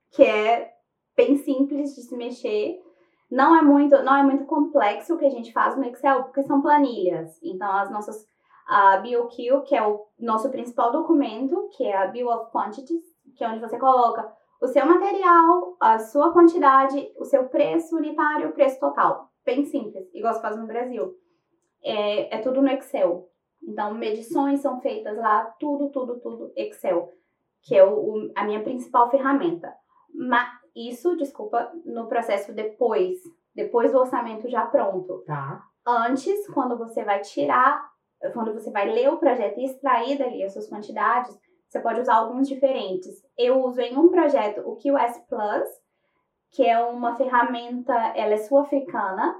Que 0.09 0.23
é 0.23 0.71
bem 1.17 1.35
simples 1.35 1.93
de 1.93 2.01
se 2.01 2.15
mexer. 2.15 2.81
Não 3.29 3.55
é 3.55 3.61
muito, 3.61 4.01
não 4.03 4.15
é 4.15 4.23
muito 4.23 4.45
complexo 4.45 5.15
o 5.15 5.17
que 5.17 5.25
a 5.25 5.29
gente 5.29 5.51
faz 5.51 5.75
no 5.75 5.83
Excel, 5.85 6.23
porque 6.23 6.43
são 6.43 6.61
planilhas. 6.61 7.37
Então, 7.43 7.69
as 7.71 7.91
nossas 7.91 8.25
a 8.67 8.97
BOQ, 8.97 9.61
que 9.65 9.75
é 9.75 9.81
o 9.85 10.05
nosso 10.19 10.49
principal 10.49 10.91
documento, 10.91 11.69
que 11.77 11.85
é 11.85 11.95
a 11.97 12.07
Bill 12.07 12.27
of 12.29 12.51
Quantities, 12.51 13.01
que 13.35 13.43
é 13.43 13.47
onde 13.47 13.61
você 13.61 13.77
coloca 13.79 14.29
o 14.61 14.67
seu 14.67 14.85
material, 14.85 15.77
a 15.79 15.99
sua 15.99 16.33
quantidade, 16.33 17.09
o 17.17 17.23
seu 17.23 17.47
preço 17.47 17.95
unitário, 17.95 18.49
o 18.49 18.51
preço 18.51 18.77
total. 18.79 19.29
Bem 19.45 19.63
simples, 19.63 20.13
igual 20.13 20.33
se 20.33 20.41
faz 20.41 20.57
no 20.57 20.67
Brasil. 20.67 21.13
É, 21.83 22.35
é 22.37 22.41
tudo 22.41 22.61
no 22.61 22.67
Excel. 22.69 23.29
Então, 23.63 23.93
medições 23.93 24.59
são 24.59 24.81
feitas 24.81 25.15
lá, 25.17 25.45
tudo, 25.59 25.89
tudo, 25.89 26.19
tudo 26.19 26.51
Excel, 26.55 27.09
que 27.63 27.75
é 27.75 27.83
o, 27.85 27.93
o- 27.93 28.31
a 28.35 28.43
minha 28.43 28.61
principal 28.63 29.09
ferramenta. 29.09 29.73
Mas 30.13 30.49
isso, 30.77 31.15
desculpa, 31.15 31.71
no 31.85 32.07
processo 32.07 32.53
depois, 32.53 33.17
depois 33.55 33.91
do 33.91 33.99
orçamento 33.99 34.47
já 34.49 34.65
pronto. 34.65 35.23
Tá. 35.25 35.63
Antes, 35.85 36.47
quando 36.53 36.77
você 36.77 37.03
vai 37.03 37.21
tirar, 37.21 37.89
quando 38.33 38.53
você 38.53 38.69
vai 38.71 38.89
ler 38.89 39.09
o 39.09 39.17
projeto 39.17 39.59
e 39.59 39.65
extrair 39.65 40.17
dali 40.17 40.43
as 40.43 40.53
suas 40.53 40.69
quantidades, 40.69 41.37
você 41.67 41.79
pode 41.79 42.01
usar 42.01 42.15
alguns 42.15 42.47
diferentes. 42.47 43.23
Eu 43.37 43.63
uso 43.63 43.81
em 43.81 43.97
um 43.97 44.09
projeto 44.09 44.61
o 44.61 44.75
QS 44.75 45.19
Plus, 45.27 45.69
que 46.51 46.65
é 46.65 46.79
uma 46.79 47.15
ferramenta, 47.15 47.93
ela 48.15 48.33
é 48.33 48.37
sul-africana, 48.37 49.35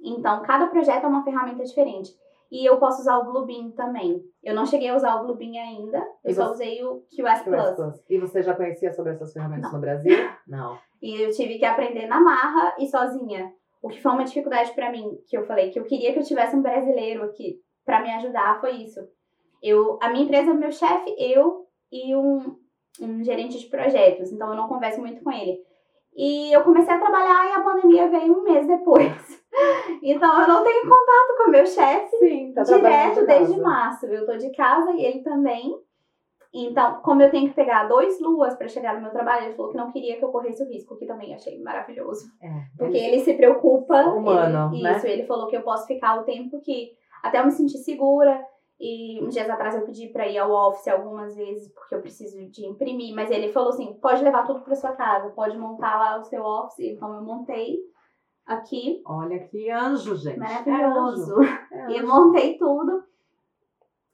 então 0.00 0.42
cada 0.42 0.66
projeto 0.68 1.04
é 1.04 1.08
uma 1.08 1.24
ferramenta 1.24 1.64
diferente. 1.64 2.10
E 2.50 2.64
eu 2.64 2.78
posso 2.78 3.00
usar 3.00 3.18
o 3.18 3.24
Bluebeam 3.24 3.72
também. 3.72 4.22
Eu 4.42 4.54
não 4.54 4.64
cheguei 4.66 4.88
a 4.88 4.96
usar 4.96 5.16
o 5.16 5.24
Bluebeam 5.24 5.52
ainda, 5.60 5.98
eu 6.24 6.30
E 6.30 6.34
só 6.34 6.44
você- 6.46 6.52
usei 6.52 6.84
o 6.84 7.02
QS 7.14 7.42
Plus. 7.42 7.70
Plus. 7.74 8.04
E 8.08 8.18
você 8.18 8.42
já 8.42 8.54
conhecia 8.54 8.92
sobre 8.92 9.12
essas 9.12 9.32
ferramentas 9.32 9.72
no 9.72 9.80
Brasil? 9.80 10.10
Não. 10.46 10.78
E 11.02 11.20
eu 11.22 11.30
tive 11.32 11.58
que 11.58 11.64
aprender 11.64 12.06
na 12.06 12.20
marra 12.20 12.74
e 12.78 12.86
sozinha. 12.86 13.52
O 13.82 13.88
que 13.88 14.00
foi 14.00 14.12
uma 14.12 14.24
dificuldade 14.24 14.72
para 14.74 14.90
mim, 14.90 15.18
que 15.28 15.36
eu 15.36 15.44
falei 15.44 15.70
que 15.70 15.78
eu 15.78 15.84
queria 15.84 16.12
que 16.12 16.18
eu 16.18 16.24
tivesse 16.24 16.56
um 16.56 16.62
brasileiro 16.62 17.22
aqui 17.24 17.60
para 17.84 18.00
me 18.02 18.10
ajudar, 18.14 18.60
foi 18.60 18.72
isso. 18.76 19.00
Eu, 19.62 19.98
a 20.02 20.08
minha 20.08 20.24
empresa, 20.24 20.52
meu 20.54 20.70
chefe, 20.72 21.14
eu 21.18 21.66
e 21.92 22.14
um, 22.16 22.56
um 23.00 23.22
gerente 23.24 23.58
de 23.58 23.66
projetos, 23.66 24.32
então 24.32 24.48
eu 24.50 24.56
não 24.56 24.68
converso 24.68 25.00
muito 25.00 25.22
com 25.22 25.30
ele. 25.30 25.58
E 26.16 26.52
eu 26.52 26.62
comecei 26.64 26.92
a 26.94 26.98
trabalhar 26.98 27.48
e 27.48 27.52
a 27.52 27.62
pandemia 27.62 28.08
veio 28.08 28.38
um 28.38 28.42
mês 28.42 28.66
depois. 28.66 29.35
Então 30.02 30.40
eu 30.40 30.48
não 30.48 30.62
tenho 30.62 30.82
contato 30.82 31.36
com 31.36 31.48
o 31.48 31.50
meu 31.50 31.66
chefe 31.66 32.16
Sim, 32.18 32.52
tá 32.52 32.62
direto 32.62 33.20
de 33.20 33.26
desde 33.26 33.60
março. 33.60 34.06
Eu 34.06 34.26
tô 34.26 34.36
de 34.36 34.50
casa 34.50 34.92
e 34.92 35.04
ele 35.04 35.22
também. 35.22 35.74
Então, 36.52 37.00
como 37.02 37.22
eu 37.22 37.30
tenho 37.30 37.48
que 37.48 37.54
pegar 37.54 37.84
dois 37.84 38.18
luas 38.18 38.54
para 38.54 38.68
chegar 38.68 38.94
no 38.94 39.02
meu 39.02 39.10
trabalho, 39.10 39.46
ele 39.46 39.54
falou 39.54 39.70
que 39.70 39.76
não 39.76 39.92
queria 39.92 40.16
que 40.16 40.24
eu 40.24 40.30
corresse 40.30 40.62
o 40.62 40.68
risco, 40.68 40.96
que 40.96 41.04
também 41.04 41.34
achei 41.34 41.60
maravilhoso. 41.62 42.26
É, 42.42 42.48
Porque 42.78 42.96
ele, 42.96 43.20
se 43.20 43.34
preocupa. 43.34 44.02
Humano, 44.06 44.74
ele, 44.74 44.82
né? 44.82 44.96
Isso, 44.96 45.06
ele 45.06 45.26
falou 45.26 45.48
que 45.48 45.56
eu 45.56 45.62
posso 45.62 45.86
ficar 45.86 46.18
o 46.20 46.24
tempo 46.24 46.60
que. 46.62 46.92
Até 47.22 47.40
eu 47.40 47.44
me 47.44 47.50
sentir 47.50 47.78
segura. 47.78 48.42
E 48.78 49.22
uns 49.24 49.32
dias 49.32 49.48
atrás 49.48 49.74
eu 49.74 49.86
pedi 49.86 50.08
pra 50.08 50.28
ir 50.28 50.36
ao 50.36 50.50
office 50.50 50.88
algumas 50.88 51.34
vezes, 51.34 51.72
porque 51.72 51.94
eu 51.94 52.00
preciso 52.00 52.38
de 52.50 52.66
imprimir. 52.66 53.14
Mas 53.14 53.30
ele 53.30 53.52
falou 53.52 53.70
assim: 53.70 53.94
pode 54.00 54.22
levar 54.22 54.46
tudo 54.46 54.60
pra 54.60 54.74
sua 54.74 54.92
casa, 54.92 55.30
pode 55.30 55.56
montar 55.58 55.98
lá 55.98 56.18
o 56.18 56.24
seu 56.24 56.42
office. 56.42 56.80
Então 56.80 57.14
eu 57.14 57.22
montei 57.22 57.78
aqui. 58.46 59.02
Olha 59.04 59.38
que 59.40 59.70
anjo, 59.70 60.16
gente. 60.16 60.38
Maravilhoso. 60.38 61.42
É 61.42 61.82
anjo. 61.82 61.96
E 61.96 62.02
montei 62.02 62.56
tudo. 62.56 63.04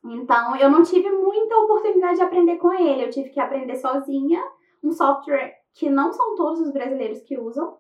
Então, 0.05 0.57
eu 0.57 0.69
não 0.69 0.83
tive 0.83 1.11
muita 1.11 1.57
oportunidade 1.59 2.17
de 2.17 2.23
aprender 2.23 2.57
com 2.57 2.73
ele. 2.73 3.05
Eu 3.05 3.11
tive 3.11 3.31
que 3.31 3.39
aprender 3.39 3.77
sozinha 3.77 4.43
um 4.83 4.91
software 4.91 5.55
que 5.75 5.89
não 5.89 6.13
são 6.13 6.35
todos 6.35 6.61
os 6.61 6.73
brasileiros 6.73 7.21
que 7.23 7.39
usam, 7.39 7.77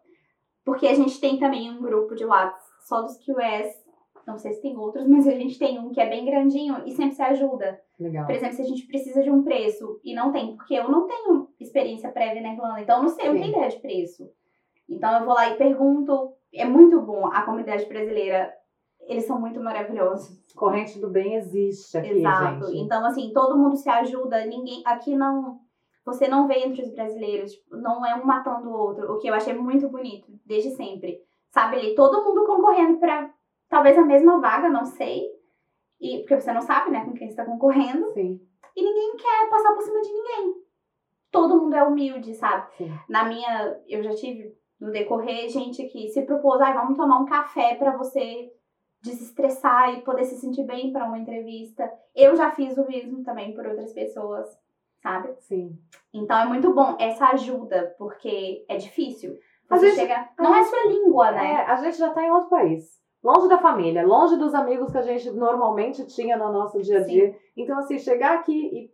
porque 0.64 0.86
a 0.86 0.94
gente 0.94 1.20
tem 1.20 1.38
também 1.38 1.70
um 1.70 1.82
grupo 1.82 2.14
de 2.14 2.24
WhatsApp 2.24 2.62
só 2.86 3.02
dos 3.02 3.18
QS. 3.18 3.82
Não 4.26 4.38
sei 4.38 4.52
se 4.52 4.62
tem 4.62 4.76
outros, 4.76 5.06
mas 5.08 5.26
a 5.26 5.32
gente 5.32 5.58
tem 5.58 5.80
um 5.80 5.90
que 5.90 6.00
é 6.00 6.08
bem 6.08 6.24
grandinho 6.24 6.82
e 6.86 6.92
sempre 6.92 7.16
se 7.16 7.22
ajuda. 7.22 7.80
Legal. 7.98 8.24
Por 8.24 8.34
exemplo, 8.34 8.54
se 8.54 8.62
a 8.62 8.66
gente 8.66 8.86
precisa 8.86 9.22
de 9.22 9.30
um 9.30 9.42
preço 9.42 10.00
e 10.04 10.14
não 10.14 10.30
tem, 10.30 10.56
porque 10.56 10.74
eu 10.74 10.88
não 10.88 11.08
tenho 11.08 11.48
experiência 11.60 12.10
prévia 12.12 12.40
na 12.40 12.54
Irlanda, 12.54 12.80
então 12.80 12.98
eu 12.98 13.02
não 13.02 13.08
sei, 13.08 13.26
eu 13.26 13.34
não 13.34 13.40
tenho 13.40 13.52
ideia 13.52 13.68
de 13.68 13.80
preço. 13.80 14.30
Então 14.88 15.18
eu 15.18 15.24
vou 15.24 15.34
lá 15.34 15.50
e 15.50 15.56
pergunto. 15.56 16.34
É 16.54 16.64
muito 16.64 17.00
bom 17.00 17.26
a 17.26 17.42
comunidade 17.42 17.86
brasileira. 17.86 18.52
Eles 19.00 19.24
são 19.26 19.40
muito 19.40 19.60
maravilhosos. 19.60 20.40
Corrente 20.54 21.00
do 21.00 21.08
bem 21.08 21.34
existe 21.34 21.96
aqui, 21.98 22.10
Exato. 22.10 22.66
gente. 22.66 22.78
Então, 22.78 23.04
assim, 23.04 23.32
todo 23.32 23.58
mundo 23.58 23.76
se 23.76 23.88
ajuda, 23.88 24.44
ninguém. 24.46 24.82
Aqui 24.86 25.16
não. 25.16 25.60
Você 26.04 26.26
não 26.28 26.48
vê 26.48 26.54
entre 26.64 26.82
os 26.82 26.90
brasileiros, 26.90 27.52
tipo, 27.52 27.76
não 27.76 28.04
é 28.04 28.14
um 28.16 28.24
matando 28.24 28.68
o 28.68 28.72
outro, 28.76 29.12
o 29.12 29.18
que 29.18 29.28
eu 29.28 29.34
achei 29.34 29.54
muito 29.54 29.88
bonito, 29.88 30.26
desde 30.44 30.70
sempre. 30.70 31.20
Sabe 31.50 31.76
ali, 31.76 31.94
todo 31.94 32.24
mundo 32.24 32.44
concorrendo 32.44 32.98
pra 32.98 33.30
talvez 33.68 33.96
a 33.96 34.04
mesma 34.04 34.40
vaga, 34.40 34.68
não 34.68 34.84
sei. 34.84 35.28
E, 36.00 36.18
porque 36.18 36.40
você 36.40 36.52
não 36.52 36.60
sabe, 36.60 36.90
né, 36.90 37.04
com 37.04 37.12
quem 37.12 37.28
você 37.30 37.36
tá 37.36 37.44
concorrendo. 37.44 38.10
Sim, 38.14 38.40
E 38.74 38.82
ninguém 38.82 39.16
quer 39.16 39.48
passar 39.48 39.72
por 39.74 39.82
cima 39.82 40.00
de 40.00 40.12
ninguém. 40.12 40.54
Todo 41.30 41.60
mundo 41.62 41.74
é 41.74 41.84
humilde, 41.84 42.34
sabe? 42.34 42.66
sim. 42.76 42.92
Na 43.08 43.24
minha, 43.24 43.80
eu 43.86 44.02
já 44.02 44.10
tive 44.14 44.56
no 44.82 44.90
decorrer 44.90 45.48
gente 45.48 45.84
que 45.86 46.08
se 46.08 46.22
propôs, 46.22 46.60
ai, 46.60 46.74
vamos 46.74 46.96
tomar 46.96 47.18
um 47.20 47.24
café 47.24 47.76
pra 47.76 47.96
você 47.96 48.50
desestressar 49.00 49.94
e 49.94 50.02
poder 50.02 50.24
se 50.24 50.36
sentir 50.36 50.64
bem 50.64 50.92
pra 50.92 51.04
uma 51.04 51.18
entrevista. 51.18 51.88
Eu 52.14 52.34
já 52.36 52.50
fiz 52.50 52.76
o 52.76 52.86
mesmo 52.86 53.22
também 53.22 53.54
por 53.54 53.64
outras 53.66 53.92
pessoas, 53.92 54.46
sabe? 55.02 55.34
Sim. 55.40 55.78
Então 56.12 56.36
é 56.38 56.46
muito 56.46 56.72
bom 56.74 56.96
essa 56.98 57.26
ajuda, 57.28 57.94
porque 57.96 58.64
é 58.68 58.76
difícil. 58.76 59.38
Você 59.68 59.88
gente- 59.90 60.00
chega, 60.00 60.28
não 60.38 60.54
é 60.54 60.62
sua 60.64 60.86
língua, 60.88 61.28
É, 61.28 61.32
né? 61.32 61.54
a 61.66 61.76
gente 61.76 61.96
já 61.96 62.10
tá 62.10 62.22
em 62.24 62.30
outro 62.30 62.50
país. 62.50 63.00
Longe 63.24 63.48
da 63.48 63.58
família, 63.58 64.04
longe 64.04 64.36
dos 64.36 64.52
amigos 64.52 64.90
que 64.90 64.98
a 64.98 65.02
gente 65.02 65.30
normalmente 65.30 66.04
tinha 66.08 66.36
no 66.36 66.52
nosso 66.52 66.82
dia 66.82 66.98
a 66.98 67.04
dia. 67.04 67.34
Então, 67.56 67.78
assim, 67.78 67.96
chegar 67.98 68.34
aqui 68.38 68.52
e 68.52 68.90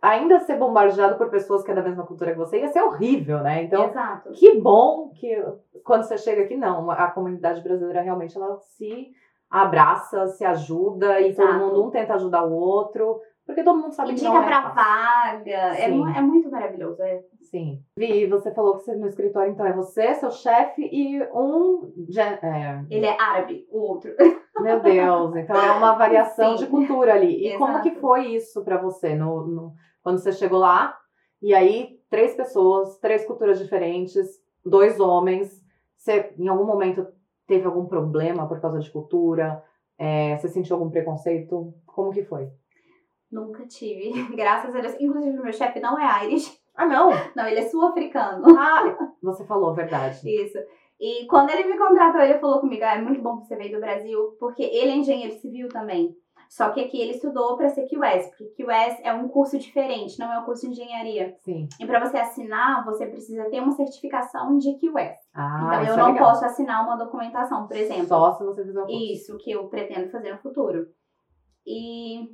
ainda 0.00 0.38
ser 0.40 0.56
bombardeado 0.58 1.16
por 1.16 1.28
pessoas 1.30 1.62
que 1.64 1.70
é 1.70 1.74
da 1.74 1.82
mesma 1.82 2.06
cultura 2.06 2.32
que 2.32 2.38
você 2.38 2.60
ia 2.60 2.68
ser 2.68 2.82
horrível, 2.82 3.38
né? 3.40 3.64
Então, 3.64 3.84
Exato. 3.84 4.30
que 4.32 4.58
bom 4.60 5.10
que 5.14 5.42
quando 5.84 6.02
você 6.04 6.16
chega 6.18 6.42
aqui, 6.42 6.56
não, 6.56 6.90
a 6.90 7.08
comunidade 7.10 7.62
brasileira 7.62 8.02
realmente 8.02 8.36
ela 8.36 8.56
se 8.58 9.08
abraça, 9.50 10.26
se 10.28 10.44
ajuda 10.44 11.20
e 11.20 11.34
todo 11.34 11.54
mundo 11.54 11.84
um 11.86 11.90
tenta 11.90 12.14
ajudar 12.14 12.44
o 12.44 12.52
outro, 12.52 13.18
porque 13.46 13.64
todo 13.64 13.78
mundo 13.80 13.92
sabe 13.94 14.10
que 14.10 14.16
Indica 14.16 14.28
não 14.28 14.42
é 14.42 14.46
pra 14.46 14.68
vaga. 14.68 15.50
É, 15.78 15.84
é 15.84 16.20
muito 16.20 16.50
maravilhoso. 16.50 17.02
É. 17.02 17.22
Sim. 17.50 17.80
Vi, 17.96 18.26
você 18.26 18.52
falou 18.52 18.76
que 18.76 18.82
você 18.84 18.94
no 18.94 19.06
escritório, 19.06 19.50
então 19.50 19.64
é 19.64 19.72
você, 19.72 20.14
seu 20.16 20.30
chefe 20.30 20.82
e 20.92 21.22
um. 21.32 21.90
é, 22.42 22.84
Ele 22.90 23.06
é 23.06 23.16
árabe, 23.18 23.66
o 23.70 23.78
outro. 23.80 24.12
meu 24.60 24.80
Deus, 24.80 25.34
então 25.34 25.56
é 25.56 25.70
uma 25.72 25.94
variação 25.94 26.56
Sim. 26.58 26.64
de 26.64 26.70
cultura 26.70 27.14
ali. 27.14 27.48
E 27.48 27.56
como 27.56 27.72
Exato. 27.78 27.88
que 27.90 27.98
foi 27.98 28.26
isso 28.34 28.62
pra 28.62 28.76
você 28.76 29.14
no, 29.14 29.46
no- 29.46 29.72
quando 30.08 30.20
você 30.20 30.32
chegou 30.32 30.58
lá? 30.58 30.98
E 31.42 31.54
aí, 31.54 32.00
três 32.08 32.34
pessoas, 32.34 32.96
três 32.96 33.26
culturas 33.26 33.58
diferentes, 33.58 34.26
dois 34.64 34.98
homens. 34.98 35.62
Você, 35.98 36.32
em 36.38 36.48
algum 36.48 36.64
momento, 36.64 37.06
teve 37.46 37.66
algum 37.66 37.84
problema 37.84 38.48
por 38.48 38.58
causa 38.58 38.80
de 38.80 38.90
cultura? 38.90 39.62
É, 39.98 40.34
você 40.38 40.48
sentiu 40.48 40.76
algum 40.76 40.88
preconceito? 40.88 41.74
Como 41.84 42.10
que 42.10 42.24
foi? 42.24 42.48
Nunca 43.30 43.66
tive. 43.66 44.10
Graças 44.34 44.74
a 44.74 44.80
Deus. 44.80 44.96
Inclusive, 44.98 45.36
meu 45.36 45.52
chefe 45.52 45.78
não 45.78 45.98
é 45.98 46.24
Irish. 46.24 46.58
Ah, 46.74 46.86
não! 46.86 47.10
Não, 47.36 47.46
ele 47.46 47.60
é 47.60 47.68
sul-africano. 47.68 48.46
Ah, 48.56 48.96
você 49.22 49.44
falou, 49.44 49.74
verdade. 49.74 50.20
Isso. 50.26 50.56
E 50.98 51.26
quando 51.26 51.50
ele 51.50 51.68
me 51.68 51.76
contratou, 51.76 52.20
ele 52.22 52.38
falou 52.38 52.60
comigo: 52.60 52.82
ah, 52.82 52.94
é 52.94 53.02
muito 53.02 53.20
bom 53.20 53.40
que 53.40 53.46
você 53.46 53.56
veio 53.56 53.74
do 53.74 53.80
Brasil, 53.80 54.36
porque 54.40 54.62
ele 54.62 54.92
é 54.92 54.96
engenheiro 54.96 55.34
civil 55.38 55.68
também. 55.68 56.16
Só 56.48 56.70
que 56.70 56.80
aqui 56.80 57.00
ele 57.00 57.12
estudou 57.12 57.56
para 57.56 57.68
ser 57.68 57.86
QS, 57.86 58.28
porque 58.30 58.46
QS 58.56 59.00
é 59.02 59.12
um 59.12 59.28
curso 59.28 59.58
diferente, 59.58 60.18
não 60.18 60.32
é 60.32 60.38
um 60.38 60.44
curso 60.44 60.66
de 60.66 60.72
engenharia. 60.72 61.34
Sim. 61.40 61.68
E 61.78 61.86
para 61.86 62.00
você 62.00 62.16
assinar, 62.16 62.84
você 62.84 63.06
precisa 63.06 63.50
ter 63.50 63.60
uma 63.60 63.72
certificação 63.72 64.56
de 64.56 64.78
QS. 64.78 65.18
Ah, 65.34 65.60
então 65.66 65.82
eu 65.84 65.94
é 65.94 65.96
não 65.96 66.12
legal. 66.12 66.28
posso 66.28 66.44
assinar 66.44 66.84
uma 66.84 66.96
documentação, 66.96 67.66
por 67.66 67.76
exemplo. 67.76 68.06
Só 68.06 68.32
se 68.32 68.44
você 68.44 68.64
fizer 68.64 68.80
o 68.80 68.86
curso. 68.86 69.12
Isso 69.12 69.36
que 69.38 69.50
eu 69.50 69.68
pretendo 69.68 70.10
fazer 70.10 70.32
no 70.32 70.38
futuro. 70.38 70.86
E 71.66 72.30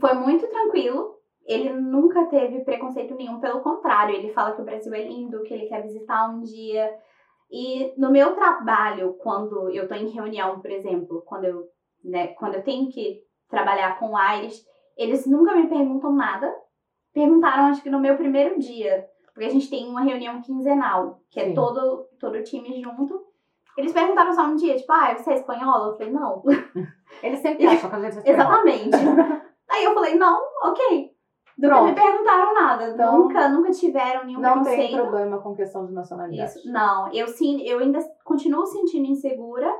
foi 0.00 0.14
muito 0.14 0.46
tranquilo. 0.46 1.14
Ele 1.44 1.72
nunca 1.72 2.24
teve 2.26 2.64
preconceito 2.64 3.14
nenhum, 3.14 3.38
pelo 3.38 3.60
contrário, 3.60 4.14
ele 4.14 4.32
fala 4.32 4.52
que 4.52 4.62
o 4.62 4.64
Brasil 4.64 4.94
é 4.94 5.02
lindo, 5.06 5.42
que 5.42 5.52
ele 5.52 5.66
quer 5.66 5.82
visitar 5.82 6.30
um 6.30 6.40
dia. 6.40 6.90
E 7.50 7.92
no 7.98 8.10
meu 8.10 8.34
trabalho, 8.34 9.14
quando 9.14 9.68
eu 9.70 9.86
tô 9.86 9.94
em 9.94 10.08
reunião, 10.08 10.60
por 10.60 10.70
exemplo, 10.70 11.22
quando 11.26 11.44
eu, 11.44 11.64
né, 12.04 12.28
quando 12.28 12.54
eu 12.54 12.62
tenho 12.62 12.88
que 12.90 13.22
trabalhar 13.48 13.98
com 13.98 14.12
o 14.12 14.18
Irish, 14.34 14.64
eles 14.96 15.26
nunca 15.26 15.54
me 15.54 15.66
perguntam 15.66 16.12
nada. 16.12 16.52
Perguntaram, 17.12 17.66
acho 17.66 17.82
que 17.82 17.90
no 17.90 18.00
meu 18.00 18.16
primeiro 18.16 18.58
dia, 18.58 19.06
porque 19.32 19.46
a 19.46 19.50
gente 19.50 19.70
tem 19.70 19.88
uma 19.88 20.02
reunião 20.02 20.40
quinzenal, 20.40 21.20
que 21.30 21.40
é 21.40 21.46
Sim. 21.46 21.54
todo, 21.54 22.08
todo 22.18 22.36
o 22.36 22.42
time 22.42 22.80
junto. 22.80 23.22
Eles 23.76 23.92
perguntaram 23.92 24.32
só 24.32 24.42
um 24.44 24.54
dia, 24.54 24.76
tipo, 24.76 24.92
ah, 24.92 25.16
você 25.16 25.32
é 25.32 25.34
espanhola? 25.34 25.88
Eu 25.88 25.96
falei, 25.96 26.12
não. 26.12 26.42
Eles 27.22 27.40
sempre 27.40 27.66
acham 27.66 27.90
que 27.90 27.96
a 27.96 28.10
gente 28.10 28.28
é. 28.28 28.32
Exatamente. 28.32 28.96
Aí 29.68 29.84
eu 29.84 29.94
falei, 29.94 30.14
não, 30.14 30.40
ok. 30.62 31.14
Nunca 31.56 31.82
me 31.82 31.94
perguntaram 31.94 32.54
nada. 32.54 32.90
Então, 32.90 33.18
nunca, 33.18 33.48
nunca 33.48 33.70
tiveram 33.70 34.24
nenhum 34.24 34.40
Não 34.40 34.54
tem 34.54 34.62
preconceito. 34.62 34.96
problema 34.96 35.40
com 35.40 35.54
questão 35.54 35.86
de 35.86 35.92
nacionalidade. 35.92 36.58
Isso. 36.58 36.70
Não, 36.70 37.12
eu 37.12 37.28
sim, 37.28 37.62
eu 37.62 37.78
ainda 37.78 38.00
continuo 38.24 38.66
sentindo 38.66 39.06
insegura, 39.06 39.72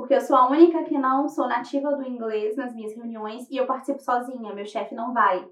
porque 0.00 0.14
eu 0.14 0.20
sou 0.22 0.34
a 0.34 0.48
única 0.48 0.82
que 0.84 0.96
não 0.96 1.28
sou 1.28 1.46
nativa 1.46 1.94
do 1.94 2.02
inglês 2.02 2.56
nas 2.56 2.74
minhas 2.74 2.96
reuniões 2.96 3.46
e 3.50 3.56
eu 3.58 3.66
participo 3.66 4.02
sozinha, 4.02 4.54
meu 4.54 4.64
chefe 4.64 4.94
não 4.94 5.12
vai. 5.12 5.46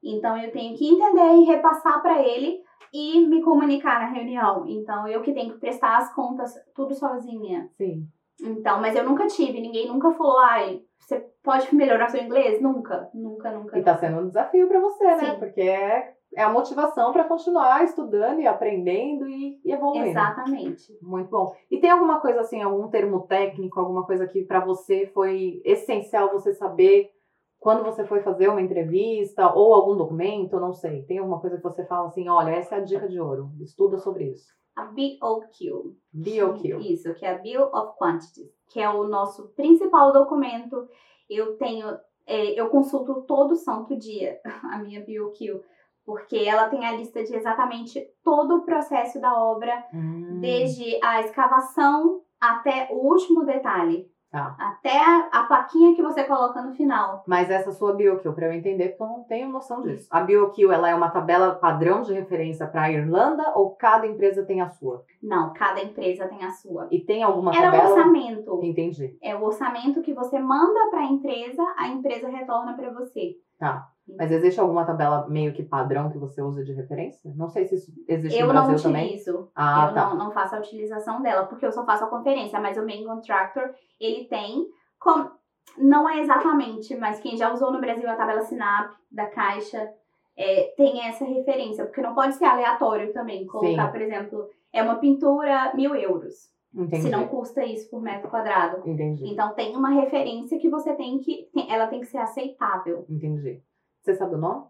Então 0.00 0.38
eu 0.38 0.52
tenho 0.52 0.76
que 0.78 0.88
entender 0.88 1.34
e 1.34 1.44
repassar 1.44 2.00
pra 2.00 2.22
ele 2.22 2.62
e 2.94 3.26
me 3.26 3.42
comunicar 3.42 4.00
na 4.00 4.06
reunião. 4.06 4.64
Então 4.68 5.08
eu 5.08 5.20
que 5.20 5.32
tenho 5.32 5.52
que 5.52 5.58
prestar 5.58 5.98
as 5.98 6.14
contas 6.14 6.54
tudo 6.76 6.94
sozinha. 6.94 7.68
Sim. 7.76 8.06
Então, 8.40 8.80
mas 8.80 8.94
eu 8.94 9.04
nunca 9.04 9.26
tive, 9.26 9.60
ninguém 9.60 9.88
nunca 9.88 10.12
falou, 10.12 10.38
ai, 10.38 10.80
você 11.00 11.18
pode 11.42 11.74
melhorar 11.74 12.08
seu 12.08 12.22
inglês? 12.22 12.62
Nunca, 12.62 13.10
nunca, 13.12 13.50
nunca. 13.50 13.76
E 13.76 13.82
tá 13.82 13.98
sendo 13.98 14.20
um 14.20 14.28
desafio 14.28 14.68
pra 14.68 14.78
você, 14.78 15.04
né? 15.06 15.32
Sim. 15.32 15.38
Porque 15.40 15.60
é, 15.60 16.14
é 16.38 16.44
a 16.44 16.52
motivação 16.52 17.12
pra 17.12 17.24
continuar 17.24 17.82
estudando 17.82 18.40
e 18.40 18.46
aprendendo 18.46 19.28
e, 19.28 19.60
e 19.64 19.72
evoluindo. 19.72 20.06
Exatamente. 20.06 20.96
Muito 21.02 21.28
bom. 21.28 21.52
E 21.68 21.80
tem 21.80 21.90
alguma 21.90 22.20
coisa 22.20 22.42
assim, 22.42 22.62
algum 22.62 22.86
termo 22.86 23.22
técnico, 23.22 23.80
alguma 23.80 24.06
coisa 24.06 24.24
que 24.24 24.44
pra 24.44 24.64
você 24.64 25.08
foi 25.08 25.60
essencial 25.64 26.30
você 26.30 26.54
saber 26.54 27.10
quando 27.58 27.82
você 27.82 28.04
foi 28.04 28.20
fazer 28.20 28.46
uma 28.46 28.62
entrevista 28.62 29.52
ou 29.52 29.74
algum 29.74 29.96
documento, 29.96 30.60
não 30.60 30.72
sei. 30.72 31.02
Tem 31.02 31.18
alguma 31.18 31.40
coisa 31.40 31.56
que 31.56 31.62
você 31.64 31.84
fala 31.84 32.06
assim, 32.06 32.28
olha, 32.28 32.50
essa 32.50 32.76
é 32.76 32.78
a 32.78 32.84
dica 32.84 33.08
de 33.08 33.20
ouro. 33.20 33.50
Estuda 33.60 33.98
sobre 33.98 34.30
isso. 34.30 34.46
A 34.76 34.84
BOQ. 34.84 35.96
BOQ. 36.12 36.92
Isso, 36.92 37.12
que 37.14 37.26
é 37.26 37.34
a 37.34 37.38
Bill 37.38 37.64
of 37.64 37.98
Quantities, 37.98 38.48
que 38.70 38.78
é 38.78 38.88
o 38.88 39.08
nosso 39.08 39.48
principal 39.56 40.12
documento. 40.12 40.88
Eu 41.28 41.56
tenho, 41.56 41.98
é, 42.24 42.52
eu 42.52 42.68
consulto 42.68 43.22
todo 43.22 43.56
santo 43.56 43.96
dia 43.96 44.38
a 44.72 44.78
minha 44.78 45.00
BOQ, 45.00 45.64
Porque 46.08 46.38
ela 46.38 46.70
tem 46.70 46.86
a 46.86 46.92
lista 46.92 47.22
de 47.22 47.36
exatamente 47.36 48.02
todo 48.24 48.56
o 48.56 48.62
processo 48.62 49.20
da 49.20 49.38
obra, 49.38 49.84
Hum, 49.92 50.38
desde 50.40 50.98
a 51.04 51.20
escavação 51.20 52.22
até 52.40 52.88
o 52.90 52.96
último 53.06 53.44
detalhe. 53.44 54.10
Tá. 54.30 54.56
Até 54.58 54.98
a, 55.32 55.42
plaquinha 55.44 55.94
que 55.94 56.02
você 56.02 56.24
coloca 56.24 56.62
no 56.62 56.74
final. 56.74 57.24
Mas 57.26 57.50
essa 57.50 57.72
sua 57.72 57.94
BioKill, 57.94 58.32
para 58.32 58.46
eu 58.46 58.52
entender, 58.52 58.90
porque 58.90 59.02
eu 59.02 59.06
não 59.06 59.24
tenho 59.24 59.48
noção 59.50 59.82
disso. 59.82 60.06
A 60.10 60.20
BioKill, 60.20 60.72
ela 60.72 60.88
é 60.88 60.94
uma 60.94 61.10
tabela 61.10 61.54
padrão 61.54 62.00
de 62.00 62.14
referência 62.14 62.66
para 62.66 62.84
a 62.84 62.90
Irlanda 62.92 63.52
ou 63.54 63.74
cada 63.76 64.06
empresa 64.06 64.44
tem 64.46 64.62
a 64.62 64.68
sua? 64.68 65.04
Não, 65.22 65.52
cada 65.52 65.82
empresa 65.82 66.26
tem 66.26 66.42
a 66.42 66.50
sua. 66.50 66.88
E 66.90 67.00
tem 67.00 67.22
alguma 67.22 67.54
Era 67.54 67.68
um 67.68 67.70
tabela? 67.70 67.90
orçamento. 67.94 68.60
Entendi. 68.62 69.16
É 69.22 69.34
o 69.36 69.42
orçamento 69.44 70.00
que 70.02 70.14
você 70.14 70.38
manda 70.38 70.88
para 70.90 71.00
a 71.00 71.06
empresa, 71.06 71.62
a 71.76 71.88
empresa 71.88 72.28
retorna 72.28 72.74
para 72.74 72.90
você. 72.92 73.34
Tá. 73.58 73.88
Mas 74.16 74.30
existe 74.30 74.60
alguma 74.60 74.84
tabela 74.84 75.26
meio 75.28 75.52
que 75.52 75.62
padrão 75.62 76.10
que 76.10 76.18
você 76.18 76.40
usa 76.40 76.64
de 76.64 76.72
referência? 76.72 77.32
Não 77.36 77.48
sei 77.48 77.66
se 77.66 77.74
isso 77.74 77.92
existe 78.08 78.38
Eu 78.38 78.46
no 78.46 78.54
não 78.54 78.66
Brasil 78.66 78.82
também. 78.82 79.06
utilizo. 79.06 79.50
Ah, 79.54 79.88
eu 79.88 79.94
tá. 79.94 80.06
não, 80.10 80.16
não 80.16 80.30
faço 80.30 80.54
a 80.56 80.58
utilização 80.58 81.20
dela, 81.20 81.46
porque 81.46 81.66
eu 81.66 81.72
só 81.72 81.84
faço 81.84 82.04
a 82.04 82.08
conferência, 82.08 82.58
mas 82.60 82.76
o 82.78 82.84
main 82.84 83.04
contractor, 83.04 83.70
ele 84.00 84.24
tem. 84.24 84.66
com- 84.98 85.30
não 85.76 86.08
é 86.08 86.20
exatamente, 86.20 86.96
mas 86.96 87.20
quem 87.20 87.36
já 87.36 87.52
usou 87.52 87.70
no 87.70 87.80
Brasil 87.80 88.08
a 88.08 88.16
tabela 88.16 88.40
SINAP 88.40 88.94
da 89.12 89.26
Caixa 89.26 89.88
é, 90.36 90.72
tem 90.76 91.06
essa 91.06 91.24
referência, 91.24 91.84
porque 91.84 92.00
não 92.00 92.14
pode 92.14 92.34
ser 92.34 92.46
aleatório 92.46 93.12
também. 93.12 93.46
Colocar, 93.46 93.86
Sim. 93.86 93.92
por 93.92 94.00
exemplo, 94.00 94.48
é 94.72 94.82
uma 94.82 94.96
pintura 94.96 95.72
mil 95.74 95.94
euros. 95.94 96.48
Entendi. 96.74 97.02
Se 97.02 97.10
não 97.10 97.26
custa 97.28 97.64
isso 97.64 97.88
por 97.90 98.00
metro 98.00 98.28
quadrado. 98.28 98.88
Entendi. 98.88 99.26
Então 99.26 99.54
tem 99.54 99.74
uma 99.76 99.90
referência 99.90 100.58
que 100.58 100.68
você 100.68 100.94
tem 100.94 101.18
que. 101.18 101.48
ela 101.68 101.86
tem 101.86 102.00
que 102.00 102.06
ser 102.06 102.18
aceitável. 102.18 103.04
Entendi. 103.08 103.62
Você 104.08 104.14
sabe 104.14 104.36
o 104.36 104.38
nome? 104.38 104.64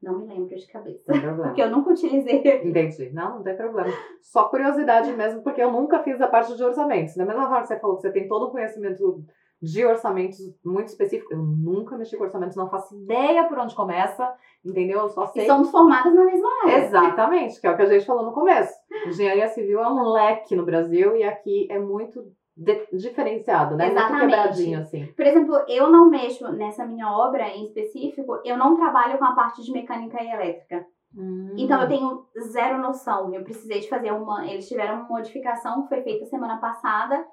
Não 0.00 0.20
me 0.20 0.26
lembro 0.28 0.54
de 0.54 0.66
cabeça. 0.68 1.02
Não 1.12 1.20
problema. 1.20 1.42
Porque 1.48 1.60
eu 1.62 1.68
nunca 1.70 1.90
utilizei. 1.90 2.36
Entendi. 2.64 3.10
Não, 3.12 3.38
não 3.38 3.42
tem 3.42 3.56
problema. 3.56 3.92
Só 4.22 4.44
curiosidade 4.44 5.12
mesmo, 5.14 5.42
porque 5.42 5.60
eu 5.60 5.72
nunca 5.72 5.98
fiz 6.04 6.20
a 6.20 6.28
parte 6.28 6.56
de 6.56 6.62
orçamentos. 6.62 7.16
Da 7.16 7.26
mesma 7.26 7.42
forma 7.48 7.62
que 7.62 7.66
você 7.66 7.80
falou 7.80 7.96
que 7.96 8.02
você 8.02 8.12
tem 8.12 8.28
todo 8.28 8.44
o 8.46 8.50
conhecimento 8.52 9.24
de 9.60 9.84
orçamentos 9.84 10.38
muito 10.64 10.86
específico, 10.86 11.32
eu 11.34 11.38
nunca 11.38 11.98
mexi 11.98 12.16
com 12.16 12.22
orçamentos, 12.22 12.54
não 12.56 12.70
faço 12.70 12.94
ideia 12.94 13.42
por 13.48 13.58
onde 13.58 13.74
começa, 13.74 14.32
entendeu? 14.64 15.00
Eu 15.00 15.08
só 15.08 15.24
E 15.24 15.28
sei. 15.30 15.46
somos 15.46 15.72
formadas 15.72 16.14
na 16.14 16.24
mesma 16.24 16.48
área. 16.62 16.84
Exatamente, 16.84 17.60
que 17.60 17.66
é 17.66 17.70
o 17.72 17.74
que 17.76 17.82
a 17.82 17.86
gente 17.86 18.06
falou 18.06 18.24
no 18.26 18.32
começo. 18.32 18.72
Engenharia 19.08 19.48
civil 19.48 19.80
é 19.80 19.88
um 19.88 20.12
leque 20.12 20.54
no 20.54 20.64
Brasil 20.64 21.16
e 21.16 21.24
aqui 21.24 21.66
é 21.72 21.80
muito 21.80 22.24
diferenciado, 22.92 23.76
né? 23.76 23.86
Muito 23.86 23.98
Exatamente. 23.98 24.30
quebradinho, 24.30 24.80
assim. 24.80 25.06
Por 25.06 25.26
exemplo, 25.26 25.54
eu 25.68 25.90
não 25.90 26.10
mexo 26.10 26.50
nessa 26.52 26.84
minha 26.86 27.10
obra 27.12 27.48
em 27.48 27.64
específico, 27.64 28.40
eu 28.44 28.56
não 28.56 28.76
trabalho 28.76 29.18
com 29.18 29.24
a 29.24 29.34
parte 29.34 29.62
de 29.62 29.72
mecânica 29.72 30.22
e 30.22 30.28
elétrica. 30.30 30.84
Então 31.56 31.80
eu 31.80 31.88
tenho 31.88 32.26
zero 32.50 32.78
noção. 32.82 33.32
Eu 33.32 33.42
precisei 33.42 33.80
de 33.80 33.88
fazer 33.88 34.12
uma. 34.12 34.46
Eles 34.46 34.68
tiveram 34.68 34.96
uma 35.00 35.08
modificação 35.08 35.82
que 35.82 35.88
foi 35.88 36.02
feita 36.02 36.26
semana 36.26 36.58
passada 36.58 37.24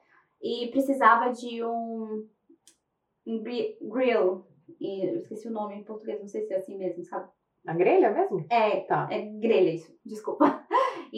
e 0.42 0.68
precisava 0.68 1.32
de 1.32 1.62
um, 1.64 2.26
um 3.28 3.44
gri- 3.44 3.78
grill. 3.82 4.46
E 4.80 5.06
eu 5.10 5.18
esqueci 5.18 5.48
o 5.48 5.52
nome 5.52 5.76
em 5.76 5.84
português, 5.84 6.20
não 6.22 6.28
sei 6.28 6.44
se 6.44 6.54
é 6.54 6.58
assim 6.58 6.78
mesmo, 6.78 7.04
sabe? 7.04 7.28
A 7.68 7.74
grelha 7.74 8.12
mesmo? 8.12 8.46
É, 8.50 8.80
Tá. 8.82 9.08
é 9.12 9.20
grelha 9.22 9.72
isso, 9.76 9.92
desculpa. 10.06 10.64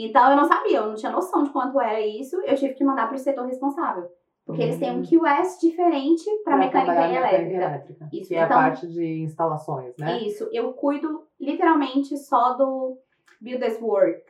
Então 0.06 0.30
eu 0.32 0.38
não 0.38 0.46
sabia, 0.46 0.78
eu 0.78 0.88
não 0.88 0.96
tinha 0.96 1.12
noção 1.12 1.44
de 1.44 1.50
quanto 1.50 1.80
era 1.82 2.00
isso, 2.02 2.36
eu 2.42 2.56
tive 2.56 2.74
que 2.76 2.84
mandar 2.84 3.08
para 3.08 3.16
o 3.16 3.20
setor 3.20 3.46
responsável. 3.46 4.10
Porque 4.46 4.62
eles 4.62 4.78
têm 4.80 4.92
um 4.92 5.00
Hum. 5.00 5.04
QS 5.04 5.60
diferente 5.60 6.24
para 6.46 6.56
mecânica 6.56 6.94
trabalhar 6.94 7.20
e 7.20 7.24
mecânica 7.24 7.56
elétrica. 7.56 8.10
Isso, 8.14 8.30
Que 8.30 8.36
é 8.36 8.42
a 8.44 8.46
então- 8.46 8.58
parte 8.58 8.88
de 8.88 9.22
instalações, 9.22 9.94
né? 9.98 10.20
Isso, 10.22 10.48
eu 10.54 10.72
cuido 10.74 11.24
literalmente 11.40 12.16
só 12.18 12.54
do 12.54 12.98
Builders 13.42 13.82
Work. 13.82 14.24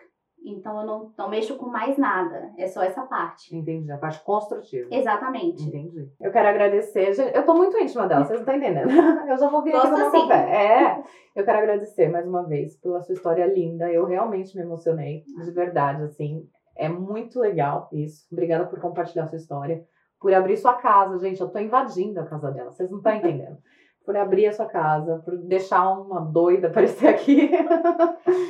Então 0.45 0.79
eu 0.79 0.87
não, 0.87 1.11
não 1.17 1.29
mexo 1.29 1.57
com 1.57 1.65
mais 1.65 1.97
nada, 1.97 2.53
é 2.57 2.67
só 2.67 2.81
essa 2.81 3.01
parte. 3.03 3.55
Entendi, 3.55 3.91
a 3.91 3.97
parte 3.97 4.23
construtiva. 4.23 4.87
Exatamente. 4.91 5.63
Entendi. 5.63 6.09
Eu 6.21 6.31
quero 6.31 6.47
agradecer. 6.47 7.13
gente, 7.13 7.35
Eu 7.35 7.45
tô 7.45 7.53
muito 7.53 7.77
íntima 7.77 8.07
dela, 8.07 8.23
vocês 8.23 8.39
não 8.39 8.45
estão 8.45 8.55
entendendo. 8.55 8.89
Eu 9.29 9.37
já 9.37 9.49
vou 9.49 9.61
vir 9.61 9.71
aqui 9.75 9.79
Gosto 9.87 9.95
tomar 9.95 10.07
assim. 10.07 10.27
café. 10.27 10.55
É. 10.55 11.03
Eu 11.35 11.43
quero 11.43 11.57
agradecer 11.57 12.09
mais 12.09 12.25
uma 12.25 12.43
vez 12.43 12.77
pela 12.77 13.01
sua 13.01 13.13
história 13.13 13.45
linda. 13.45 13.91
Eu 13.91 14.05
realmente 14.05 14.55
me 14.55 14.63
emocionei, 14.63 15.23
de 15.25 15.51
verdade, 15.51 16.03
assim. 16.03 16.47
É 16.75 16.87
muito 16.87 17.39
legal 17.39 17.89
isso. 17.91 18.25
Obrigada 18.31 18.65
por 18.67 18.79
compartilhar 18.79 19.27
sua 19.27 19.37
história. 19.37 19.83
Por 20.19 20.33
abrir 20.33 20.57
sua 20.57 20.73
casa, 20.75 21.17
gente. 21.19 21.41
Eu 21.41 21.49
tô 21.49 21.59
invadindo 21.59 22.19
a 22.19 22.25
casa 22.25 22.51
dela, 22.51 22.71
vocês 22.71 22.89
não 22.89 22.97
estão 22.99 23.13
entendendo. 23.13 23.57
Por 24.07 24.15
abrir 24.15 24.47
a 24.47 24.53
sua 24.53 24.67
casa, 24.67 25.21
por 25.25 25.37
deixar 25.37 25.91
uma 25.91 26.21
doida 26.21 26.69
aparecer 26.71 27.09
aqui. 27.09 27.51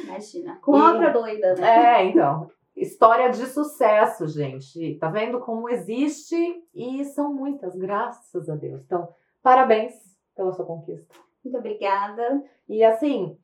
Imagina. 0.04 0.60
Com 0.62 0.74
outra 0.74 1.10
doida, 1.10 1.56
né? 1.56 2.02
É, 2.02 2.06
então. 2.06 2.48
História 2.76 3.32
de 3.32 3.44
sucesso, 3.48 4.28
gente. 4.28 5.00
Tá 5.00 5.10
vendo 5.10 5.40
como 5.40 5.68
existe? 5.68 6.36
E 6.76 7.04
são 7.06 7.34
muitas, 7.34 7.76
graças 7.76 8.48
a 8.48 8.56
Deus. 8.56 8.84
Então, 8.84 9.10
parabéns 9.42 9.96
pela 10.36 10.54
sua 10.54 10.64
conquista. 10.64 11.12
Muito 11.44 11.58
obrigada. 11.58 12.44
E 12.70 12.84
assim, 12.84 13.36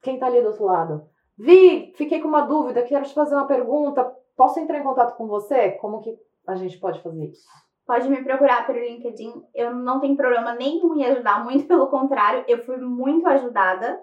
quem 0.00 0.20
tá 0.20 0.26
ali 0.26 0.40
do 0.40 0.50
outro 0.50 0.66
lado? 0.66 1.08
Vi, 1.36 1.92
fiquei 1.96 2.20
com 2.20 2.28
uma 2.28 2.42
dúvida, 2.42 2.84
quero 2.84 3.04
te 3.04 3.12
fazer 3.12 3.34
uma 3.34 3.48
pergunta. 3.48 4.04
Posso 4.36 4.60
entrar 4.60 4.78
em 4.78 4.84
contato 4.84 5.16
com 5.16 5.26
você? 5.26 5.72
Como 5.72 6.00
que 6.00 6.16
a 6.46 6.54
gente 6.54 6.78
pode 6.78 7.02
fazer 7.02 7.24
isso? 7.24 7.48
Pode 7.86 8.08
me 8.08 8.22
procurar 8.24 8.66
pelo 8.66 8.78
LinkedIn. 8.78 9.44
Eu 9.54 9.74
não 9.74 10.00
tenho 10.00 10.16
problema 10.16 10.54
nenhum 10.54 10.96
em 10.96 11.04
ajudar, 11.04 11.44
muito 11.44 11.66
pelo 11.66 11.88
contrário, 11.88 12.44
eu 12.48 12.64
fui 12.64 12.78
muito 12.78 13.26
ajudada. 13.28 14.00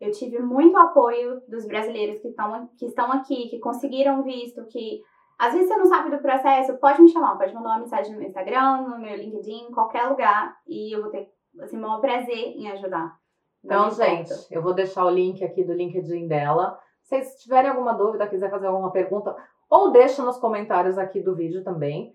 Eu 0.00 0.10
tive 0.10 0.38
muito 0.38 0.76
apoio 0.78 1.42
dos 1.46 1.66
brasileiros 1.66 2.20
que 2.20 2.28
estão 2.28 2.68
que 2.76 2.86
estão 2.86 3.12
aqui, 3.12 3.48
que 3.48 3.58
conseguiram 3.58 4.22
visto, 4.22 4.64
que 4.64 5.02
às 5.38 5.52
vezes 5.52 5.68
você 5.68 5.76
não 5.76 5.86
sabe 5.86 6.10
do 6.10 6.22
processo, 6.22 6.76
pode 6.78 7.00
me 7.00 7.08
chamar, 7.08 7.36
pode 7.36 7.54
mandar 7.54 7.70
uma 7.70 7.78
mensagem 7.80 8.12
no 8.12 8.18
meu 8.18 8.28
Instagram, 8.28 8.82
no 8.82 8.98
meu 8.98 9.16
LinkedIn, 9.16 9.68
em 9.68 9.72
qualquer 9.72 10.04
lugar, 10.06 10.56
e 10.66 10.94
eu 10.94 11.02
vou 11.02 11.10
ter 11.10 11.30
assim, 11.60 11.76
o 11.76 11.80
maior 11.80 12.00
prazer 12.00 12.56
em 12.56 12.70
ajudar. 12.70 13.18
Então, 13.64 13.88
importa. 13.88 14.04
gente, 14.04 14.34
eu 14.50 14.62
vou 14.62 14.74
deixar 14.74 15.04
o 15.04 15.10
link 15.10 15.44
aqui 15.44 15.64
do 15.64 15.72
LinkedIn 15.72 16.28
dela. 16.28 16.78
Se 17.02 17.16
vocês 17.16 17.42
tiverem 17.42 17.70
alguma 17.70 17.92
dúvida, 17.92 18.26
quiser 18.26 18.50
fazer 18.50 18.66
alguma 18.66 18.90
pergunta, 18.90 19.34
ou 19.68 19.90
deixa 19.90 20.22
nos 20.22 20.38
comentários 20.38 20.98
aqui 20.98 21.20
do 21.20 21.34
vídeo 21.34 21.62
também, 21.62 22.14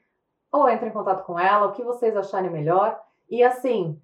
ou 0.56 0.70
entre 0.70 0.90
em 0.90 0.94
contato 0.94 1.26
com 1.26 1.40
ela, 1.40 1.68
o 1.68 1.72
que 1.72 1.84
vocês 1.84 2.16
acharem 2.16 2.50
melhor. 2.50 3.00
E 3.30 3.44
assim, 3.44 4.00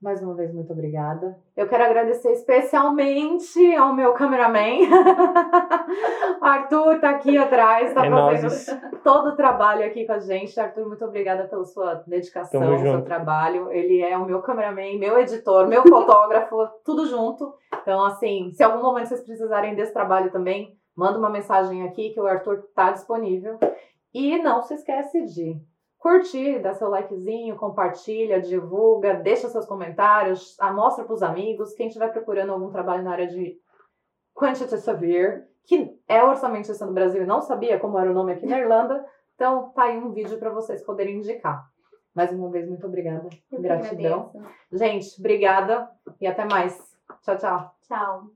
mais 0.00 0.22
uma 0.22 0.34
vez, 0.34 0.52
muito 0.52 0.72
obrigada. 0.72 1.38
Eu 1.56 1.66
quero 1.68 1.84
agradecer 1.84 2.30
especialmente 2.32 3.74
ao 3.76 3.94
meu 3.94 4.12
cameraman. 4.12 4.80
Arthur 6.40 7.00
tá 7.00 7.10
aqui 7.10 7.36
atrás, 7.38 7.94
tá 7.94 8.06
É 8.06 8.10
fazendo 8.10 9.00
todo 9.02 9.30
o 9.30 9.36
trabalho 9.36 9.84
aqui 9.84 10.06
com 10.06 10.12
a 10.12 10.18
gente. 10.18 10.58
Arthur, 10.60 10.86
muito 10.86 11.04
obrigada 11.04 11.44
pela 11.48 11.64
sua 11.64 11.94
dedicação, 12.06 12.60
Tamo 12.60 12.78
seu 12.78 12.92
junto. 12.92 13.04
trabalho. 13.06 13.72
Ele 13.72 14.02
é 14.02 14.16
o 14.18 14.26
meu 14.26 14.42
cameraman, 14.42 14.98
meu 14.98 15.18
editor, 15.18 15.66
meu 15.66 15.82
fotógrafo, 15.82 16.68
tudo 16.84 17.06
junto. 17.06 17.54
Então, 17.80 18.04
assim, 18.04 18.50
se 18.52 18.62
algum 18.62 18.82
momento 18.82 19.08
vocês 19.08 19.22
precisarem 19.22 19.74
desse 19.74 19.92
trabalho 19.92 20.30
também, 20.30 20.76
manda 20.94 21.18
uma 21.18 21.30
mensagem 21.30 21.84
aqui 21.84 22.10
que 22.10 22.20
o 22.20 22.26
Arthur 22.26 22.64
tá 22.74 22.90
disponível. 22.90 23.58
E 24.12 24.38
não 24.42 24.62
se 24.62 24.74
esquece 24.74 25.24
de 25.26 25.60
curtir, 25.98 26.60
dar 26.60 26.74
seu 26.74 26.88
likezinho, 26.88 27.56
compartilha, 27.56 28.40
divulga, 28.40 29.14
deixa 29.14 29.48
seus 29.48 29.66
comentários, 29.66 30.56
mostra 30.74 31.04
pros 31.04 31.22
amigos. 31.22 31.74
Quem 31.74 31.88
estiver 31.88 32.12
procurando 32.12 32.52
algum 32.52 32.70
trabalho 32.70 33.02
na 33.02 33.12
área 33.12 33.26
de 33.26 33.58
Quantity 34.34 34.78
Severe, 34.78 35.44
que 35.64 35.98
é 36.06 36.22
orçamentista 36.22 36.86
no 36.86 36.92
Brasil 36.92 37.22
e 37.22 37.26
não 37.26 37.40
sabia 37.40 37.78
como 37.78 37.98
era 37.98 38.10
o 38.10 38.14
nome 38.14 38.32
aqui 38.32 38.46
na 38.46 38.58
Irlanda, 38.58 39.04
então 39.34 39.70
tá 39.70 39.84
aí 39.84 39.98
um 39.98 40.12
vídeo 40.12 40.38
para 40.38 40.50
vocês 40.50 40.82
poderem 40.84 41.16
indicar. 41.16 41.66
Mais 42.14 42.32
uma 42.32 42.50
vez, 42.50 42.66
muito 42.66 42.86
obrigada. 42.86 43.28
Eu 43.52 43.60
Gratidão. 43.60 44.32
Gente, 44.72 45.18
obrigada 45.18 45.90
e 46.18 46.26
até 46.26 46.44
mais. 46.46 46.96
Tchau, 47.22 47.36
tchau. 47.36 47.74
Tchau. 47.82 48.35